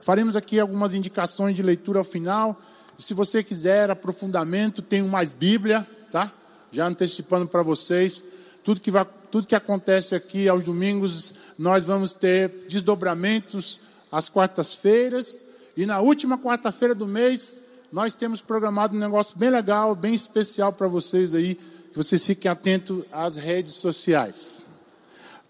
Faremos 0.00 0.34
aqui 0.34 0.58
algumas 0.58 0.94
indicações 0.94 1.54
de 1.54 1.62
leitura 1.62 2.00
ao 2.00 2.04
final. 2.04 2.60
Se 3.02 3.14
você 3.14 3.42
quiser 3.42 3.90
aprofundamento, 3.90 4.80
tem 4.80 5.02
mais 5.02 5.30
Bíblia, 5.30 5.86
tá? 6.10 6.32
Já 6.70 6.86
antecipando 6.86 7.46
para 7.46 7.62
vocês. 7.62 8.22
Tudo 8.62 8.80
que, 8.80 8.90
vai, 8.90 9.06
tudo 9.30 9.46
que 9.46 9.54
acontece 9.54 10.14
aqui 10.14 10.48
aos 10.48 10.62
domingos, 10.62 11.34
nós 11.58 11.84
vamos 11.84 12.12
ter 12.12 12.48
desdobramentos 12.68 13.80
às 14.10 14.28
quartas-feiras 14.28 15.44
e 15.76 15.86
na 15.86 16.00
última 16.00 16.38
quarta-feira 16.38 16.94
do 16.94 17.06
mês, 17.06 17.60
nós 17.90 18.14
temos 18.14 18.40
programado 18.40 18.94
um 18.94 19.00
negócio 19.00 19.36
bem 19.36 19.50
legal, 19.50 19.94
bem 19.94 20.14
especial 20.14 20.72
para 20.72 20.86
vocês 20.86 21.34
aí, 21.34 21.54
que 21.54 21.96
vocês 21.96 22.24
fiquem 22.24 22.50
atentos 22.50 23.04
às 23.10 23.36
redes 23.36 23.74
sociais. 23.74 24.62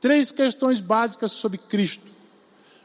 Três 0.00 0.30
questões 0.30 0.80
básicas 0.80 1.32
sobre 1.32 1.58
Cristo. 1.58 2.04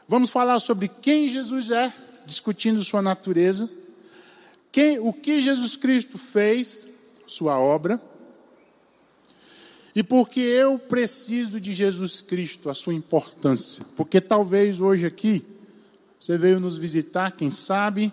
Vamos 0.08 0.30
falar 0.30 0.58
sobre 0.60 0.88
quem 0.88 1.28
Jesus 1.28 1.70
é, 1.70 1.92
discutindo 2.26 2.82
sua 2.82 3.02
natureza, 3.02 3.68
quem, 4.70 4.98
o 4.98 5.12
que 5.12 5.40
Jesus 5.40 5.76
Cristo 5.76 6.18
fez, 6.18 6.86
sua 7.26 7.58
obra, 7.58 8.00
e 9.94 10.02
porque 10.02 10.38
eu 10.38 10.78
preciso 10.78 11.60
de 11.60 11.72
Jesus 11.72 12.20
Cristo, 12.20 12.70
a 12.70 12.74
sua 12.74 12.94
importância. 12.94 13.84
Porque 13.96 14.20
talvez 14.20 14.80
hoje 14.80 15.04
aqui 15.04 15.44
você 16.20 16.38
veio 16.38 16.60
nos 16.60 16.78
visitar, 16.78 17.32
quem 17.32 17.50
sabe, 17.50 18.12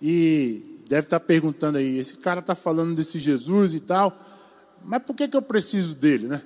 e 0.00 0.82
deve 0.88 1.06
estar 1.06 1.20
perguntando 1.20 1.78
aí: 1.78 1.98
esse 1.98 2.16
cara 2.16 2.40
está 2.40 2.54
falando 2.54 2.94
desse 2.94 3.18
Jesus 3.18 3.74
e 3.74 3.80
tal, 3.80 4.16
mas 4.84 5.02
por 5.02 5.14
que, 5.14 5.28
que 5.28 5.36
eu 5.36 5.42
preciso 5.42 5.94
dele, 5.94 6.28
né? 6.28 6.42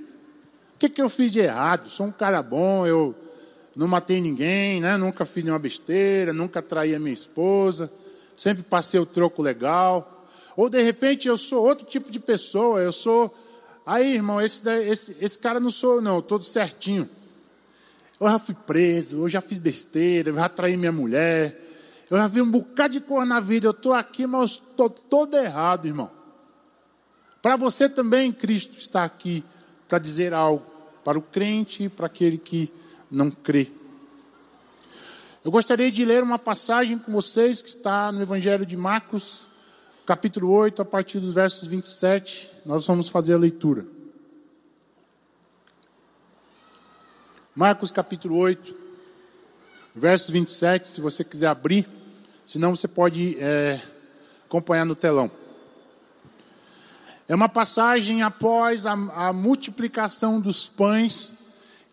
O 0.77 0.79
que, 0.79 0.89
que 0.89 1.03
eu 1.03 1.09
fiz 1.09 1.33
de 1.33 1.41
errado? 1.41 1.89
Sou 1.89 2.07
um 2.07 2.13
cara 2.13 2.43
bom, 2.43 2.87
eu 2.87 3.15
não 3.77 3.89
matei 3.89 4.21
ninguém, 4.21 4.81
né? 4.81 4.97
nunca 4.97 5.25
fiz 5.25 5.43
nenhuma 5.43 5.59
besteira, 5.59 6.33
nunca 6.33 6.61
traí 6.61 6.95
a 6.95 6.99
minha 6.99 7.15
esposa, 7.15 7.91
sempre 8.37 8.63
passei 8.63 9.01
o 9.01 9.07
troco 9.07 9.43
legal. 9.43 10.27
Ou 10.57 10.69
de 10.69 10.81
repente 10.83 11.29
eu 11.29 11.37
sou 11.37 11.63
outro 11.65 11.85
tipo 11.85 12.11
de 12.11 12.21
pessoa, 12.21 12.81
eu 12.81 12.93
sou. 12.93 13.35
Aí, 13.87 14.15
irmão, 14.15 14.41
esse, 14.41 14.69
esse, 14.87 15.17
esse 15.21 15.39
cara 15.39 15.61
não 15.61 15.71
sou, 15.71 16.01
não, 16.01 16.23
todo 16.23 16.45
certinho. 16.45 17.09
Eu 18.21 18.31
já 18.31 18.39
fui 18.39 18.55
preso, 18.55 19.17
eu 19.17 19.29
já 19.29 19.41
fiz 19.41 19.59
besteira, 19.59 20.31
eu 20.31 20.35
já 20.35 20.49
traí 20.49 20.77
minha 20.77 20.93
mulher, 20.93 21.61
eu 22.11 22.17
já 22.17 22.27
vi 22.29 22.41
um 22.41 22.51
bocado 22.51 22.95
de 22.95 23.01
cor 23.01 23.27
na 23.27 23.41
vida, 23.41 23.67
eu 23.67 23.73
estou 23.73 23.93
aqui, 23.93 24.27
mas 24.27 24.53
estou 24.53 24.89
todo 24.89 25.37
errado, 25.37 25.87
irmão. 25.87 26.11
Para 27.43 27.57
você 27.57 27.89
também, 27.89 28.33
Cristo 28.33 28.79
está 28.79 29.05
aqui 29.05 29.45
para 29.89 29.99
dizer 29.99 30.33
algo 30.33 30.65
para 31.05 31.19
o 31.19 31.23
crente 31.23 31.85
e 31.85 31.89
para 31.89 32.07
aquele 32.07 32.39
que 32.39 32.73
não 33.11 33.31
crê. 33.31 33.71
Eu 35.45 35.51
gostaria 35.51 35.93
de 35.93 36.07
ler 36.07 36.23
uma 36.23 36.39
passagem 36.39 36.99
com 36.99 37.13
vocês 37.13 37.61
que 37.61 37.69
está 37.69 38.11
no 38.11 38.23
Evangelho 38.23 38.65
de 38.65 38.79
Marcos, 38.79 39.47
capítulo 40.07 40.51
8, 40.51 40.81
a 40.81 40.87
partir 40.87 41.21
dos 41.21 41.35
versos 41.35 41.69
27. 41.69 42.51
Nós 42.65 42.87
vamos 42.87 43.11
fazer 43.11 43.35
a 43.35 43.37
leitura. 43.37 43.87
Marcos 47.55 47.91
capítulo 47.91 48.39
8, 48.39 48.75
verso 49.95 50.33
27, 50.33 50.89
se 50.89 51.03
você 51.03 51.23
quiser 51.23 51.49
abrir, 51.49 51.87
senão 52.47 52.75
você 52.75 52.89
pode 52.89 53.37
é, 53.39 53.79
acompanhar 54.47 54.87
no 54.87 54.97
telão. 54.97 55.31
É 57.29 57.35
uma 57.35 57.51
passagem 57.51 58.23
após 58.23 58.87
a, 58.87 58.93
a 58.93 59.31
multiplicação 59.31 60.41
dos 60.41 60.65
pães 60.67 61.35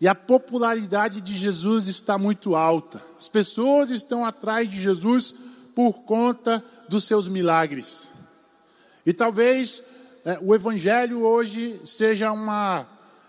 e 0.02 0.08
a 0.08 0.16
popularidade 0.16 1.20
de 1.20 1.32
Jesus 1.38 1.86
está 1.86 2.18
muito 2.18 2.56
alta. 2.56 3.00
As 3.16 3.28
pessoas 3.28 3.88
estão 3.88 4.24
atrás 4.24 4.68
de 4.68 4.82
Jesus 4.82 5.32
por 5.76 6.02
conta 6.02 6.60
dos 6.88 7.04
seus 7.04 7.28
milagres. 7.28 8.08
E 9.06 9.12
talvez 9.12 9.80
é, 10.24 10.40
o 10.42 10.56
Evangelho 10.56 11.22
hoje 11.22 11.80
seja 11.84 12.32
uma 12.32 12.84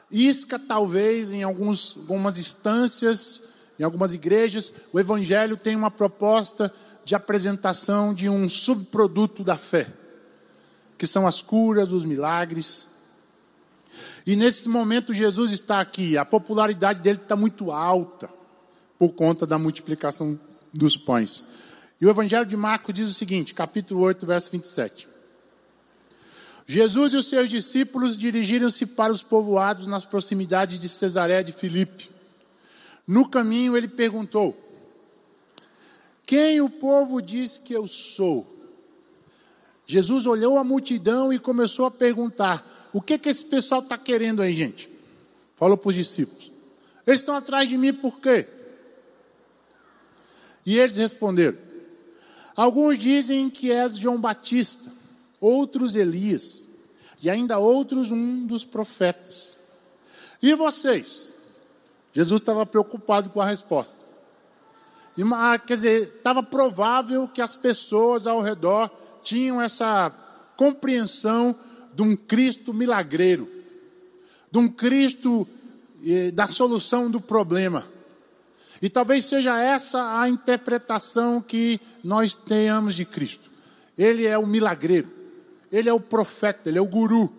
isca, 0.10 0.58
talvez, 0.58 1.32
em 1.32 1.44
alguns, 1.44 1.96
algumas 1.96 2.40
instâncias, 2.40 3.40
em 3.80 3.84
algumas 3.84 4.12
igrejas, 4.12 4.74
o 4.92 5.00
Evangelho 5.00 5.56
tem 5.56 5.76
uma 5.76 5.92
proposta 5.92 6.74
de 7.06 7.14
apresentação 7.14 8.16
de 8.16 8.28
um 8.28 8.50
subproduto 8.50 9.44
da 9.44 9.58
fé, 9.58 9.94
que 10.98 11.06
são 11.06 11.28
as 11.28 11.40
curas, 11.40 11.92
os 11.92 12.04
milagres. 12.04 12.88
E 14.26 14.36
nesse 14.36 14.70
momento 14.70 15.14
Jesus 15.14 15.52
está 15.52 15.82
aqui, 15.82 16.18
a 16.18 16.24
popularidade 16.24 17.02
dele 17.02 17.20
está 17.22 17.36
muito 17.36 17.72
alta, 17.72 18.30
por 18.98 19.10
conta 19.10 19.46
da 19.46 19.58
multiplicação 19.58 20.40
dos 20.74 20.96
pães. 20.96 21.44
E 22.00 22.06
o 22.06 22.10
Evangelho 22.10 22.46
de 22.46 22.56
Marcos 22.56 22.94
diz 22.94 23.10
o 23.10 23.14
seguinte, 23.14 23.54
capítulo 23.54 24.02
8, 24.02 24.26
verso 24.26 24.50
27. 24.52 25.08
Jesus 26.66 27.14
e 27.14 27.18
os 27.18 27.28
seus 27.28 27.50
discípulos 27.50 28.18
dirigiram-se 28.18 28.86
para 28.86 29.12
os 29.12 29.22
povoados 29.22 29.88
nas 29.88 30.06
proximidades 30.06 30.80
de 30.80 30.88
Cesaré 30.88 31.44
de 31.44 31.52
Filipe. 31.52 32.10
No 33.06 33.28
caminho 33.28 33.76
ele 33.76 33.88
perguntou: 33.90 34.58
Quem 36.26 36.62
o 36.62 36.70
povo 36.70 37.22
diz 37.22 37.58
que 37.58 37.74
eu 37.74 37.86
sou? 37.88 38.50
Jesus 39.86 40.26
olhou 40.26 40.58
a 40.58 40.64
multidão 40.64 41.34
e 41.34 41.38
começou 41.38 41.86
a 41.86 41.92
perguntar: 41.92 42.66
O 42.94 43.02
que 43.02 43.18
que 43.18 43.28
esse 43.28 43.44
pessoal 43.44 43.82
está 43.82 43.98
querendo 43.98 44.42
aí, 44.42 44.54
gente? 44.54 44.88
Falou 45.56 45.76
para 45.76 45.90
os 45.90 45.96
discípulos: 45.96 46.52
Eles 47.06 47.20
estão 47.20 47.36
atrás 47.36 47.68
de 47.68 47.78
mim 47.78 47.92
por 47.92 48.20
quê? 48.20 48.48
E 50.66 50.78
eles 50.78 50.98
responderam: 50.98 51.58
Alguns 52.56 52.98
dizem 53.00 53.50
que 53.50 53.72
és 53.72 53.98
João 53.98 54.22
Batista, 54.22 54.92
outros 55.42 55.96
Elias, 55.96 56.70
e 57.22 57.30
ainda 57.30 57.58
outros 57.58 58.12
um 58.12 58.46
dos 58.46 58.64
profetas. 58.64 59.58
E 60.42 60.54
vocês? 60.54 61.34
Jesus 62.14 62.42
estava 62.42 62.66
preocupado 62.66 63.30
com 63.30 63.42
a 63.42 63.46
resposta. 63.46 64.04
E, 65.18 65.24
quer 65.66 65.74
dizer, 65.74 66.02
estava 66.18 66.44
provável 66.44 67.28
que 67.28 67.42
as 67.42 67.56
pessoas 67.56 68.28
ao 68.28 68.42
redor 68.42 68.90
tinham 69.24 69.62
essa 69.62 70.12
compreensão 70.56 71.56
de 71.96 72.02
um 72.02 72.16
Cristo 72.16 72.74
milagreiro, 72.74 73.50
de 74.52 74.60
um 74.60 74.68
Cristo 74.68 75.48
eh, 76.06 76.32
da 76.32 76.48
solução 76.48 77.10
do 77.10 77.22
problema. 77.22 77.86
E 78.82 78.90
talvez 78.90 79.26
seja 79.26 79.58
essa 79.62 80.20
a 80.20 80.28
interpretação 80.28 81.42
que 81.42 81.80
nós 82.04 82.34
tenhamos 82.34 82.96
de 82.96 83.06
Cristo. 83.06 83.50
Ele 83.98 84.26
é 84.26 84.38
o 84.38 84.46
milagreiro, 84.46 85.10
ele 85.72 85.88
é 85.88 85.94
o 85.94 86.00
profeta, 86.00 86.70
ele 86.70 86.78
é 86.78 86.82
o 86.82 86.88
guru. 86.88 87.32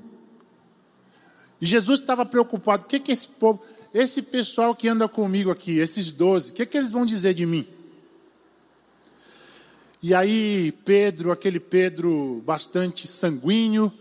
E 1.61 1.67
Jesus 1.67 2.01
estava 2.01 2.25
preocupado: 2.25 2.85
o 2.85 2.87
que, 2.87 2.99
que 2.99 3.13
esse 3.13 3.29
povo, 3.29 3.63
esse 3.93 4.23
pessoal 4.23 4.75
que 4.75 4.89
anda 4.89 5.09
comigo 5.09 5.51
aqui, 5.51 5.79
esses 5.79 6.13
doze, 6.13 6.51
o 6.51 6.55
que, 6.55 6.65
que 6.65 6.79
eles 6.79 6.93
vão 6.93 7.05
dizer 7.05 7.35
de 7.35 7.45
mim? 7.45 7.67
E 10.03 10.15
aí, 10.15 10.73
Pedro, 10.85 11.33
aquele 11.33 11.59
Pedro 11.59 12.43
bastante 12.45 13.07
sanguíneo, 13.07 13.93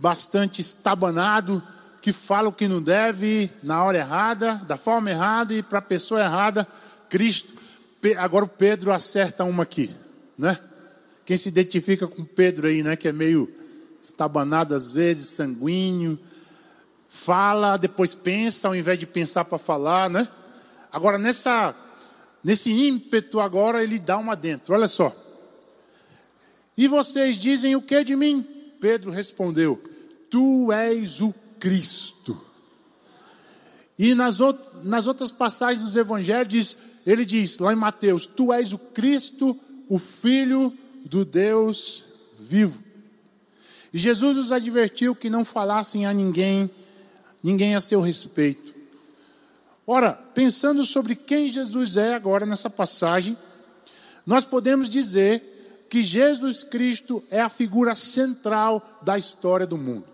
bastante 0.00 0.62
estabanado, 0.62 1.62
que 2.00 2.12
fala 2.12 2.48
o 2.48 2.52
que 2.52 2.66
não 2.66 2.80
deve, 2.80 3.50
na 3.62 3.84
hora 3.84 3.98
errada, 3.98 4.54
da 4.66 4.78
forma 4.78 5.10
errada 5.10 5.52
e 5.52 5.62
para 5.62 5.78
a 5.78 5.82
pessoa 5.82 6.22
errada, 6.22 6.66
Cristo. 7.10 7.52
Agora 8.16 8.46
o 8.46 8.48
Pedro 8.48 8.90
acerta 8.90 9.44
uma 9.44 9.64
aqui, 9.64 9.94
né? 10.38 10.58
Quem 11.26 11.36
se 11.36 11.50
identifica 11.50 12.08
com 12.08 12.24
Pedro 12.24 12.66
aí, 12.66 12.82
né? 12.82 12.96
Que 12.96 13.08
é 13.08 13.12
meio 13.12 13.52
estabanado 14.00 14.74
às 14.74 14.90
vezes, 14.90 15.28
sanguíneo, 15.28 16.18
fala, 17.10 17.76
depois 17.76 18.14
pensa, 18.14 18.68
ao 18.68 18.74
invés 18.74 18.98
de 18.98 19.06
pensar 19.06 19.44
para 19.44 19.58
falar, 19.58 20.08
né? 20.08 20.26
Agora 20.90 21.18
nessa, 21.18 21.74
nesse 22.42 22.72
ímpeto 22.72 23.38
agora 23.38 23.82
ele 23.82 23.98
dá 23.98 24.16
uma 24.16 24.34
dentro. 24.34 24.72
Olha 24.72 24.88
só. 24.88 25.14
E 26.74 26.88
vocês 26.88 27.36
dizem 27.36 27.76
o 27.76 27.82
que 27.82 28.02
de 28.02 28.16
mim? 28.16 28.42
Pedro 28.80 29.10
respondeu: 29.10 29.80
Tu 30.30 30.72
és 30.72 31.20
o 31.20 31.34
Cristo. 31.58 32.40
E 33.98 34.14
nas, 34.14 34.38
nas 34.82 35.06
outras 35.06 35.30
passagens 35.30 35.84
dos 35.84 35.96
evangelhos 35.96 36.76
ele 37.06 37.24
diz 37.24 37.58
lá 37.58 37.72
em 37.72 37.76
Mateus: 37.76 38.26
Tu 38.26 38.52
és 38.52 38.72
o 38.72 38.78
Cristo, 38.78 39.58
o 39.88 39.98
Filho 39.98 40.72
do 41.04 41.24
Deus 41.24 42.04
vivo. 42.38 42.78
E 43.92 43.98
Jesus 43.98 44.36
os 44.36 44.52
advertiu 44.52 45.14
que 45.14 45.28
não 45.28 45.44
falassem 45.44 46.06
a 46.06 46.12
ninguém, 46.12 46.70
ninguém 47.42 47.74
a 47.74 47.80
seu 47.80 48.00
respeito. 48.00 48.72
Ora, 49.86 50.12
pensando 50.12 50.84
sobre 50.84 51.16
quem 51.16 51.48
Jesus 51.48 51.96
é 51.96 52.14
agora 52.14 52.46
nessa 52.46 52.70
passagem, 52.70 53.36
nós 54.24 54.44
podemos 54.44 54.88
dizer 54.88 55.86
que 55.90 56.04
Jesus 56.04 56.62
Cristo 56.62 57.24
é 57.28 57.40
a 57.40 57.48
figura 57.48 57.96
central 57.96 59.00
da 59.02 59.18
história 59.18 59.66
do 59.66 59.76
mundo. 59.76 60.04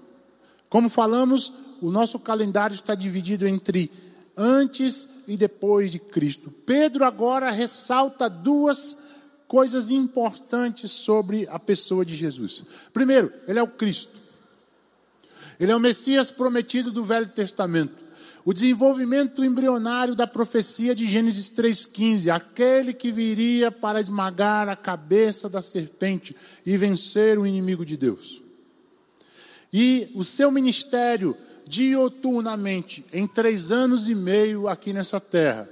Como 0.68 0.88
falamos, 0.88 1.52
o 1.80 1.90
nosso 1.90 2.18
calendário 2.18 2.74
está 2.74 2.94
dividido 2.94 3.46
entre 3.46 3.90
antes 4.36 5.08
e 5.26 5.36
depois 5.36 5.90
de 5.90 5.98
Cristo. 5.98 6.52
Pedro 6.64 7.04
agora 7.04 7.50
ressalta 7.50 8.28
duas 8.28 8.96
coisas 9.48 9.90
importantes 9.90 10.90
sobre 10.90 11.46
a 11.50 11.58
pessoa 11.58 12.04
de 12.04 12.14
Jesus. 12.14 12.64
Primeiro, 12.92 13.32
ele 13.46 13.58
é 13.58 13.62
o 13.62 13.68
Cristo. 13.68 14.16
Ele 15.58 15.72
é 15.72 15.76
o 15.76 15.80
Messias 15.80 16.30
prometido 16.30 16.90
do 16.90 17.04
Velho 17.04 17.28
Testamento. 17.28 18.04
O 18.44 18.52
desenvolvimento 18.52 19.44
embrionário 19.44 20.14
da 20.14 20.26
profecia 20.26 20.94
de 20.94 21.04
Gênesis 21.04 21.50
3,15, 21.50 22.32
aquele 22.32 22.92
que 22.92 23.10
viria 23.10 23.72
para 23.72 24.00
esmagar 24.00 24.68
a 24.68 24.76
cabeça 24.76 25.48
da 25.48 25.60
serpente 25.60 26.36
e 26.64 26.76
vencer 26.76 27.38
o 27.38 27.46
inimigo 27.46 27.84
de 27.84 27.96
Deus. 27.96 28.45
E 29.78 30.08
o 30.14 30.24
seu 30.24 30.50
ministério 30.50 31.36
dioturnamente, 31.68 33.04
em 33.12 33.26
três 33.26 33.70
anos 33.70 34.08
e 34.08 34.14
meio 34.14 34.68
aqui 34.68 34.90
nessa 34.90 35.20
terra. 35.20 35.68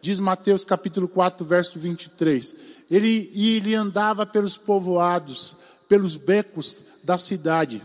Diz 0.00 0.20
Mateus 0.20 0.64
capítulo 0.64 1.08
4, 1.08 1.44
verso 1.44 1.76
23. 1.76 2.54
Ele, 2.88 3.28
e 3.34 3.56
ele 3.56 3.74
andava 3.74 4.24
pelos 4.24 4.56
povoados, 4.56 5.56
pelos 5.88 6.14
becos 6.14 6.84
da 7.02 7.18
cidade, 7.18 7.82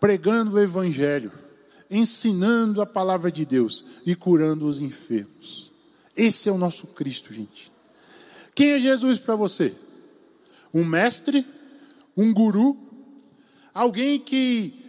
pregando 0.00 0.56
o 0.56 0.60
evangelho, 0.60 1.30
ensinando 1.88 2.82
a 2.82 2.86
palavra 2.86 3.30
de 3.30 3.46
Deus 3.46 3.84
e 4.04 4.16
curando 4.16 4.66
os 4.66 4.80
enfermos. 4.80 5.70
Esse 6.16 6.48
é 6.48 6.52
o 6.52 6.58
nosso 6.58 6.88
Cristo, 6.88 7.32
gente. 7.32 7.70
Quem 8.52 8.70
é 8.70 8.80
Jesus 8.80 9.20
para 9.20 9.36
você? 9.36 9.72
Um 10.74 10.84
mestre? 10.84 11.46
Um 12.16 12.34
guru? 12.34 12.90
Alguém 13.74 14.18
que 14.18 14.82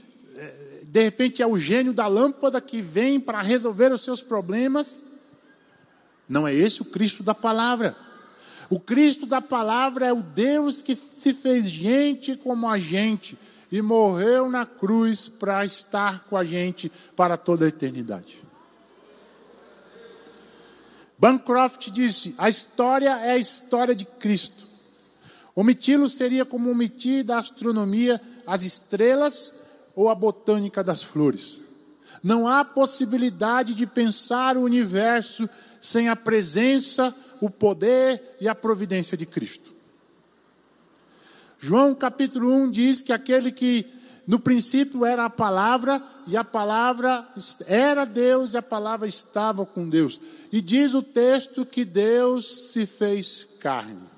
de 0.94 1.02
repente 1.02 1.42
é 1.42 1.48
o 1.48 1.58
gênio 1.58 1.92
da 1.92 2.06
lâmpada 2.06 2.62
que 2.62 2.80
vem 2.80 3.20
para 3.20 3.42
resolver 3.42 3.92
os 3.92 4.04
seus 4.04 4.22
problemas. 4.22 5.04
Não 6.30 6.48
é 6.48 6.54
esse 6.54 6.84
o 6.84 6.86
Cristo 6.86 7.24
da 7.24 7.34
palavra. 7.34 7.96
O 8.70 8.80
Cristo 8.80 9.26
da 9.26 9.42
palavra 9.42 10.06
é 10.06 10.14
o 10.14 10.22
Deus 10.22 10.84
que 10.84 10.96
se 10.96 11.34
fez 11.34 11.66
gente 11.68 12.36
como 12.36 12.70
a 12.70 12.78
gente 12.78 13.36
e 13.72 13.82
morreu 13.82 14.48
na 14.48 14.68
cruz 14.68 15.28
para 15.28 15.66
estar 15.66 16.26
com 16.26 16.38
a 16.38 16.46
gente 16.46 16.92
para 17.16 17.38
toda 17.38 17.66
a 17.66 17.70
eternidade. 17.70 18.38
Bancroft 21.18 21.90
disse: 21.90 22.36
a 22.38 22.50
história 22.50 23.10
é 23.22 23.32
a 23.32 23.38
história 23.38 23.96
de 23.96 24.06
Cristo. 24.06 24.64
Omiti-lo 25.56 26.08
seria 26.08 26.46
como 26.46 26.70
omitir 26.70 27.24
da 27.24 27.40
astronomia 27.40 28.22
as 28.46 28.64
estrelas 28.64 29.52
ou 29.96 30.10
a 30.10 30.16
botânica 30.16 30.84
das 30.84 31.04
flores. 31.04 31.62
Não 32.22 32.48
há 32.48 32.64
possibilidade 32.64 33.74
de 33.74 33.86
pensar 33.86 34.56
o 34.56 34.62
universo 34.62 35.50
sem 35.82 36.08
a 36.08 36.16
presença, 36.16 37.14
o 37.42 37.50
poder 37.50 38.22
e 38.40 38.48
a 38.48 38.56
providência 38.56 39.18
de 39.18 39.26
Cristo. 39.26 39.74
João 41.60 41.94
capítulo 41.94 42.54
1 42.54 42.72
diz 42.72 43.02
que 43.02 43.14
aquele 43.14 43.52
que 43.52 43.86
no 44.26 44.40
princípio 44.40 45.06
era 45.06 45.26
a 45.26 45.30
palavra, 45.30 46.02
e 46.26 46.38
a 46.38 46.44
palavra 46.44 47.28
era 47.68 48.06
Deus, 48.06 48.54
e 48.54 48.58
a 48.58 48.62
palavra 48.62 49.08
estava 49.08 49.66
com 49.66 49.90
Deus. 49.90 50.20
E 50.52 50.62
diz 50.62 50.94
o 50.94 51.04
texto 51.04 51.66
que 51.66 51.84
Deus 51.84 52.72
se 52.72 52.86
fez 52.86 53.46
carne. 53.60 54.14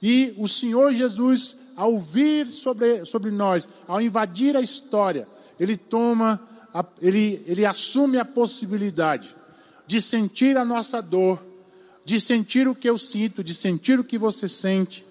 E 0.00 0.32
o 0.38 0.46
Senhor 0.46 0.92
Jesus 0.92 1.56
ao 1.76 1.98
vir 1.98 2.46
sobre, 2.48 3.04
sobre 3.04 3.30
nós, 3.30 3.68
ao 3.86 4.00
invadir 4.00 4.56
a 4.56 4.60
história, 4.60 5.26
ele 5.58 5.76
toma, 5.76 6.40
a, 6.72 6.84
ele, 7.00 7.42
ele 7.46 7.64
assume 7.64 8.18
a 8.18 8.24
possibilidade 8.24 9.34
de 9.86 10.00
sentir 10.00 10.56
a 10.56 10.64
nossa 10.64 11.00
dor, 11.00 11.42
de 12.04 12.20
sentir 12.20 12.68
o 12.68 12.74
que 12.74 12.88
eu 12.88 12.98
sinto, 12.98 13.42
de 13.42 13.54
sentir 13.54 13.98
o 13.98 14.04
que 14.04 14.18
você 14.18 14.48
sente, 14.48 15.04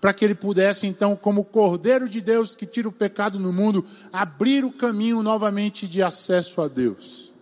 para 0.00 0.12
que 0.12 0.24
ele 0.24 0.34
pudesse 0.34 0.86
então, 0.86 1.16
como 1.16 1.44
Cordeiro 1.44 2.08
de 2.08 2.20
Deus 2.20 2.54
que 2.54 2.66
tira 2.66 2.88
o 2.88 2.92
pecado 2.92 3.38
no 3.38 3.52
mundo, 3.52 3.84
abrir 4.12 4.64
o 4.64 4.70
caminho 4.70 5.22
novamente 5.22 5.88
de 5.88 6.02
acesso 6.02 6.60
a 6.60 6.68
Deus. 6.68 7.32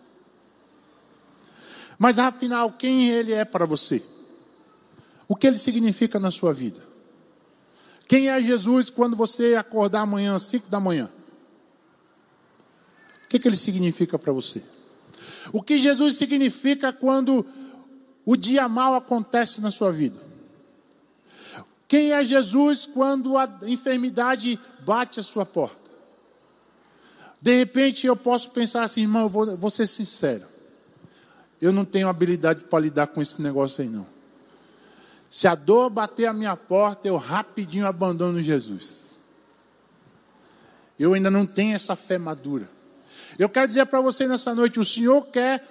Mas 1.98 2.18
afinal, 2.18 2.72
quem 2.72 3.10
ele 3.10 3.32
é 3.32 3.44
para 3.44 3.66
você? 3.66 4.02
O 5.28 5.34
que 5.34 5.46
ele 5.46 5.56
significa 5.56 6.20
na 6.20 6.30
sua 6.30 6.52
vida? 6.52 6.85
Quem 8.08 8.28
é 8.28 8.40
Jesus 8.42 8.88
quando 8.88 9.16
você 9.16 9.54
acordar 9.54 10.02
amanhã 10.02 10.34
às 10.34 10.42
5 10.44 10.70
da 10.70 10.78
manhã? 10.78 11.10
O 13.24 13.28
que, 13.28 13.38
que 13.38 13.48
ele 13.48 13.56
significa 13.56 14.18
para 14.18 14.32
você? 14.32 14.62
O 15.52 15.60
que 15.62 15.78
Jesus 15.78 16.16
significa 16.16 16.92
quando 16.92 17.44
o 18.24 18.36
dia 18.36 18.68
mal 18.68 18.94
acontece 18.94 19.60
na 19.60 19.70
sua 19.70 19.90
vida? 19.90 20.20
Quem 21.88 22.12
é 22.12 22.24
Jesus 22.24 22.86
quando 22.86 23.36
a 23.36 23.48
enfermidade 23.62 24.58
bate 24.80 25.20
a 25.20 25.22
sua 25.22 25.46
porta? 25.46 25.86
De 27.40 27.56
repente 27.56 28.06
eu 28.06 28.16
posso 28.16 28.50
pensar 28.50 28.82
assim, 28.82 29.02
irmão, 29.02 29.22
eu 29.22 29.28
vou, 29.28 29.56
vou 29.56 29.70
ser 29.70 29.86
sincero. 29.86 30.44
Eu 31.60 31.72
não 31.72 31.84
tenho 31.84 32.08
habilidade 32.08 32.64
para 32.64 32.80
lidar 32.80 33.08
com 33.08 33.22
esse 33.22 33.40
negócio 33.40 33.82
aí, 33.82 33.88
não. 33.88 34.06
Se 35.36 35.46
a 35.46 35.54
dor 35.54 35.90
bater 35.90 36.24
a 36.24 36.32
minha 36.32 36.56
porta, 36.56 37.06
eu 37.06 37.18
rapidinho 37.18 37.86
abandono 37.86 38.42
Jesus. 38.42 39.18
Eu 40.98 41.12
ainda 41.12 41.30
não 41.30 41.44
tenho 41.44 41.74
essa 41.74 41.94
fé 41.94 42.16
madura. 42.16 42.66
Eu 43.38 43.46
quero 43.50 43.66
dizer 43.66 43.84
para 43.84 44.00
você 44.00 44.26
nessa 44.26 44.54
noite: 44.54 44.80
o 44.80 44.84
Senhor 44.84 45.26
quer 45.26 45.62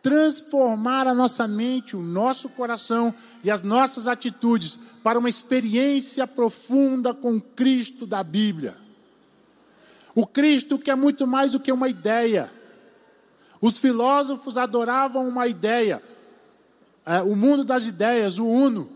transformar 0.00 1.06
a 1.06 1.12
nossa 1.12 1.46
mente, 1.46 1.94
o 1.94 2.00
nosso 2.00 2.48
coração 2.48 3.14
e 3.42 3.50
as 3.50 3.62
nossas 3.62 4.06
atitudes 4.06 4.78
para 5.02 5.18
uma 5.18 5.28
experiência 5.28 6.26
profunda 6.26 7.12
com 7.12 7.38
Cristo 7.38 8.06
da 8.06 8.24
Bíblia. 8.24 8.74
O 10.14 10.26
Cristo 10.26 10.78
que 10.78 10.90
é 10.90 10.94
muito 10.94 11.26
mais 11.26 11.50
do 11.50 11.60
que 11.60 11.70
uma 11.70 11.90
ideia. 11.90 12.50
Os 13.60 13.76
filósofos 13.76 14.56
adoravam 14.56 15.28
uma 15.28 15.46
ideia. 15.46 16.02
É, 17.04 17.20
o 17.20 17.36
mundo 17.36 17.64
das 17.64 17.84
ideias, 17.84 18.38
o 18.38 18.46
Uno, 18.46 18.93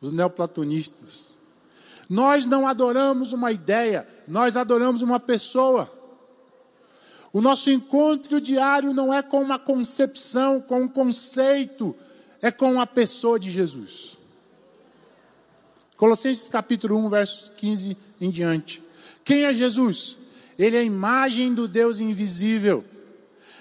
os 0.00 0.12
neoplatonistas. 0.12 1.36
Nós 2.08 2.46
não 2.46 2.66
adoramos 2.66 3.32
uma 3.32 3.50
ideia, 3.50 4.06
nós 4.28 4.56
adoramos 4.56 5.02
uma 5.02 5.18
pessoa. 5.18 5.90
O 7.32 7.40
nosso 7.40 7.70
encontro 7.70 8.40
diário 8.40 8.92
não 8.92 9.12
é 9.12 9.22
com 9.22 9.42
uma 9.42 9.58
concepção, 9.58 10.60
com 10.60 10.82
um 10.82 10.88
conceito, 10.88 11.94
é 12.40 12.50
com 12.50 12.80
a 12.80 12.86
pessoa 12.86 13.38
de 13.38 13.50
Jesus. 13.50 14.16
Colossenses 15.96 16.48
capítulo 16.48 16.96
1, 17.06 17.08
versos 17.08 17.48
15 17.56 17.96
em 18.20 18.30
diante. 18.30 18.82
Quem 19.24 19.44
é 19.44 19.52
Jesus? 19.52 20.18
Ele 20.58 20.76
é 20.76 20.80
a 20.80 20.84
imagem 20.84 21.52
do 21.52 21.66
Deus 21.66 21.98
invisível, 21.98 22.84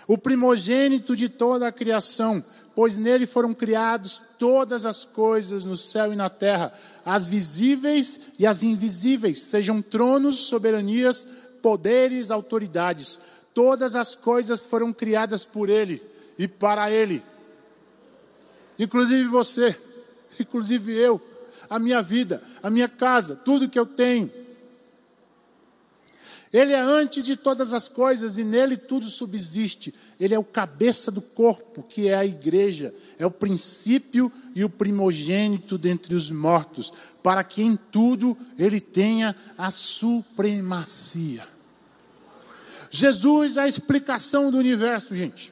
o 0.07 0.17
primogênito 0.17 1.15
de 1.15 1.27
toda 1.27 1.67
a 1.67 1.71
criação, 1.71 2.43
pois 2.75 2.97
nele 2.97 3.25
foram 3.25 3.53
criados 3.53 4.19
todas 4.37 4.85
as 4.85 5.05
coisas 5.05 5.63
no 5.63 5.77
céu 5.77 6.11
e 6.11 6.15
na 6.15 6.29
terra, 6.29 6.73
as 7.05 7.27
visíveis 7.27 8.19
e 8.37 8.45
as 8.45 8.63
invisíveis, 8.63 9.41
sejam 9.41 9.81
tronos, 9.81 10.47
soberanias, 10.47 11.25
poderes, 11.61 12.29
autoridades. 12.29 13.17
Todas 13.53 13.95
as 13.95 14.13
coisas 14.13 14.65
foram 14.65 14.91
criadas 14.91 15.45
por 15.45 15.69
ele 15.69 16.03
e 16.37 16.47
para 16.47 16.91
ele. 16.91 17.23
Inclusive 18.77 19.29
você, 19.29 19.73
inclusive 20.37 20.93
eu, 20.93 21.21
a 21.69 21.79
minha 21.79 22.01
vida, 22.01 22.43
a 22.61 22.69
minha 22.69 22.89
casa, 22.89 23.35
tudo 23.37 23.69
que 23.69 23.79
eu 23.79 23.85
tenho. 23.85 24.29
Ele 26.55 26.71
é 26.71 26.79
antes 26.79 27.21
de 27.21 27.35
todas 27.35 27.73
as 27.73 27.89
coisas 27.89 28.37
e 28.37 28.43
nele 28.45 28.77
tudo 28.77 29.09
subsiste. 29.09 29.93
Ele 30.17 30.33
é 30.33 30.39
o 30.39 30.43
cabeça 30.43 31.11
do 31.11 31.21
corpo, 31.21 31.83
que 31.83 32.07
é 32.07 32.15
a 32.15 32.25
igreja, 32.25 32.95
é 33.19 33.25
o 33.25 33.31
princípio 33.31 34.31
e 34.55 34.63
o 34.63 34.69
primogênito 34.69 35.77
dentre 35.77 36.15
os 36.15 36.31
mortos, 36.31 36.93
para 37.21 37.43
que 37.43 37.61
em 37.61 37.75
tudo 37.75 38.37
ele 38.57 38.79
tenha 38.79 39.35
a 39.57 39.69
supremacia. 39.69 41.45
Jesus 42.89 43.57
é 43.57 43.63
a 43.63 43.67
explicação 43.67 44.49
do 44.49 44.57
universo, 44.57 45.13
gente. 45.13 45.51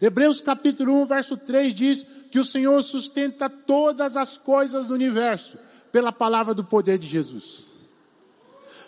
Hebreus 0.00 0.40
capítulo 0.40 1.02
1, 1.02 1.06
verso 1.08 1.36
3 1.36 1.74
diz 1.74 2.06
que 2.30 2.38
o 2.38 2.44
Senhor 2.44 2.82
sustenta 2.82 3.50
todas 3.50 4.16
as 4.16 4.38
coisas 4.38 4.86
do 4.86 4.94
universo 4.94 5.58
pela 5.92 6.10
palavra 6.10 6.54
do 6.54 6.64
poder 6.64 6.96
de 6.96 7.06
Jesus. 7.06 7.73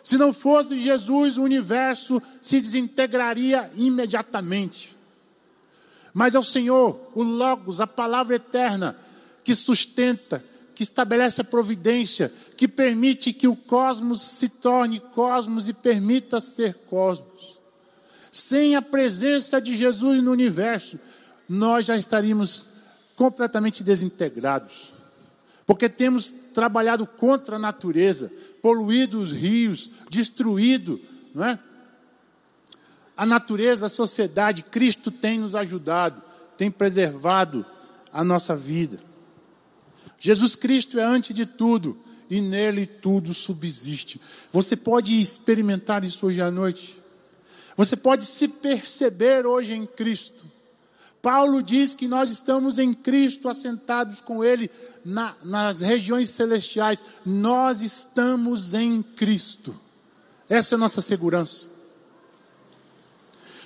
Se 0.07 0.17
não 0.17 0.33
fosse 0.33 0.81
Jesus, 0.81 1.37
o 1.37 1.43
universo 1.43 2.23
se 2.41 2.61
desintegraria 2.61 3.69
imediatamente. 3.75 4.97
Mas 6.15 6.37
é 6.37 6.39
o 6.39 6.45
Senhor, 6.45 7.11
o 7.13 7.25
Logos, 7.25 7.81
a 7.81 7.89
palavra 7.89 8.37
eterna, 8.37 8.97
que 9.43 9.53
sustenta, 9.53 10.45
que 10.77 10.85
estabelece 10.85 11.41
a 11.41 11.45
providência, 11.45 12.33
que 12.57 12.69
permite 12.69 13.33
que 13.33 13.49
o 13.49 13.57
cosmos 13.57 14.21
se 14.21 14.49
torne 14.49 15.01
cosmos 15.01 15.69
e 15.69 15.73
permita 15.73 16.41
ser 16.41 16.75
cosmos. 16.89 17.59
Sem 18.31 18.77
a 18.77 18.83
presença 18.83 19.61
de 19.61 19.75
Jesus 19.75 20.23
no 20.23 20.31
universo, 20.31 21.01
nós 21.49 21.85
já 21.85 21.97
estaríamos 21.97 22.69
completamente 23.17 23.83
desintegrados. 23.83 24.96
Porque 25.67 25.89
temos 25.89 26.33
trabalhado 26.55 27.07
contra 27.07 27.57
a 27.57 27.59
natureza, 27.59 28.33
poluído 28.63 29.21
os 29.21 29.33
rios, 29.33 29.91
destruído, 30.09 31.01
não 31.35 31.45
é? 31.45 31.59
A 33.17 33.27
natureza, 33.27 33.87
a 33.87 33.89
sociedade, 33.89 34.63
Cristo 34.63 35.11
tem 35.11 35.39
nos 35.39 35.55
ajudado, 35.55 36.23
tem 36.57 36.71
preservado 36.71 37.65
a 38.13 38.23
nossa 38.23 38.55
vida. 38.55 39.01
Jesus 40.19 40.55
Cristo 40.55 40.99
é 40.99 41.05
antes 41.05 41.35
de 41.35 41.47
tudo 41.47 41.99
e 42.29 42.41
nele 42.41 42.87
tudo 42.87 43.33
subsiste. 43.33 44.21
Você 44.53 44.77
pode 44.77 45.21
experimentar 45.21 46.05
isso 46.05 46.27
hoje 46.27 46.41
à 46.41 46.51
noite. 46.51 47.01
Você 47.77 47.97
pode 47.97 48.25
se 48.27 48.49
perceber 48.49 49.47
hoje 49.47 49.75
em 49.75 49.87
Cristo. 49.87 50.36
Paulo 51.27 51.61
diz 51.61 51.93
que 51.93 52.07
nós 52.07 52.31
estamos 52.31 52.79
em 52.79 52.95
Cristo, 52.95 53.49
assentados 53.49 54.21
com 54.21 54.45
Ele 54.45 54.71
na, 55.05 55.35
nas 55.43 55.81
regiões 55.81 56.31
celestiais. 56.31 57.03
Nós 57.25 57.83
estamos 57.83 58.75
em 58.75 59.03
Cristo. 59.03 59.75
Essa 60.49 60.75
é 60.75 60.77
a 60.77 60.79
nossa 60.79 61.01
segurança. 61.01 61.67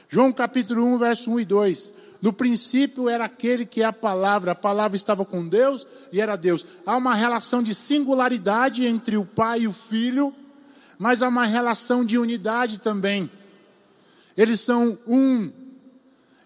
João 0.08 0.32
capítulo 0.32 0.86
1, 0.86 0.98
verso 1.00 1.30
1 1.30 1.40
e 1.40 1.44
2. 1.44 1.92
No 2.22 2.32
princípio 2.32 3.10
era 3.10 3.26
aquele 3.26 3.66
que 3.66 3.82
é 3.82 3.84
a 3.84 3.92
palavra, 3.92 4.52
a 4.52 4.54
palavra 4.54 4.96
estava 4.96 5.22
com 5.26 5.46
Deus 5.46 5.86
e 6.10 6.18
era 6.18 6.36
Deus. 6.36 6.64
Há 6.86 6.96
uma 6.96 7.14
relação 7.14 7.62
de 7.62 7.74
singularidade 7.74 8.86
entre 8.86 9.18
o 9.18 9.24
Pai 9.26 9.60
e 9.60 9.68
o 9.68 9.72
Filho, 9.72 10.34
mas 10.98 11.20
há 11.20 11.28
uma 11.28 11.44
relação 11.44 12.06
de 12.06 12.16
unidade 12.16 12.78
também. 12.78 13.30
Eles 14.34 14.60
são 14.62 14.98
um, 15.06 15.52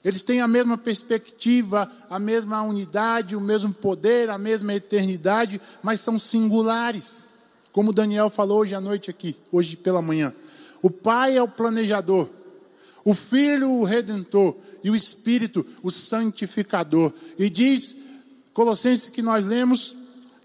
eles 0.04 0.22
têm 0.22 0.42
a 0.42 0.48
mesma 0.48 0.76
perspectiva, 0.76 1.90
a 2.10 2.18
mesma 2.18 2.62
unidade, 2.62 3.34
o 3.34 3.40
mesmo 3.40 3.72
poder, 3.72 4.28
a 4.28 4.36
mesma 4.36 4.74
eternidade, 4.74 5.60
mas 5.82 6.00
são 6.00 6.18
singulares. 6.18 7.26
Como 7.72 7.92
Daniel 7.92 8.28
falou 8.28 8.60
hoje 8.60 8.74
à 8.74 8.80
noite 8.80 9.10
aqui, 9.10 9.34
hoje 9.50 9.76
pela 9.76 10.02
manhã. 10.02 10.32
O 10.82 10.90
Pai 10.90 11.36
é 11.38 11.42
o 11.42 11.48
planejador, 11.48 12.28
o 13.02 13.14
Filho 13.14 13.70
o 13.70 13.84
redentor 13.84 14.54
e 14.84 14.90
o 14.90 14.94
Espírito 14.94 15.66
o 15.82 15.90
santificador. 15.90 17.10
E 17.38 17.48
diz 17.48 17.96
Colossenses 18.52 19.08
que 19.08 19.22
nós 19.22 19.44
lemos 19.44 19.96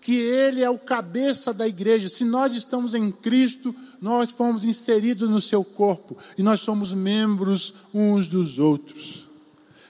que 0.02 0.16
ele 0.16 0.64
é 0.64 0.70
o 0.70 0.80
cabeça 0.80 1.54
da 1.54 1.68
igreja. 1.68 2.10
Se 2.10 2.24
nós 2.24 2.56
estamos 2.56 2.96
em 2.96 3.12
Cristo, 3.12 3.76
nós 4.02 4.32
fomos 4.32 4.64
inseridos 4.64 5.30
no 5.30 5.42
seu 5.42 5.64
corpo 5.64 6.18
e 6.38 6.42
nós 6.42 6.62
somos 6.62 6.94
membros 6.94 7.74
uns 7.94 8.26
dos 8.26 8.58
outros. 8.58 9.29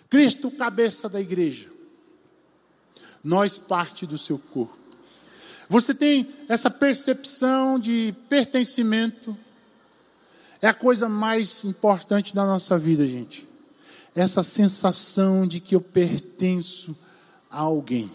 Cristo, 0.09 0.49
cabeça 0.49 1.07
da 1.07 1.21
igreja. 1.21 1.69
Nós, 3.23 3.57
parte 3.57 4.05
do 4.05 4.17
seu 4.17 4.39
corpo. 4.39 4.77
Você 5.67 5.93
tem 5.93 6.27
essa 6.47 6.69
percepção 6.71 7.79
de 7.79 8.13
pertencimento. 8.27 9.37
É 10.61 10.67
a 10.67 10.73
coisa 10.73 11.07
mais 11.07 11.63
importante 11.63 12.33
da 12.33 12.43
nossa 12.45 12.77
vida, 12.77 13.05
gente. 13.05 13.47
Essa 14.15 14.41
sensação 14.41 15.45
de 15.45 15.59
que 15.59 15.75
eu 15.75 15.81
pertenço 15.81 16.97
a 17.49 17.59
alguém. 17.59 18.09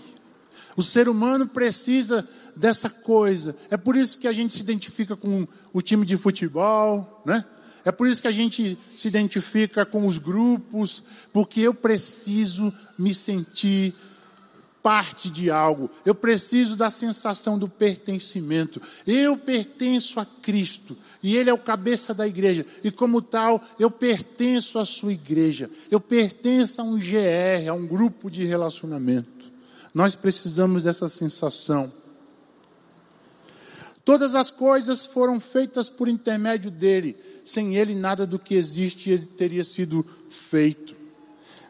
O 0.77 0.83
ser 0.83 1.09
humano 1.09 1.47
precisa 1.47 2.29
dessa 2.57 2.91
coisa. 2.91 3.57
É 3.71 3.77
por 3.77 3.97
isso 3.97 4.19
que 4.19 4.27
a 4.27 4.33
gente 4.33 4.55
se 4.55 4.61
identifica 4.61 5.17
com 5.17 5.47
o 5.73 5.81
time 5.81 6.05
de 6.05 6.17
futebol, 6.17 7.23
né? 7.25 7.45
É 7.85 7.93
por 7.93 8.09
isso 8.09 8.23
que 8.23 8.29
a 8.29 8.33
gente 8.33 8.79
se 8.97 9.09
identifica 9.09 9.85
com 9.85 10.07
os 10.07 10.19
grupos, 10.19 11.03
porque 11.33 11.61
eu 11.61 11.75
preciso 11.75 12.73
me 12.99 13.15
sentir 13.15 13.95
parte 14.85 15.31
de 15.31 15.51
algo. 15.51 15.91
Eu 16.05 16.15
preciso 16.15 16.77
da 16.77 16.91
sensação 16.91 17.59
do 17.59 17.67
pertencimento. 17.67 18.83
Eu 19.07 19.35
pertenço 19.35 20.21
a 20.21 20.27
Cristo 20.27 20.95
e 21.23 21.35
Ele 21.37 21.49
é 21.49 21.55
o 21.55 21.59
cabeça 21.59 22.13
da 22.13 22.29
igreja. 22.29 22.67
E 22.85 22.91
como 22.91 23.23
tal, 23.23 23.63
eu 23.79 23.91
pertenço 23.91 24.79
à 24.79 24.85
sua 24.85 25.15
igreja. 25.15 25.71
Eu 25.91 25.99
pertenço 25.99 26.83
a 26.83 26.85
um 26.85 26.99
GR, 26.99 27.71
a 27.71 27.73
um 27.73 27.87
grupo 27.87 28.31
de 28.31 28.45
relacionamento. 28.45 29.51
Nós 29.95 30.15
precisamos 30.15 30.83
dessa 30.83 31.09
sensação. 31.09 31.91
Todas 34.05 34.35
as 34.35 34.51
coisas 34.51 35.07
foram 35.07 35.41
feitas 35.41 35.89
por 35.89 36.09
intermédio 36.09 36.71
dele. 36.71 37.17
Sem 37.45 37.77
ele, 37.77 37.95
nada 37.95 38.27
do 38.27 38.39
que 38.39 38.55
existe 38.55 39.17
teria 39.29 39.65
sido 39.65 40.05
feito. 40.29 40.95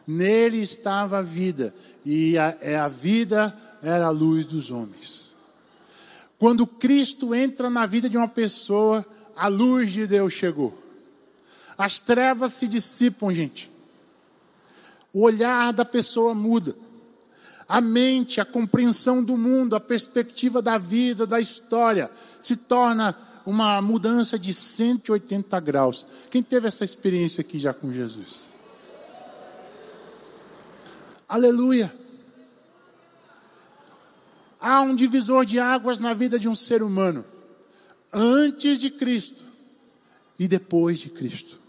Nele 0.05 0.61
estava 0.61 1.19
a 1.19 1.21
vida, 1.21 1.73
e 2.05 2.37
a, 2.37 2.55
é 2.61 2.75
a 2.75 2.87
vida 2.87 3.55
era 3.81 4.05
a 4.05 4.11
luz 4.11 4.45
dos 4.45 4.69
homens. 4.69 5.33
Quando 6.37 6.67
Cristo 6.67 7.33
entra 7.33 7.69
na 7.69 7.85
vida 7.85 8.09
de 8.09 8.17
uma 8.17 8.27
pessoa, 8.27 9.05
a 9.35 9.47
luz 9.47 9.91
de 9.91 10.05
Deus 10.05 10.33
chegou. 10.33 10.77
As 11.77 11.99
trevas 11.99 12.53
se 12.53 12.67
dissipam, 12.67 13.33
gente. 13.33 13.71
O 15.11 15.21
olhar 15.21 15.73
da 15.73 15.83
pessoa 15.83 16.35
muda. 16.35 16.75
A 17.67 17.81
mente, 17.81 18.39
a 18.39 18.45
compreensão 18.45 19.23
do 19.23 19.35
mundo, 19.35 19.75
a 19.75 19.79
perspectiva 19.79 20.61
da 20.61 20.77
vida, 20.77 21.25
da 21.25 21.39
história, 21.39 22.11
se 22.39 22.55
torna 22.55 23.15
uma 23.45 23.81
mudança 23.81 24.37
de 24.37 24.53
180 24.53 25.59
graus. 25.59 26.05
Quem 26.29 26.41
teve 26.41 26.67
essa 26.67 26.83
experiência 26.83 27.41
aqui 27.41 27.59
já 27.59 27.73
com 27.73 27.91
Jesus? 27.91 28.49
Aleluia! 31.27 31.93
Há 34.59 34.81
um 34.81 34.95
divisor 34.95 35.45
de 35.45 35.59
águas 35.59 35.99
na 35.99 36.13
vida 36.13 36.39
de 36.39 36.47
um 36.47 36.55
ser 36.55 36.81
humano, 36.81 37.25
antes 38.11 38.79
de 38.79 38.89
Cristo 38.89 39.43
e 40.39 40.47
depois 40.47 40.99
de 40.99 41.09
Cristo. 41.09 41.59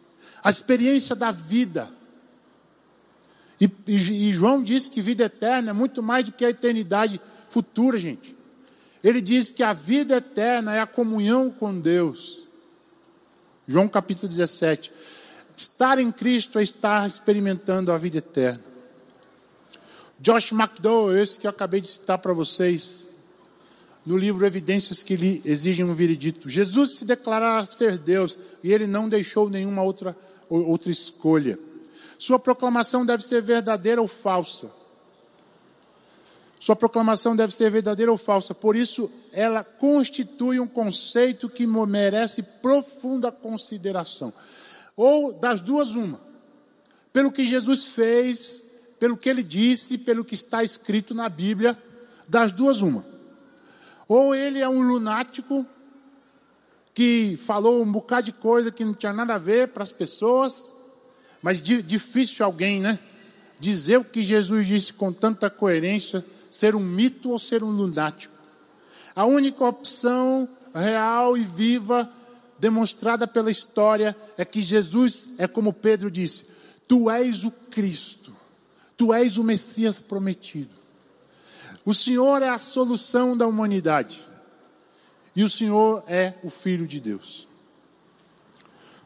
A 0.42 0.48
experiência 0.48 1.14
da 1.14 1.30
vida 1.30 1.90
e, 3.60 3.70
e, 3.86 4.28
e 4.28 4.32
João 4.32 4.62
disse 4.62 4.90
que 4.90 5.00
vida 5.00 5.24
eterna 5.24 5.70
é 5.70 5.72
muito 5.72 6.02
mais 6.02 6.24
do 6.24 6.32
que 6.32 6.44
a 6.44 6.50
eternidade 6.50 7.20
futura, 7.48 7.98
gente. 7.98 8.36
Ele 9.02 9.20
diz 9.20 9.50
que 9.50 9.62
a 9.62 9.72
vida 9.72 10.16
eterna 10.16 10.74
é 10.74 10.80
a 10.80 10.86
comunhão 10.86 11.50
com 11.50 11.78
Deus. 11.78 12.42
João 13.66 13.88
capítulo 13.88 14.28
17. 14.28 14.92
Estar 15.56 15.98
em 15.98 16.12
Cristo 16.12 16.58
é 16.58 16.62
estar 16.62 17.06
experimentando 17.06 17.90
a 17.92 17.98
vida 17.98 18.18
eterna. 18.18 18.62
Josh 20.20 20.52
McDowell, 20.52 21.22
esse 21.22 21.38
que 21.38 21.46
eu 21.46 21.50
acabei 21.50 21.80
de 21.80 21.88
citar 21.88 22.18
para 22.18 22.32
vocês, 22.32 23.08
no 24.04 24.16
livro 24.16 24.46
Evidências 24.46 25.02
que 25.02 25.16
lhe 25.16 25.42
exigem 25.44 25.84
um 25.84 25.94
veredito. 25.94 26.48
Jesus 26.48 26.98
se 26.98 27.04
declarava 27.04 27.70
ser 27.72 27.98
Deus 27.98 28.38
e 28.62 28.72
ele 28.72 28.86
não 28.86 29.08
deixou 29.08 29.50
nenhuma 29.50 29.82
outra, 29.82 30.16
outra 30.48 30.90
escolha. 30.90 31.58
Sua 32.18 32.38
proclamação 32.38 33.04
deve 33.04 33.22
ser 33.22 33.42
verdadeira 33.42 34.00
ou 34.00 34.08
falsa. 34.08 34.70
Sua 36.58 36.74
proclamação 36.74 37.36
deve 37.36 37.54
ser 37.54 37.70
verdadeira 37.70 38.10
ou 38.10 38.18
falsa. 38.18 38.54
Por 38.54 38.74
isso, 38.74 39.10
ela 39.32 39.62
constitui 39.62 40.58
um 40.58 40.66
conceito 40.66 41.48
que 41.48 41.66
merece 41.66 42.42
profunda 42.42 43.30
consideração. 43.30 44.32
Ou 44.96 45.32
das 45.32 45.60
duas, 45.60 45.90
uma. 45.90 46.18
Pelo 47.12 47.30
que 47.30 47.44
Jesus 47.44 47.84
fez, 47.84 48.64
pelo 48.98 49.16
que 49.16 49.28
ele 49.28 49.42
disse, 49.42 49.98
pelo 49.98 50.24
que 50.24 50.34
está 50.34 50.64
escrito 50.64 51.14
na 51.14 51.28
Bíblia, 51.28 51.78
das 52.26 52.50
duas, 52.52 52.80
uma. 52.80 53.04
Ou 54.08 54.34
ele 54.34 54.60
é 54.60 54.68
um 54.68 54.82
lunático 54.82 55.66
que 56.94 57.36
falou 57.36 57.82
um 57.82 57.92
bocado 57.92 58.24
de 58.24 58.32
coisa 58.32 58.72
que 58.72 58.84
não 58.84 58.94
tinha 58.94 59.12
nada 59.12 59.34
a 59.34 59.38
ver 59.38 59.68
para 59.68 59.82
as 59.82 59.92
pessoas, 59.92 60.72
mas 61.42 61.62
difícil 61.62 62.44
alguém, 62.44 62.80
né? 62.80 62.98
Dizer 63.58 63.98
o 63.98 64.04
que 64.04 64.22
Jesus 64.22 64.66
disse 64.66 64.92
com 64.92 65.12
tanta 65.12 65.48
coerência, 65.48 66.24
ser 66.50 66.74
um 66.74 66.80
mito 66.80 67.30
ou 67.30 67.38
ser 67.38 67.62
um 67.62 67.70
lunático. 67.70 68.34
A 69.14 69.24
única 69.24 69.64
opção 69.64 70.48
real 70.74 71.36
e 71.36 71.44
viva 71.44 72.10
demonstrada 72.58 73.26
pela 73.26 73.50
história 73.50 74.16
é 74.36 74.44
que 74.44 74.60
Jesus 74.60 75.28
é 75.38 75.46
como 75.46 75.72
Pedro 75.72 76.10
disse: 76.10 76.46
Tu 76.86 77.10
és 77.10 77.44
o 77.44 77.50
Cristo, 77.50 78.34
tu 78.96 79.12
és 79.12 79.36
o 79.38 79.44
Messias 79.44 79.98
prometido. 79.98 80.74
O 81.84 81.94
Senhor 81.94 82.42
é 82.42 82.48
a 82.48 82.58
solução 82.58 83.36
da 83.36 83.46
humanidade. 83.46 84.26
E 85.34 85.44
o 85.44 85.50
Senhor 85.50 86.02
é 86.08 86.34
o 86.42 86.50
Filho 86.50 86.86
de 86.86 86.98
Deus. 86.98 87.46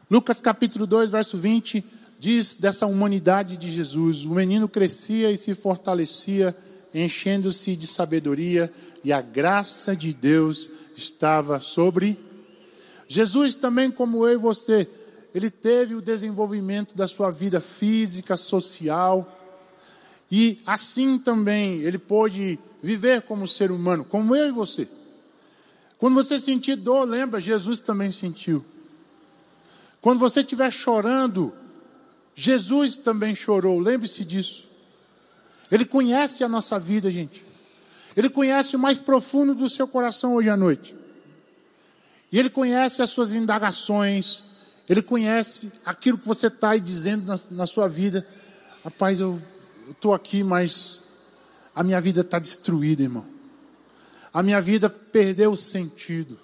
Lucas 0.09 0.41
capítulo 0.41 0.87
2, 0.87 1.09
verso 1.09 1.37
20 1.37 1.85
diz 2.21 2.53
dessa 2.53 2.85
humanidade 2.85 3.57
de 3.57 3.71
Jesus: 3.71 4.25
o 4.25 4.29
menino 4.29 4.69
crescia 4.69 5.31
e 5.31 5.37
se 5.37 5.55
fortalecia, 5.55 6.55
enchendo-se 6.93 7.75
de 7.75 7.87
sabedoria, 7.87 8.71
e 9.03 9.11
a 9.11 9.19
graça 9.19 9.95
de 9.95 10.13
Deus 10.13 10.69
estava 10.95 11.59
sobre. 11.59 12.19
Jesus 13.07 13.55
também, 13.55 13.89
como 13.89 14.27
eu 14.27 14.35
e 14.35 14.37
você, 14.37 14.87
ele 15.33 15.49
teve 15.49 15.95
o 15.95 16.01
desenvolvimento 16.01 16.95
da 16.95 17.07
sua 17.07 17.31
vida 17.31 17.59
física, 17.59 18.37
social, 18.37 19.27
e 20.29 20.61
assim 20.63 21.17
também 21.17 21.79
ele 21.79 21.97
pôde 21.97 22.59
viver 22.83 23.23
como 23.23 23.47
ser 23.47 23.71
humano, 23.71 24.05
como 24.05 24.35
eu 24.35 24.47
e 24.47 24.51
você. 24.51 24.87
Quando 25.97 26.13
você 26.13 26.39
sentir 26.39 26.75
dor, 26.75 27.03
lembra, 27.03 27.41
Jesus 27.41 27.79
também 27.79 28.11
sentiu. 28.11 28.63
Quando 29.99 30.19
você 30.19 30.41
estiver 30.41 30.71
chorando, 30.71 31.53
Jesus 32.35 32.95
também 32.95 33.35
chorou, 33.35 33.79
lembre-se 33.79 34.23
disso. 34.23 34.67
Ele 35.71 35.85
conhece 35.85 36.43
a 36.43 36.49
nossa 36.49 36.79
vida, 36.79 37.09
gente. 37.09 37.45
Ele 38.15 38.29
conhece 38.29 38.75
o 38.75 38.79
mais 38.79 38.97
profundo 38.97 39.55
do 39.55 39.69
seu 39.69 39.87
coração 39.87 40.35
hoje 40.35 40.49
à 40.49 40.57
noite. 40.57 40.95
E 42.31 42.39
Ele 42.39 42.49
conhece 42.49 43.01
as 43.01 43.09
suas 43.09 43.31
indagações. 43.33 44.43
Ele 44.87 45.01
conhece 45.01 45.71
aquilo 45.85 46.17
que 46.17 46.27
você 46.27 46.47
está 46.47 46.75
dizendo 46.75 47.25
na, 47.25 47.39
na, 47.51 47.67
sua 47.67 47.87
vida. 47.87 48.25
Rapaz, 48.83 49.19
eu 49.19 49.41
estou 49.89 50.13
aqui, 50.13 50.43
mas 50.43 51.07
a 51.73 51.83
minha 51.83 52.01
vida 52.01 52.21
está 52.21 52.39
destruída, 52.39 53.03
irmão. 53.03 53.25
A 54.33 54.41
minha 54.41 54.61
vida 54.61 54.89
perdeu 54.89 55.51
o 55.51 55.57
sentido. 55.57 56.39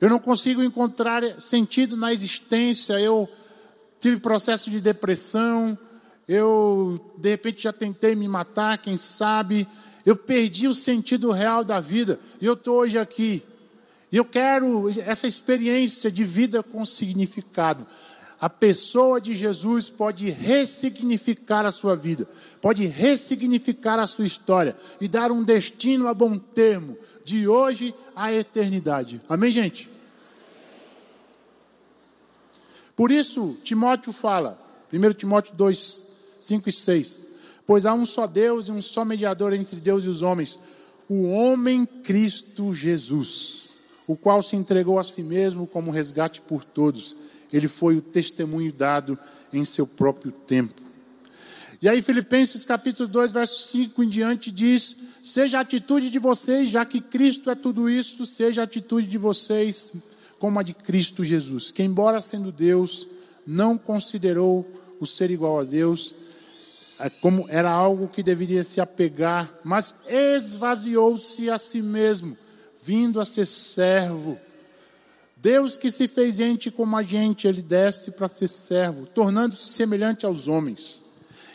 Eu 0.00 0.10
não 0.10 0.18
consigo 0.18 0.62
encontrar 0.62 1.40
sentido 1.40 1.96
na 1.96 2.12
existência. 2.12 2.98
Eu 2.98 3.28
tive 4.02 4.16
processo 4.16 4.68
de 4.68 4.80
depressão, 4.80 5.78
eu 6.26 6.98
de 7.18 7.30
repente 7.30 7.62
já 7.62 7.72
tentei 7.72 8.16
me 8.16 8.26
matar, 8.26 8.78
quem 8.78 8.96
sabe, 8.96 9.66
eu 10.04 10.16
perdi 10.16 10.66
o 10.66 10.74
sentido 10.74 11.30
real 11.30 11.62
da 11.62 11.78
vida, 11.78 12.18
e 12.40 12.46
eu 12.46 12.54
estou 12.54 12.78
hoje 12.78 12.98
aqui. 12.98 13.44
E 14.10 14.16
eu 14.16 14.24
quero 14.24 14.90
essa 15.06 15.28
experiência 15.28 16.10
de 16.10 16.24
vida 16.24 16.64
com 16.64 16.84
significado. 16.84 17.86
A 18.40 18.50
pessoa 18.50 19.20
de 19.20 19.36
Jesus 19.36 19.88
pode 19.88 20.28
ressignificar 20.30 21.64
a 21.64 21.70
sua 21.70 21.94
vida, 21.94 22.28
pode 22.60 22.84
ressignificar 22.86 24.00
a 24.00 24.06
sua 24.08 24.26
história 24.26 24.76
e 25.00 25.06
dar 25.06 25.30
um 25.30 25.44
destino 25.44 26.08
a 26.08 26.14
bom 26.14 26.36
termo, 26.36 26.98
de 27.24 27.46
hoje 27.46 27.94
à 28.16 28.32
eternidade. 28.32 29.20
Amém, 29.28 29.52
gente? 29.52 29.91
Por 32.94 33.10
isso, 33.10 33.56
Timóteo 33.62 34.12
fala, 34.12 34.58
1 34.92 35.12
Timóteo 35.14 35.54
2, 35.54 36.02
5 36.40 36.68
e 36.68 36.72
6. 36.72 37.26
Pois 37.66 37.86
há 37.86 37.94
um 37.94 38.04
só 38.04 38.26
Deus 38.26 38.68
e 38.68 38.72
um 38.72 38.82
só 38.82 39.04
mediador 39.04 39.52
entre 39.52 39.80
Deus 39.80 40.04
e 40.04 40.08
os 40.08 40.22
homens, 40.22 40.58
o 41.08 41.28
homem 41.28 41.86
Cristo 41.86 42.74
Jesus, 42.74 43.78
o 44.06 44.16
qual 44.16 44.42
se 44.42 44.56
entregou 44.56 44.98
a 44.98 45.04
si 45.04 45.22
mesmo 45.22 45.66
como 45.66 45.90
resgate 45.90 46.40
por 46.40 46.64
todos. 46.64 47.16
Ele 47.52 47.68
foi 47.68 47.96
o 47.96 48.02
testemunho 48.02 48.72
dado 48.72 49.18
em 49.52 49.64
seu 49.64 49.86
próprio 49.86 50.32
tempo. 50.32 50.82
E 51.80 51.88
aí, 51.88 52.00
Filipenses 52.00 52.64
capítulo 52.64 53.08
2, 53.08 53.32
verso 53.32 53.58
5 53.58 54.04
em 54.04 54.08
diante 54.08 54.50
diz: 54.50 54.96
Seja 55.24 55.58
a 55.58 55.62
atitude 55.62 56.10
de 56.10 56.18
vocês, 56.18 56.68
já 56.68 56.84
que 56.84 57.00
Cristo 57.00 57.50
é 57.50 57.54
tudo 57.54 57.90
isso, 57.90 58.24
seja 58.24 58.60
a 58.60 58.64
atitude 58.64 59.08
de 59.08 59.18
vocês 59.18 59.92
como 60.42 60.58
a 60.58 60.64
de 60.64 60.74
Cristo 60.74 61.24
Jesus, 61.24 61.70
que, 61.70 61.84
embora 61.84 62.20
sendo 62.20 62.50
Deus, 62.50 63.06
não 63.46 63.78
considerou 63.78 64.68
o 64.98 65.06
ser 65.06 65.30
igual 65.30 65.60
a 65.60 65.62
Deus 65.62 66.16
é, 66.98 67.08
como 67.08 67.46
era 67.48 67.70
algo 67.70 68.08
que 68.08 68.24
deveria 68.24 68.64
se 68.64 68.80
apegar, 68.80 69.48
mas 69.62 69.94
esvaziou-se 70.08 71.48
a 71.48 71.60
si 71.60 71.80
mesmo, 71.80 72.36
vindo 72.84 73.20
a 73.20 73.24
ser 73.24 73.46
servo. 73.46 74.36
Deus 75.36 75.76
que 75.76 75.92
se 75.92 76.08
fez 76.08 76.34
gente 76.34 76.72
como 76.72 76.96
a 76.96 77.04
gente, 77.04 77.46
ele 77.46 77.62
desce 77.62 78.10
para 78.10 78.26
ser 78.26 78.48
servo, 78.48 79.06
tornando-se 79.06 79.68
semelhante 79.68 80.26
aos 80.26 80.48
homens. 80.48 81.04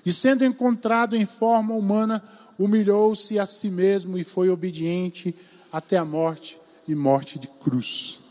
E 0.05 0.13
sendo 0.13 0.45
encontrado 0.45 1.13
em 1.13 1.25
forma 1.25 1.73
humana, 1.73 2.23
humilhou-se 2.57 3.37
a 3.37 3.45
si 3.45 3.69
mesmo 3.69 4.17
e 4.17 4.23
foi 4.23 4.49
obediente 4.49 5.35
até 5.73 5.97
a 5.97 6.05
morte 6.05 6.57
e 6.87 6.95
morte 6.95 7.37
de 7.37 7.47
cruz. 7.47 8.25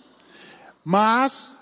Mas 0.88 1.58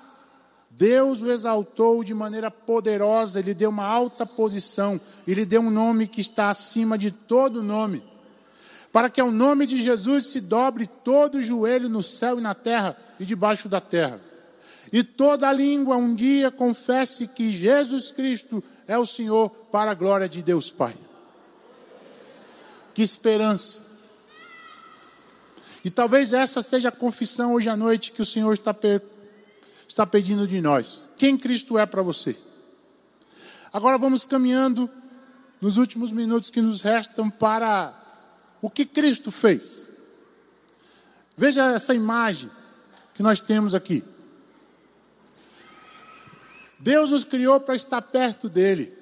Deus 0.68 1.22
o 1.22 1.30
exaltou 1.30 2.04
de 2.04 2.12
maneira 2.12 2.50
poderosa, 2.50 3.40
ele 3.40 3.54
deu 3.54 3.70
uma 3.70 3.86
alta 3.86 4.26
posição, 4.26 5.00
ele 5.26 5.46
deu 5.46 5.62
um 5.62 5.70
nome 5.70 6.06
que 6.06 6.20
está 6.20 6.50
acima 6.50 6.98
de 6.98 7.10
todo 7.10 7.62
nome, 7.62 8.04
para 8.92 9.08
que 9.08 9.22
ao 9.22 9.32
nome 9.32 9.64
de 9.64 9.80
Jesus 9.80 10.26
se 10.26 10.42
dobre 10.42 10.86
todo 10.86 11.36
o 11.36 11.42
joelho 11.42 11.88
no 11.88 12.02
céu 12.02 12.38
e 12.38 12.42
na 12.42 12.54
terra 12.54 12.94
e 13.18 13.24
debaixo 13.24 13.66
da 13.66 13.80
terra. 13.80 14.20
E 14.92 15.02
toda 15.02 15.50
língua 15.54 15.96
um 15.96 16.14
dia 16.14 16.50
confesse 16.50 17.26
que 17.26 17.50
Jesus 17.50 18.10
Cristo 18.10 18.62
é 18.86 18.98
o 18.98 19.06
Senhor 19.06 19.48
para 19.72 19.92
a 19.92 19.94
glória 19.94 20.28
de 20.28 20.42
Deus 20.42 20.70
Pai. 20.70 20.94
Que 22.92 23.00
esperança! 23.00 23.80
E 25.82 25.90
talvez 25.90 26.34
essa 26.34 26.60
seja 26.60 26.90
a 26.90 26.92
confissão 26.92 27.54
hoje 27.54 27.70
à 27.70 27.76
noite 27.76 28.12
que 28.12 28.20
o 28.20 28.26
Senhor 28.26 28.52
está 28.52 28.74
está 29.94 30.04
pedindo 30.04 30.44
de 30.44 30.60
nós. 30.60 31.08
Quem 31.16 31.38
Cristo 31.38 31.78
é 31.78 31.86
para 31.86 32.02
você? 32.02 32.36
Agora 33.72 33.96
vamos 33.96 34.24
caminhando 34.24 34.90
nos 35.60 35.76
últimos 35.76 36.10
minutos 36.10 36.50
que 36.50 36.60
nos 36.60 36.80
restam 36.80 37.30
para 37.30 37.94
o 38.60 38.68
que 38.68 38.84
Cristo 38.84 39.30
fez. 39.30 39.86
Veja 41.36 41.72
essa 41.72 41.94
imagem 41.94 42.50
que 43.14 43.22
nós 43.22 43.38
temos 43.38 43.72
aqui. 43.72 44.02
Deus 46.80 47.10
nos 47.10 47.24
criou 47.24 47.60
para 47.60 47.76
estar 47.76 48.02
perto 48.02 48.48
dele. 48.48 48.92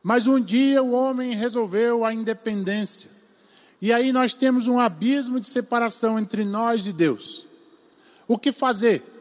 Mas 0.00 0.28
um 0.28 0.40
dia 0.40 0.80
o 0.80 0.92
homem 0.92 1.34
resolveu 1.34 2.04
a 2.04 2.14
independência. 2.14 3.10
E 3.80 3.92
aí 3.92 4.12
nós 4.12 4.32
temos 4.32 4.68
um 4.68 4.78
abismo 4.78 5.40
de 5.40 5.48
separação 5.48 6.20
entre 6.20 6.44
nós 6.44 6.86
e 6.86 6.92
Deus. 6.92 7.48
O 8.28 8.38
que 8.38 8.52
fazer? 8.52 9.13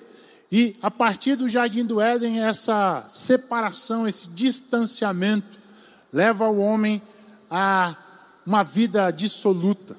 E 0.55 0.75
a 0.83 0.91
partir 0.91 1.35
do 1.35 1.49
jardim 1.49 1.83
do 1.83 1.99
Éden, 1.99 2.43
essa 2.43 3.03
separação, 3.09 4.07
esse 4.07 4.29
distanciamento, 4.29 5.57
leva 6.11 6.47
o 6.47 6.59
homem 6.59 7.01
a 7.49 7.97
uma 8.45 8.61
vida 8.61 9.09
dissoluta. 9.09 9.97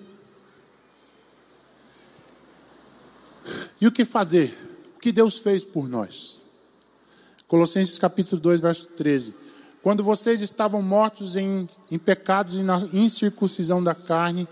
E 3.81 3.89
o 3.89 3.91
que 3.91 4.05
fazer? 4.05 4.57
O 4.97 5.01
que 5.01 5.11
Deus 5.11 5.39
fez 5.39 5.65
por 5.65 5.89
nós? 5.89 6.41
Colossenses 7.49 7.99
capítulo 7.99 8.41
2, 8.41 8.61
verso 8.61 8.87
13. 8.97 9.35
Quando 9.83 10.05
vocês 10.05 10.41
estavam 10.41 10.81
mortos 10.81 11.35
em, 11.35 11.69
em 11.91 11.99
pecados 11.99 12.55
e 12.55 12.63
na 12.63 12.79
incircuncisão 12.93 13.83
da 13.83 13.93
carne, 13.93 14.47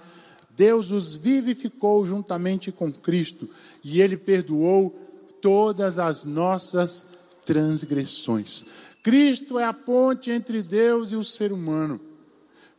Deus 0.57 0.91
os 0.91 1.15
vivificou 1.15 2.05
juntamente 2.05 2.73
com 2.73 2.93
Cristo, 2.93 3.49
e 3.85 4.01
Ele 4.01 4.17
perdoou 4.17 5.12
todas 5.43 5.99
as 5.99 6.25
nossas 6.25 7.05
transgressões. 7.45 8.65
Cristo 9.03 9.59
é 9.59 9.65
a 9.65 9.75
ponte 9.75 10.31
entre 10.31 10.63
Deus 10.63 11.11
e 11.11 11.17
o 11.17 11.25
ser 11.25 11.53
humano. 11.53 12.01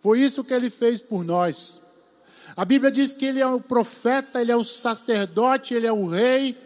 Foi 0.02 0.20
isso 0.20 0.44
que 0.44 0.54
ele 0.54 0.70
fez 0.70 1.00
por 1.00 1.24
nós. 1.24 1.82
A 2.56 2.64
Bíblia 2.66 2.92
diz 2.92 3.14
que 3.14 3.26
ele 3.26 3.40
é 3.40 3.48
o 3.48 3.60
profeta, 3.60 4.42
ele 4.42 4.52
é 4.52 4.56
o 4.56 4.64
sacerdote, 4.64 5.74
ele 5.74 5.86
é 5.86 5.92
o 5.92 6.08
rei. 6.08 6.58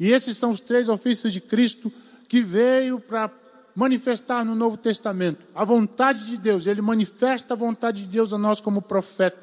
E 0.00 0.10
esses 0.10 0.36
são 0.36 0.50
os 0.50 0.60
três 0.60 0.88
ofícios 0.88 1.32
de 1.32 1.40
Cristo 1.40 1.92
que 2.28 2.40
veio 2.40 2.98
para 2.98 3.30
manifestar 3.74 4.44
no 4.44 4.54
Novo 4.54 4.76
Testamento 4.76 5.38
a 5.54 5.64
vontade 5.64 6.24
de 6.26 6.36
Deus. 6.36 6.66
Ele 6.66 6.80
manifesta 6.80 7.54
a 7.54 7.56
vontade 7.56 8.02
de 8.02 8.08
Deus 8.08 8.32
a 8.32 8.38
nós 8.38 8.60
como 8.60 8.80
profeta. 8.80 9.38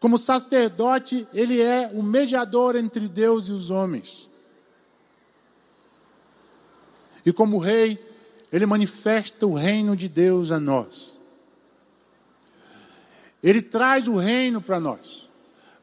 Como 0.00 0.18
sacerdote, 0.18 1.28
ele 1.32 1.60
é 1.60 1.88
o 1.94 2.02
mediador 2.02 2.74
entre 2.74 3.06
Deus 3.06 3.46
e 3.46 3.52
os 3.52 3.70
homens. 3.70 4.28
E 7.24 7.32
como 7.32 7.58
rei, 7.58 7.98
ele 8.52 8.66
manifesta 8.66 9.46
o 9.46 9.54
reino 9.54 9.96
de 9.96 10.08
Deus 10.08 10.50
a 10.50 10.60
nós. 10.60 11.16
Ele 13.42 13.62
traz 13.62 14.06
o 14.06 14.16
reino 14.16 14.60
para 14.60 14.78
nós. 14.78 15.28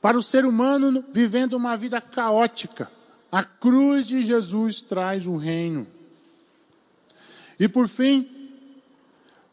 Para 0.01 0.17
o 0.17 0.23
ser 0.23 0.45
humano 0.45 1.03
vivendo 1.11 1.53
uma 1.53 1.75
vida 1.75 1.99
caótica, 1.99 2.89
a 3.31 3.43
cruz 3.43 4.05
de 4.05 4.21
Jesus 4.21 4.81
traz 4.81 5.27
o 5.27 5.35
reino. 5.35 5.85
E 7.59 7.67
por 7.67 7.89
fim, 7.89 8.29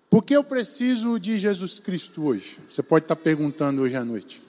por 0.09 0.22
que 0.22 0.37
eu 0.37 0.45
preciso 0.45 1.18
de 1.18 1.39
Jesus 1.39 1.80
Cristo 1.80 2.24
hoje? 2.24 2.59
Você 2.70 2.82
pode 2.82 3.05
estar 3.05 3.16
perguntando 3.16 3.82
hoje 3.82 3.97
à 3.97 4.05
noite. 4.05 4.41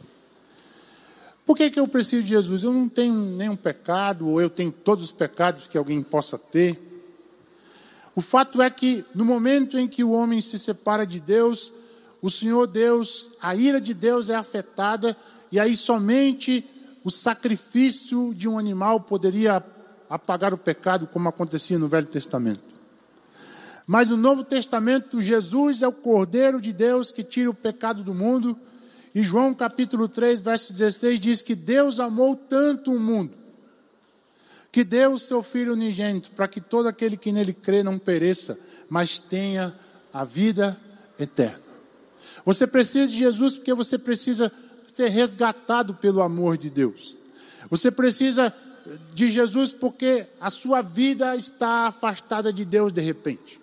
Por 1.45 1.55
que, 1.55 1.69
que 1.69 1.79
eu 1.79 1.87
preciso 1.87 2.23
de 2.23 2.29
Jesus? 2.29 2.63
Eu 2.63 2.73
não 2.73 2.87
tenho 2.87 3.13
nenhum 3.13 3.55
pecado, 3.55 4.27
ou 4.27 4.39
eu 4.39 4.49
tenho 4.49 4.71
todos 4.71 5.05
os 5.05 5.11
pecados 5.11 5.65
que 5.65 5.77
alguém 5.77 6.03
possa 6.03 6.37
ter. 6.37 6.77
O 8.17 8.21
fato 8.21 8.63
é 8.63 8.67
que 8.67 9.05
no 9.13 9.23
momento 9.23 9.77
em 9.77 9.87
que 9.87 10.03
o 10.03 10.09
homem 10.09 10.41
se 10.41 10.57
separa 10.57 11.05
de 11.05 11.19
Deus, 11.19 11.71
o 12.19 12.31
Senhor 12.31 12.65
Deus, 12.65 13.29
a 13.39 13.53
ira 13.53 13.79
de 13.79 13.93
Deus 13.93 14.27
é 14.27 14.33
afetada, 14.33 15.15
e 15.51 15.59
aí 15.59 15.77
somente 15.77 16.65
o 17.03 17.11
sacrifício 17.11 18.33
de 18.33 18.47
um 18.47 18.57
animal 18.57 19.01
poderia 19.01 19.63
apagar 20.09 20.51
o 20.51 20.57
pecado, 20.57 21.05
como 21.05 21.29
acontecia 21.29 21.77
no 21.77 21.87
Velho 21.87 22.07
Testamento. 22.07 22.63
Mas 23.85 24.07
no 24.07 24.17
Novo 24.17 24.43
Testamento, 24.43 25.21
Jesus 25.21 25.83
é 25.83 25.87
o 25.87 25.93
Cordeiro 25.93 26.59
de 26.59 26.73
Deus 26.73 27.11
que 27.11 27.23
tira 27.23 27.51
o 27.51 27.53
pecado 27.53 28.03
do 28.03 28.15
mundo. 28.15 28.57
E 29.13 29.21
João 29.21 29.53
capítulo 29.53 30.07
3, 30.07 30.41
verso 30.41 30.73
16 30.73 31.19
diz 31.19 31.41
que 31.43 31.53
Deus 31.53 31.99
amou 31.99 32.35
tanto 32.35 32.91
o 32.91 32.99
mundo 32.99 33.36
que 34.77 34.83
deu 34.83 35.13
o 35.15 35.17
seu 35.17 35.41
Filho 35.41 35.73
unigênito, 35.73 36.29
para 36.35 36.47
que 36.47 36.61
todo 36.61 36.85
aquele 36.85 37.17
que 37.17 37.31
nele 37.31 37.51
crê 37.51 37.81
não 37.81 37.97
pereça, 37.97 38.55
mas 38.87 39.17
tenha 39.17 39.73
a 40.13 40.23
vida 40.23 40.79
eterna. 41.19 41.59
Você 42.45 42.67
precisa 42.67 43.07
de 43.07 43.17
Jesus 43.17 43.55
porque 43.55 43.73
você 43.73 43.97
precisa 43.97 44.51
ser 44.85 45.07
resgatado 45.07 45.95
pelo 45.95 46.21
amor 46.21 46.59
de 46.59 46.69
Deus. 46.69 47.17
Você 47.71 47.89
precisa 47.89 48.53
de 49.15 49.27
Jesus 49.29 49.71
porque 49.71 50.27
a 50.39 50.51
sua 50.51 50.83
vida 50.83 51.35
está 51.35 51.87
afastada 51.87 52.53
de 52.53 52.63
Deus 52.63 52.93
de 52.93 53.01
repente. 53.01 53.59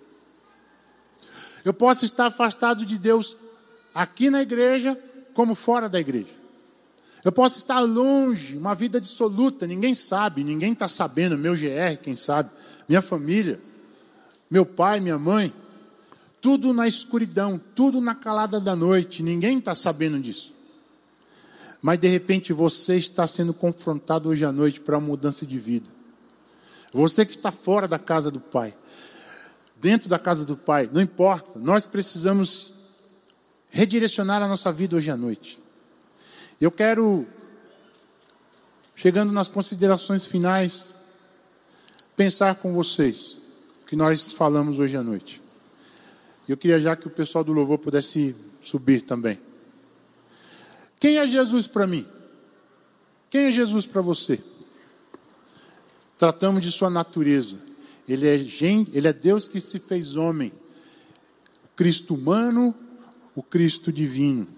Eu 1.63 1.73
posso 1.73 2.03
estar 2.03 2.25
afastado 2.25 2.85
de 2.85 2.97
Deus 2.97 3.37
aqui 3.93 4.29
na 4.29 4.41
igreja, 4.41 4.99
como 5.33 5.55
fora 5.55 5.87
da 5.87 5.97
igreja. 5.97 6.44
Eu 7.25 7.31
posso 7.31 7.57
estar 7.57 7.79
longe, 7.79 8.55
uma 8.55 8.75
vida 8.75 9.01
dissoluta, 9.01 9.65
ninguém 9.65 9.95
sabe, 9.95 10.43
ninguém 10.43 10.73
está 10.73 10.87
sabendo, 10.87 11.35
meu 11.35 11.53
GR, 11.53 11.97
quem 11.99 12.15
sabe, 12.15 12.51
minha 12.87 13.01
família, 13.01 13.59
meu 14.47 14.63
pai, 14.63 14.99
minha 14.99 15.17
mãe, 15.17 15.51
tudo 16.39 16.71
na 16.71 16.87
escuridão, 16.87 17.59
tudo 17.73 17.99
na 17.99 18.13
calada 18.13 18.61
da 18.61 18.75
noite, 18.75 19.23
ninguém 19.23 19.57
está 19.57 19.73
sabendo 19.73 20.19
disso. 20.19 20.53
Mas 21.81 21.97
de 21.97 22.07
repente 22.07 22.53
você 22.53 22.95
está 22.95 23.25
sendo 23.25 23.55
confrontado 23.55 24.29
hoje 24.29 24.45
à 24.45 24.51
noite 24.51 24.79
para 24.79 24.95
uma 24.95 25.07
mudança 25.07 25.47
de 25.47 25.57
vida. 25.57 25.87
Você 26.93 27.25
que 27.25 27.35
está 27.35 27.51
fora 27.51 27.87
da 27.87 27.97
casa 27.97 28.29
do 28.29 28.39
Pai, 28.39 28.71
dentro 29.81 30.07
da 30.07 30.19
casa 30.19 30.45
do 30.45 30.55
Pai, 30.55 30.87
não 30.93 31.01
importa, 31.01 31.57
nós 31.57 31.87
precisamos 31.87 32.71
redirecionar 33.71 34.43
a 34.43 34.47
nossa 34.47 34.71
vida 34.71 34.95
hoje 34.95 35.09
à 35.09 35.17
noite. 35.17 35.64
Eu 36.59 36.71
quero, 36.71 37.27
chegando 38.95 39.33
nas 39.33 39.49
considerações 39.49 40.25
finais, 40.25 40.95
pensar 42.15 42.55
com 42.55 42.73
vocês 42.73 43.37
o 43.83 43.85
que 43.85 43.95
nós 43.95 44.31
falamos 44.31 44.79
hoje 44.79 44.95
à 44.95 45.03
noite. 45.03 45.41
Eu 46.47 46.55
queria 46.55 46.79
já 46.79 46.95
que 46.95 47.07
o 47.07 47.09
pessoal 47.09 47.43
do 47.43 47.51
louvor 47.51 47.77
pudesse 47.79 48.33
subir 48.61 49.01
também. 49.01 49.37
Quem 50.97 51.17
é 51.17 51.27
Jesus 51.27 51.67
para 51.67 51.85
mim? 51.85 52.05
Quem 53.29 53.45
é 53.47 53.51
Jesus 53.51 53.85
para 53.85 54.01
você? 54.01 54.41
Tratamos 56.17 56.63
de 56.63 56.71
sua 56.71 56.89
natureza. 56.89 57.57
Ele 58.07 58.29
é, 58.29 58.37
gente, 58.37 58.91
ele 58.95 59.09
é 59.09 59.13
Deus 59.13 59.45
que 59.45 59.59
se 59.59 59.77
fez 59.77 60.15
homem. 60.15 60.53
O 61.65 61.75
Cristo 61.75 62.13
humano, 62.13 62.73
o 63.35 63.43
Cristo 63.43 63.91
divino. 63.91 64.54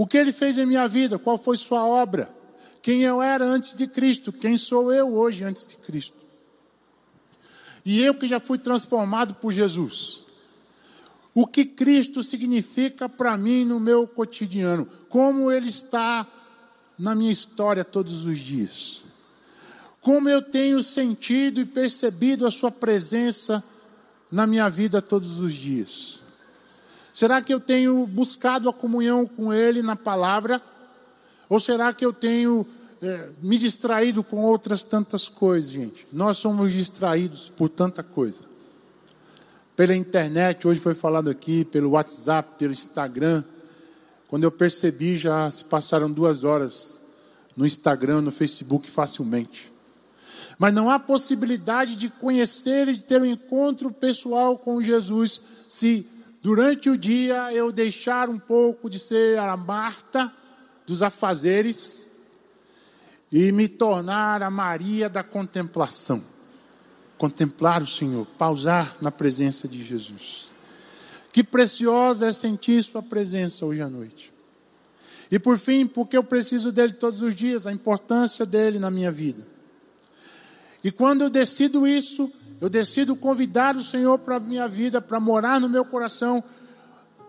O 0.00 0.06
que 0.06 0.16
ele 0.16 0.32
fez 0.32 0.56
em 0.56 0.64
minha 0.64 0.88
vida? 0.88 1.18
Qual 1.18 1.36
foi 1.36 1.58
sua 1.58 1.84
obra? 1.84 2.34
Quem 2.80 3.02
eu 3.02 3.20
era 3.20 3.44
antes 3.44 3.76
de 3.76 3.86
Cristo? 3.86 4.32
Quem 4.32 4.56
sou 4.56 4.90
eu 4.90 5.12
hoje 5.12 5.44
antes 5.44 5.66
de 5.66 5.76
Cristo? 5.76 6.16
E 7.84 8.02
eu 8.02 8.14
que 8.14 8.26
já 8.26 8.40
fui 8.40 8.56
transformado 8.56 9.34
por 9.34 9.52
Jesus. 9.52 10.24
O 11.34 11.46
que 11.46 11.66
Cristo 11.66 12.22
significa 12.22 13.10
para 13.10 13.36
mim 13.36 13.66
no 13.66 13.78
meu 13.78 14.08
cotidiano? 14.08 14.88
Como 15.10 15.52
Ele 15.52 15.68
está 15.68 16.26
na 16.98 17.14
minha 17.14 17.30
história 17.30 17.84
todos 17.84 18.24
os 18.24 18.38
dias? 18.38 19.04
Como 20.00 20.30
eu 20.30 20.40
tenho 20.40 20.82
sentido 20.82 21.60
e 21.60 21.66
percebido 21.66 22.46
a 22.46 22.50
Sua 22.50 22.70
presença 22.70 23.62
na 24.32 24.46
minha 24.46 24.70
vida 24.70 25.02
todos 25.02 25.40
os 25.40 25.52
dias? 25.52 26.22
Será 27.12 27.42
que 27.42 27.52
eu 27.52 27.60
tenho 27.60 28.06
buscado 28.06 28.68
a 28.68 28.72
comunhão 28.72 29.26
com 29.26 29.52
Ele 29.52 29.82
na 29.82 29.96
palavra? 29.96 30.62
Ou 31.48 31.58
será 31.58 31.92
que 31.92 32.04
eu 32.04 32.12
tenho 32.12 32.66
é, 33.02 33.30
me 33.42 33.56
distraído 33.56 34.22
com 34.22 34.42
outras 34.42 34.82
tantas 34.82 35.28
coisas, 35.28 35.70
gente. 35.70 36.06
Nós 36.12 36.36
somos 36.36 36.72
distraídos 36.72 37.50
por 37.56 37.68
tanta 37.68 38.02
coisa. 38.02 38.38
Pela 39.74 39.96
internet, 39.96 40.66
hoje 40.68 40.80
foi 40.80 40.94
falado 40.94 41.30
aqui, 41.30 41.64
pelo 41.64 41.90
WhatsApp, 41.90 42.50
pelo 42.58 42.72
Instagram. 42.72 43.42
Quando 44.28 44.44
eu 44.44 44.50
percebi, 44.50 45.16
já 45.16 45.50
se 45.50 45.64
passaram 45.64 46.12
duas 46.12 46.44
horas 46.44 47.00
no 47.56 47.66
Instagram, 47.66 48.20
no 48.20 48.30
Facebook 48.30 48.90
facilmente. 48.90 49.72
Mas 50.58 50.74
não 50.74 50.90
há 50.90 50.98
possibilidade 50.98 51.96
de 51.96 52.10
conhecer 52.10 52.88
e 52.88 52.96
de 52.96 53.02
ter 53.02 53.22
um 53.22 53.24
encontro 53.24 53.90
pessoal 53.90 54.58
com 54.58 54.82
Jesus 54.82 55.40
se 55.66 56.06
durante 56.42 56.90
o 56.90 56.96
dia 56.96 57.52
eu 57.52 57.70
deixar 57.70 58.28
um 58.28 58.38
pouco 58.38 58.88
de 58.88 58.98
ser 58.98 59.38
a 59.38 59.56
Marta 59.56 60.32
dos 60.86 61.02
afazeres 61.02 62.08
e 63.30 63.52
me 63.52 63.68
tornar 63.68 64.42
a 64.42 64.50
Maria 64.50 65.08
da 65.08 65.22
contemplação. 65.22 66.22
Contemplar 67.16 67.82
o 67.82 67.86
Senhor, 67.86 68.26
pausar 68.38 68.96
na 69.00 69.10
presença 69.10 69.68
de 69.68 69.84
Jesus. 69.84 70.54
Que 71.32 71.44
preciosa 71.44 72.26
é 72.26 72.32
sentir 72.32 72.82
Sua 72.82 73.02
presença 73.02 73.64
hoje 73.64 73.82
à 73.82 73.88
noite. 73.88 74.32
E 75.30 75.38
por 75.38 75.58
fim, 75.58 75.86
porque 75.86 76.16
eu 76.16 76.24
preciso 76.24 76.72
dele 76.72 76.94
todos 76.94 77.22
os 77.22 77.34
dias, 77.34 77.66
a 77.66 77.72
importância 77.72 78.44
dele 78.44 78.80
na 78.80 78.90
minha 78.90 79.12
vida. 79.12 79.46
E 80.82 80.90
quando 80.90 81.22
eu 81.22 81.30
decido 81.30 81.86
isso, 81.86 82.32
eu 82.60 82.68
decido 82.68 83.16
convidar 83.16 83.74
o 83.74 83.82
Senhor 83.82 84.18
para 84.18 84.36
a 84.36 84.40
minha 84.40 84.68
vida, 84.68 85.00
para 85.00 85.18
morar 85.18 85.58
no 85.58 85.68
meu 85.68 85.84
coração, 85.84 86.44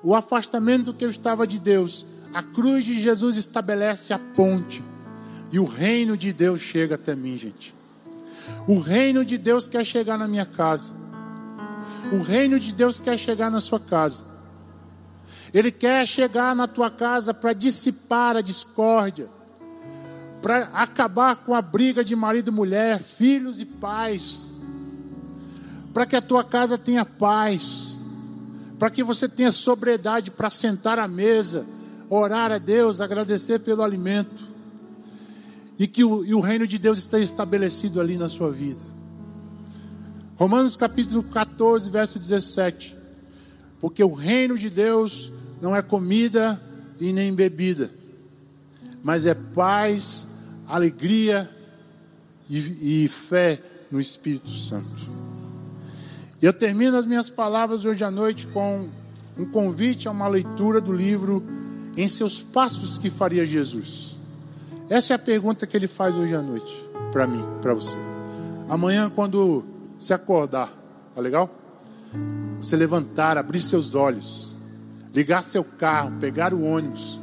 o 0.04 0.14
afastamento 0.14 0.94
que 0.94 1.06
eu 1.06 1.10
estava 1.10 1.48
de 1.48 1.58
Deus. 1.58 2.06
A 2.34 2.44
cruz 2.44 2.84
de 2.84 3.00
Jesus 3.00 3.38
estabelece 3.38 4.14
a 4.14 4.20
ponte. 4.20 4.84
E 5.52 5.60
o 5.60 5.66
reino 5.66 6.18
de 6.18 6.34
Deus 6.34 6.60
chega 6.62 6.96
até 6.96 7.16
mim, 7.16 7.38
gente. 7.38 7.74
O 8.68 8.80
reino 8.80 9.24
de 9.24 9.38
Deus 9.38 9.68
quer 9.68 9.86
chegar 9.86 10.18
na 10.18 10.28
minha 10.28 10.46
casa. 10.46 10.92
O 12.12 12.22
reino 12.22 12.60
de 12.60 12.74
Deus 12.74 13.00
quer 13.00 13.18
chegar 13.18 13.50
na 13.50 13.62
sua 13.62 13.80
casa. 13.80 14.24
Ele 15.54 15.72
quer 15.72 16.06
chegar 16.06 16.56
na 16.56 16.68
tua 16.68 16.90
casa 16.90 17.34
para 17.34 17.54
dissipar 17.54 18.36
a 18.38 18.42
discórdia, 18.42 19.30
para 20.42 20.64
acabar 20.74 21.38
com 21.38 21.54
a 21.54 21.62
briga 21.62 22.04
de 22.04 22.16
marido 22.16 22.50
e 22.50 22.54
mulher, 22.54 23.02
filhos 23.02 23.60
e 23.60 23.66
pais, 23.66 24.51
para 25.94 26.06
que 26.06 26.16
a 26.16 26.22
tua 26.22 26.44
casa 26.44 26.78
tenha 26.78 27.06
paz, 27.06 27.98
para 28.80 28.90
que 28.90 29.04
você 29.04 29.28
tenha 29.28 29.52
sobriedade 29.52 30.32
para 30.32 30.50
sentar 30.50 30.98
à 31.00 31.08
mesa, 31.08 31.66
orar 32.10 32.52
a 32.52 32.58
Deus, 32.58 33.02
agradecer 33.02 33.60
pelo 33.60 33.84
alimento 33.84 34.48
e 35.78 35.88
que 35.88 36.04
o, 36.04 36.24
e 36.26 36.34
o 36.34 36.40
reino 36.40 36.68
de 36.68 36.78
Deus 36.78 37.00
está 37.00 37.20
estabelecido 37.20 38.00
ali 38.00 38.18
na 38.18 38.30
sua 38.30 38.52
vida. 38.52 38.80
Romanos 40.36 40.76
capítulo 40.76 41.24
14, 41.24 41.90
verso 41.90 42.18
17. 42.18 42.96
Porque 43.80 44.04
o 44.04 44.14
reino 44.14 44.58
de 44.58 44.70
Deus 44.70 45.32
não 45.62 45.76
é 45.76 45.82
comida 45.82 46.62
e 47.00 47.12
nem 47.12 47.34
bebida, 47.34 47.92
mas 49.04 49.26
é 49.26 49.34
paz, 49.34 50.28
alegria 50.68 51.50
e, 52.50 53.04
e 53.06 53.08
fé 53.08 53.62
no 53.92 54.00
Espírito 54.00 54.50
Santo. 54.50 55.21
Eu 56.42 56.52
termino 56.52 56.98
as 56.98 57.06
minhas 57.06 57.30
palavras 57.30 57.86
hoje 57.86 58.04
à 58.04 58.10
noite 58.10 58.48
com 58.48 58.90
um 59.38 59.46
convite 59.46 60.08
a 60.08 60.12
uma 60.12 60.28
leitura 60.28 60.82
do 60.82 60.92
livro 60.92 61.46
Em 61.96 62.08
Seus 62.08 62.42
Passos 62.42 62.98
que 62.98 63.12
Faria 63.12 63.46
Jesus. 63.46 64.18
Essa 64.90 65.14
é 65.14 65.16
a 65.16 65.20
pergunta 65.20 65.68
que 65.68 65.78
ele 65.78 65.88
faz 65.88 66.16
hoje 66.16 66.34
à 66.34 66.42
noite, 66.42 66.84
para 67.12 67.28
mim, 67.28 67.46
para 67.62 67.76
você. 67.76 67.96
Amanhã, 68.68 69.08
quando 69.08 69.64
se 70.00 70.16
acordar, 70.16 70.74
tá 71.14 71.22
legal? 71.22 71.48
Você 72.58 72.76
levantar, 72.76 73.38
abrir 73.38 73.60
seus 73.60 73.94
olhos, 73.94 74.58
ligar 75.14 75.44
seu 75.44 75.64
carro, 75.64 76.12
pegar 76.20 76.56
o 76.56 76.64
ônibus. 76.64 77.22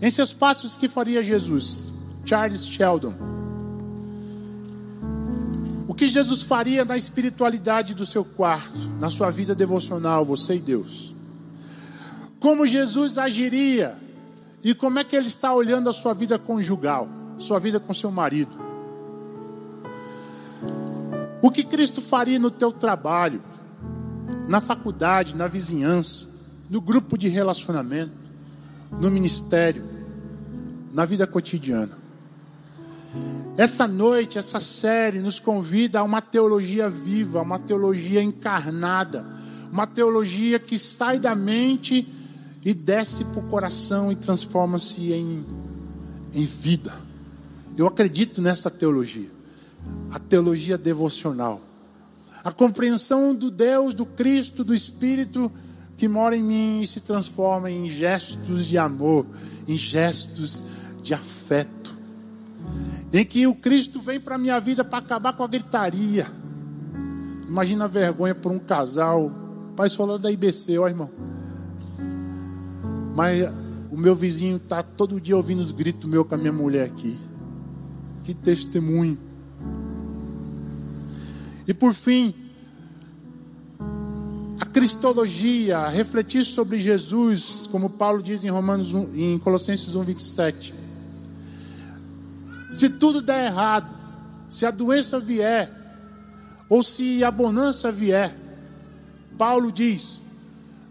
Em 0.00 0.08
seus 0.08 0.32
passos, 0.32 0.74
que 0.74 0.88
faria 0.88 1.22
Jesus? 1.22 1.92
Charles 2.24 2.64
Sheldon. 2.64 3.35
Que 5.96 6.06
Jesus 6.06 6.42
faria 6.42 6.84
na 6.84 6.96
espiritualidade 6.96 7.94
do 7.94 8.04
seu 8.04 8.24
quarto, 8.24 8.78
na 9.00 9.08
sua 9.08 9.30
vida 9.30 9.54
devocional, 9.54 10.24
você 10.24 10.56
e 10.56 10.60
Deus? 10.60 11.14
Como 12.38 12.66
Jesus 12.66 13.16
agiria 13.16 13.96
e 14.62 14.74
como 14.74 14.98
é 14.98 15.04
que 15.04 15.16
ele 15.16 15.26
está 15.26 15.54
olhando 15.54 15.88
a 15.88 15.94
sua 15.94 16.12
vida 16.12 16.38
conjugal, 16.38 17.08
sua 17.38 17.58
vida 17.58 17.80
com 17.80 17.94
seu 17.94 18.10
marido? 18.10 18.50
O 21.40 21.50
que 21.50 21.64
Cristo 21.64 22.02
faria 22.02 22.38
no 22.38 22.50
teu 22.50 22.70
trabalho, 22.70 23.42
na 24.48 24.60
faculdade, 24.60 25.34
na 25.34 25.48
vizinhança, 25.48 26.26
no 26.68 26.80
grupo 26.80 27.16
de 27.16 27.28
relacionamento, 27.28 28.12
no 29.00 29.10
ministério, 29.10 29.82
na 30.92 31.04
vida 31.04 31.26
cotidiana? 31.26 32.05
Essa 33.56 33.88
noite, 33.88 34.36
essa 34.36 34.60
série 34.60 35.20
nos 35.20 35.38
convida 35.40 36.00
a 36.00 36.02
uma 36.02 36.20
teologia 36.20 36.90
viva, 36.90 37.40
uma 37.40 37.58
teologia 37.58 38.22
encarnada, 38.22 39.26
uma 39.72 39.86
teologia 39.86 40.58
que 40.58 40.78
sai 40.78 41.18
da 41.18 41.34
mente 41.34 42.06
e 42.62 42.74
desce 42.74 43.24
para 43.24 43.40
o 43.40 43.48
coração 43.48 44.12
e 44.12 44.16
transforma-se 44.16 45.12
em, 45.12 45.44
em 46.34 46.44
vida. 46.44 46.92
Eu 47.76 47.86
acredito 47.86 48.42
nessa 48.42 48.70
teologia, 48.70 49.30
a 50.10 50.18
teologia 50.18 50.76
devocional, 50.76 51.60
a 52.44 52.52
compreensão 52.52 53.34
do 53.34 53.50
Deus, 53.50 53.94
do 53.94 54.04
Cristo, 54.04 54.62
do 54.62 54.74
Espírito 54.74 55.50
que 55.96 56.08
mora 56.08 56.36
em 56.36 56.42
mim 56.42 56.82
e 56.82 56.86
se 56.86 57.00
transforma 57.00 57.70
em 57.70 57.88
gestos 57.88 58.66
de 58.66 58.76
amor, 58.76 59.26
em 59.66 59.76
gestos 59.76 60.64
de 61.02 61.14
afeto, 61.14 61.70
em 63.12 63.24
que 63.24 63.46
o 63.46 63.54
Cristo 63.54 64.00
vem 64.00 64.20
para 64.20 64.34
a 64.34 64.38
minha 64.38 64.60
vida 64.60 64.84
para 64.84 64.98
acabar 64.98 65.32
com 65.32 65.42
a 65.42 65.48
gritaria. 65.48 66.26
Imagina 67.46 67.84
a 67.84 67.88
vergonha 67.88 68.34
por 68.34 68.50
um 68.50 68.58
casal. 68.58 69.30
Pai 69.76 69.88
falou 69.88 70.18
da 70.18 70.30
IBC, 70.30 70.78
ó 70.78 70.88
irmão. 70.88 71.10
Mas 73.14 73.48
o 73.90 73.96
meu 73.96 74.14
vizinho 74.14 74.56
está 74.56 74.82
todo 74.82 75.20
dia 75.20 75.36
ouvindo 75.36 75.60
os 75.60 75.70
gritos 75.70 76.08
meu 76.08 76.24
com 76.24 76.34
a 76.34 76.38
minha 76.38 76.52
mulher 76.52 76.86
aqui. 76.86 77.16
Que 78.24 78.34
testemunho. 78.34 79.18
E 81.66 81.72
por 81.72 81.94
fim, 81.94 82.34
a 84.58 84.66
cristologia, 84.66 85.88
refletir 85.88 86.44
sobre 86.44 86.80
Jesus, 86.80 87.68
como 87.70 87.90
Paulo 87.90 88.22
diz 88.22 88.44
em 88.44 88.50
Romanos 88.50 88.92
1, 88.92 89.14
em 89.14 89.38
Colossenses 89.38 89.94
1, 89.94 90.02
27. 90.02 90.85
Se 92.76 92.90
tudo 92.90 93.22
der 93.22 93.46
errado, 93.46 93.88
se 94.50 94.66
a 94.66 94.70
doença 94.70 95.18
vier, 95.18 95.72
ou 96.68 96.82
se 96.82 97.24
a 97.24 97.30
bonança 97.30 97.90
vier, 97.90 98.36
Paulo 99.38 99.72
diz: 99.72 100.20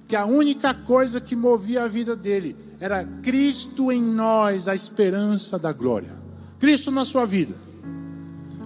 que 0.08 0.16
a 0.16 0.26
única 0.26 0.74
coisa 0.74 1.22
que 1.22 1.36
movia 1.36 1.84
a 1.84 1.88
vida 1.88 2.16
dele 2.16 2.56
era 2.80 3.06
Cristo 3.22 3.92
em 3.92 4.02
nós, 4.02 4.68
a 4.68 4.74
esperança 4.74 5.60
da 5.60 5.72
glória. 5.72 6.12
Cristo 6.60 6.90
na 6.90 7.06
sua 7.06 7.24
vida, 7.24 7.54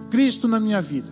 Cristo 0.09 0.47
na 0.47 0.57
minha 0.57 0.81
vida, 0.81 1.11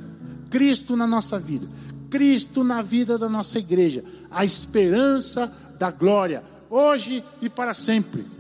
Cristo 0.50 0.96
na 0.96 1.06
nossa 1.06 1.38
vida, 1.38 1.68
Cristo 2.10 2.64
na 2.64 2.82
vida 2.82 3.18
da 3.18 3.28
nossa 3.28 3.60
igreja, 3.60 4.02
a 4.32 4.46
esperança 4.46 5.52
da 5.78 5.92
glória, 5.92 6.42
hoje 6.70 7.22
e 7.42 7.50
para 7.50 7.74
sempre. 7.74 8.37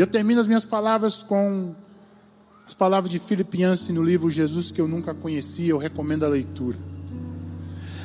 E 0.00 0.02
eu 0.02 0.06
termino 0.06 0.40
as 0.40 0.46
minhas 0.46 0.64
palavras 0.64 1.22
com 1.22 1.74
as 2.66 2.72
palavras 2.72 3.10
de 3.10 3.18
Philip 3.18 3.60
Yancey 3.60 3.92
no 3.92 4.02
livro 4.02 4.30
Jesus 4.30 4.70
que 4.70 4.80
eu 4.80 4.88
nunca 4.88 5.12
conhecia, 5.12 5.72
eu 5.72 5.76
recomendo 5.76 6.24
a 6.24 6.28
leitura. 6.30 6.78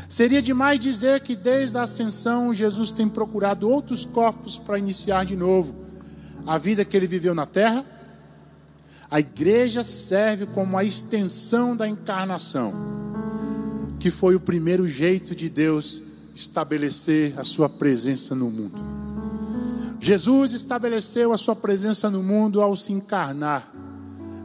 Seria 0.09 0.41
demais 0.41 0.77
dizer 0.77 1.21
que 1.21 1.37
desde 1.37 1.77
a 1.77 1.83
ascensão 1.83 2.53
Jesus 2.53 2.91
tem 2.91 3.07
procurado 3.07 3.69
outros 3.69 4.03
corpos 4.03 4.57
para 4.57 4.77
iniciar 4.77 5.23
de 5.23 5.37
novo 5.37 5.73
a 6.45 6.57
vida 6.57 6.83
que 6.83 6.97
ele 6.97 7.07
viveu 7.07 7.33
na 7.33 7.45
terra. 7.45 7.85
A 9.09 9.21
igreja 9.21 9.81
serve 9.81 10.47
como 10.47 10.77
a 10.77 10.83
extensão 10.83 11.77
da 11.77 11.87
encarnação, 11.87 12.73
que 14.01 14.11
foi 14.11 14.35
o 14.35 14.39
primeiro 14.41 14.85
jeito 14.85 15.33
de 15.33 15.47
Deus 15.47 16.01
estabelecer 16.35 17.39
a 17.39 17.45
sua 17.45 17.69
presença 17.69 18.35
no 18.35 18.51
mundo. 18.51 18.94
Jesus 20.05 20.53
estabeleceu 20.53 21.33
a 21.33 21.37
sua 21.37 21.55
presença 21.55 22.11
no 22.11 22.21
mundo 22.21 22.61
ao 22.61 22.75
se 22.75 22.93
encarnar, 22.93 23.67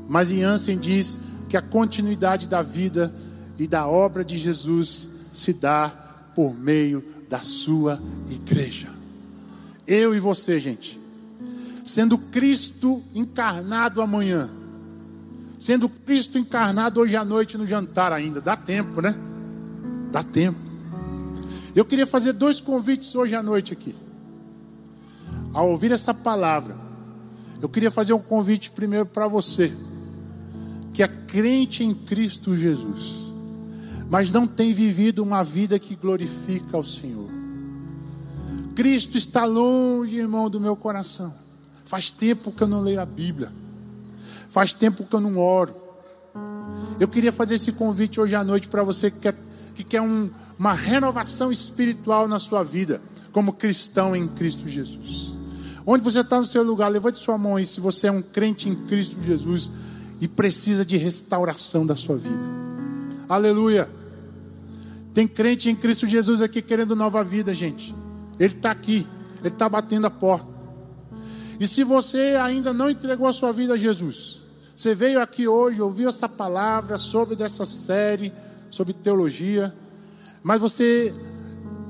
mas 0.08 0.30
Jansen 0.30 0.78
diz 0.78 1.18
que 1.50 1.56
a 1.56 1.60
continuidade 1.60 2.48
da 2.48 2.62
vida 2.62 3.14
e 3.58 3.66
da 3.66 3.86
obra 3.86 4.24
de 4.24 4.38
Jesus 4.38 5.10
se 5.34 5.52
dá 5.52 5.90
por 6.34 6.54
meio 6.54 7.04
da 7.28 7.40
sua 7.40 8.00
igreja. 8.30 8.88
Eu 9.86 10.14
e 10.14 10.18
você, 10.18 10.58
gente. 10.58 10.98
sendo 11.84 12.16
Cristo 12.16 13.02
encarnado 13.14 14.00
amanhã, 14.00 14.48
sendo 15.58 15.90
Cristo 15.90 16.38
encarnado 16.38 17.02
hoje 17.02 17.16
à 17.16 17.24
noite 17.24 17.58
no 17.58 17.66
jantar 17.66 18.14
ainda. 18.14 18.40
Dá 18.40 18.56
tempo, 18.56 19.02
né? 19.02 19.14
Dá 20.10 20.22
tempo. 20.22 20.58
Eu 21.76 21.84
queria 21.84 22.06
fazer 22.06 22.32
dois 22.32 22.62
convites 22.62 23.14
hoje 23.14 23.34
à 23.34 23.42
noite 23.42 23.74
aqui. 23.74 23.94
Ao 25.52 25.68
ouvir 25.68 25.92
essa 25.92 26.14
palavra, 26.14 26.76
eu 27.60 27.68
queria 27.68 27.90
fazer 27.90 28.12
um 28.12 28.20
convite 28.20 28.70
primeiro 28.70 29.06
para 29.06 29.26
você, 29.26 29.72
que 30.92 31.02
é 31.02 31.08
crente 31.08 31.84
em 31.84 31.92
Cristo 31.92 32.56
Jesus, 32.56 33.16
mas 34.08 34.30
não 34.30 34.46
tem 34.46 34.72
vivido 34.72 35.22
uma 35.22 35.42
vida 35.42 35.78
que 35.78 35.94
glorifica 35.94 36.76
ao 36.76 36.84
Senhor. 36.84 37.30
Cristo 38.74 39.18
está 39.18 39.44
longe, 39.44 40.16
irmão, 40.16 40.48
do 40.48 40.60
meu 40.60 40.76
coração. 40.76 41.34
Faz 41.84 42.10
tempo 42.10 42.52
que 42.52 42.62
eu 42.62 42.68
não 42.68 42.80
leio 42.80 43.00
a 43.00 43.06
Bíblia. 43.06 43.52
Faz 44.48 44.72
tempo 44.72 45.04
que 45.04 45.14
eu 45.14 45.20
não 45.20 45.36
oro. 45.36 45.74
Eu 46.98 47.08
queria 47.08 47.32
fazer 47.32 47.56
esse 47.56 47.72
convite 47.72 48.20
hoje 48.20 48.34
à 48.34 48.44
noite 48.44 48.68
para 48.68 48.82
você 48.82 49.10
que 49.10 49.20
quer, 49.20 49.34
que 49.74 49.84
quer 49.84 50.00
um, 50.00 50.30
uma 50.58 50.72
renovação 50.72 51.50
espiritual 51.50 52.28
na 52.28 52.38
sua 52.38 52.62
vida, 52.62 53.02
como 53.32 53.52
cristão 53.52 54.14
em 54.14 54.26
Cristo 54.28 54.68
Jesus. 54.68 55.29
Onde 55.86 56.04
você 56.04 56.20
está 56.20 56.38
no 56.38 56.46
seu 56.46 56.62
lugar, 56.62 56.88
levante 56.88 57.18
sua 57.18 57.38
mão 57.38 57.56
aí 57.56 57.66
se 57.66 57.80
você 57.80 58.08
é 58.08 58.12
um 58.12 58.22
crente 58.22 58.68
em 58.68 58.74
Cristo 58.74 59.16
Jesus 59.20 59.70
e 60.20 60.28
precisa 60.28 60.84
de 60.84 60.96
restauração 60.96 61.86
da 61.86 61.96
sua 61.96 62.16
vida. 62.16 62.42
Aleluia. 63.28 63.88
Tem 65.14 65.26
crente 65.26 65.68
em 65.68 65.74
Cristo 65.74 66.06
Jesus 66.06 66.40
aqui 66.40 66.60
querendo 66.60 66.94
nova 66.94 67.24
vida, 67.24 67.52
gente. 67.54 67.94
Ele 68.38 68.54
está 68.54 68.70
aqui, 68.70 69.06
ele 69.40 69.48
está 69.48 69.68
batendo 69.68 70.06
a 70.06 70.10
porta. 70.10 70.48
E 71.58 71.66
se 71.66 71.84
você 71.84 72.36
ainda 72.40 72.72
não 72.72 72.88
entregou 72.88 73.26
a 73.26 73.32
sua 73.32 73.52
vida 73.52 73.74
a 73.74 73.76
Jesus, 73.76 74.40
você 74.74 74.94
veio 74.94 75.20
aqui 75.20 75.46
hoje, 75.46 75.82
ouviu 75.82 76.08
essa 76.08 76.28
palavra 76.28 76.96
sobre 76.96 77.36
dessa 77.36 77.64
série, 77.66 78.32
sobre 78.70 78.94
teologia, 78.94 79.74
mas 80.42 80.60
você 80.60 81.14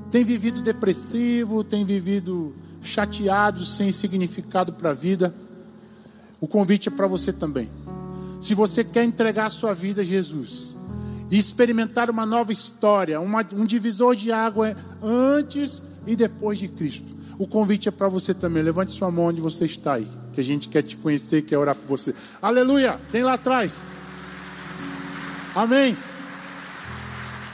tem 0.09 0.25
vivido 0.25 0.61
depressivo, 0.61 1.63
tem 1.63 1.85
vivido 1.85 2.53
chateado, 2.81 3.65
sem 3.65 3.91
significado 3.91 4.73
para 4.73 4.91
a 4.91 4.93
vida, 4.93 5.33
o 6.39 6.47
convite 6.47 6.89
é 6.89 6.91
para 6.91 7.07
você 7.07 7.31
também. 7.31 7.69
Se 8.39 8.55
você 8.55 8.83
quer 8.83 9.03
entregar 9.03 9.45
a 9.45 9.49
sua 9.49 9.73
vida 9.73 10.01
a 10.01 10.05
Jesus 10.05 10.75
e 11.29 11.37
experimentar 11.37 12.09
uma 12.09 12.25
nova 12.25 12.51
história, 12.51 13.21
uma, 13.21 13.45
um 13.53 13.65
divisor 13.65 14.15
de 14.15 14.31
água 14.31 14.75
antes 15.01 15.81
e 16.07 16.15
depois 16.15 16.57
de 16.57 16.67
Cristo, 16.67 17.15
o 17.37 17.47
convite 17.47 17.87
é 17.87 17.91
para 17.91 18.09
você 18.09 18.33
também. 18.33 18.63
Levante 18.63 18.91
sua 18.91 19.11
mão 19.11 19.25
onde 19.25 19.39
você 19.39 19.65
está 19.65 19.93
aí, 19.93 20.07
que 20.33 20.41
a 20.41 20.43
gente 20.43 20.67
quer 20.67 20.81
te 20.81 20.97
conhecer, 20.97 21.43
quer 21.43 21.57
orar 21.57 21.75
por 21.75 21.87
você. 21.87 22.15
Aleluia! 22.41 22.99
Tem 23.11 23.23
lá 23.23 23.33
atrás. 23.33 23.87
Amém. 25.53 25.95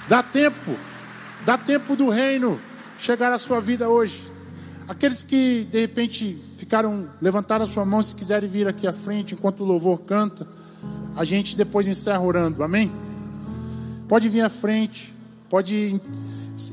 Dá 0.07 0.23
tempo, 0.23 0.77
dá 1.45 1.57
tempo 1.57 1.95
do 1.95 2.09
reino 2.09 2.59
chegar 2.97 3.33
à 3.33 3.39
sua 3.39 3.59
vida 3.59 3.89
hoje. 3.89 4.26
Aqueles 4.87 5.21
que 5.21 5.65
de 5.65 5.81
repente 5.81 6.41
ficaram, 6.55 7.09
levantaram 7.21 7.65
a 7.65 7.67
sua 7.67 7.85
mão, 7.85 8.01
se 8.01 8.15
quiserem 8.15 8.49
vir 8.49 8.67
aqui 8.67 8.87
à 8.87 8.93
frente 8.93 9.33
enquanto 9.33 9.61
o 9.61 9.65
louvor 9.65 9.99
canta, 9.99 10.47
a 11.15 11.25
gente 11.25 11.57
depois 11.57 11.87
encerra 11.87 12.21
orando, 12.21 12.63
amém? 12.63 12.91
Pode 14.07 14.29
vir 14.29 14.41
à 14.41 14.49
frente, 14.49 15.13
pode 15.49 15.99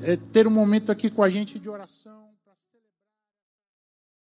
é, 0.03 0.17
ter 0.33 0.47
um 0.47 0.51
momento 0.51 0.93
aqui 0.93 1.11
com 1.11 1.23
a 1.23 1.29
gente 1.29 1.59
de 1.59 1.69
oração. 1.69 2.24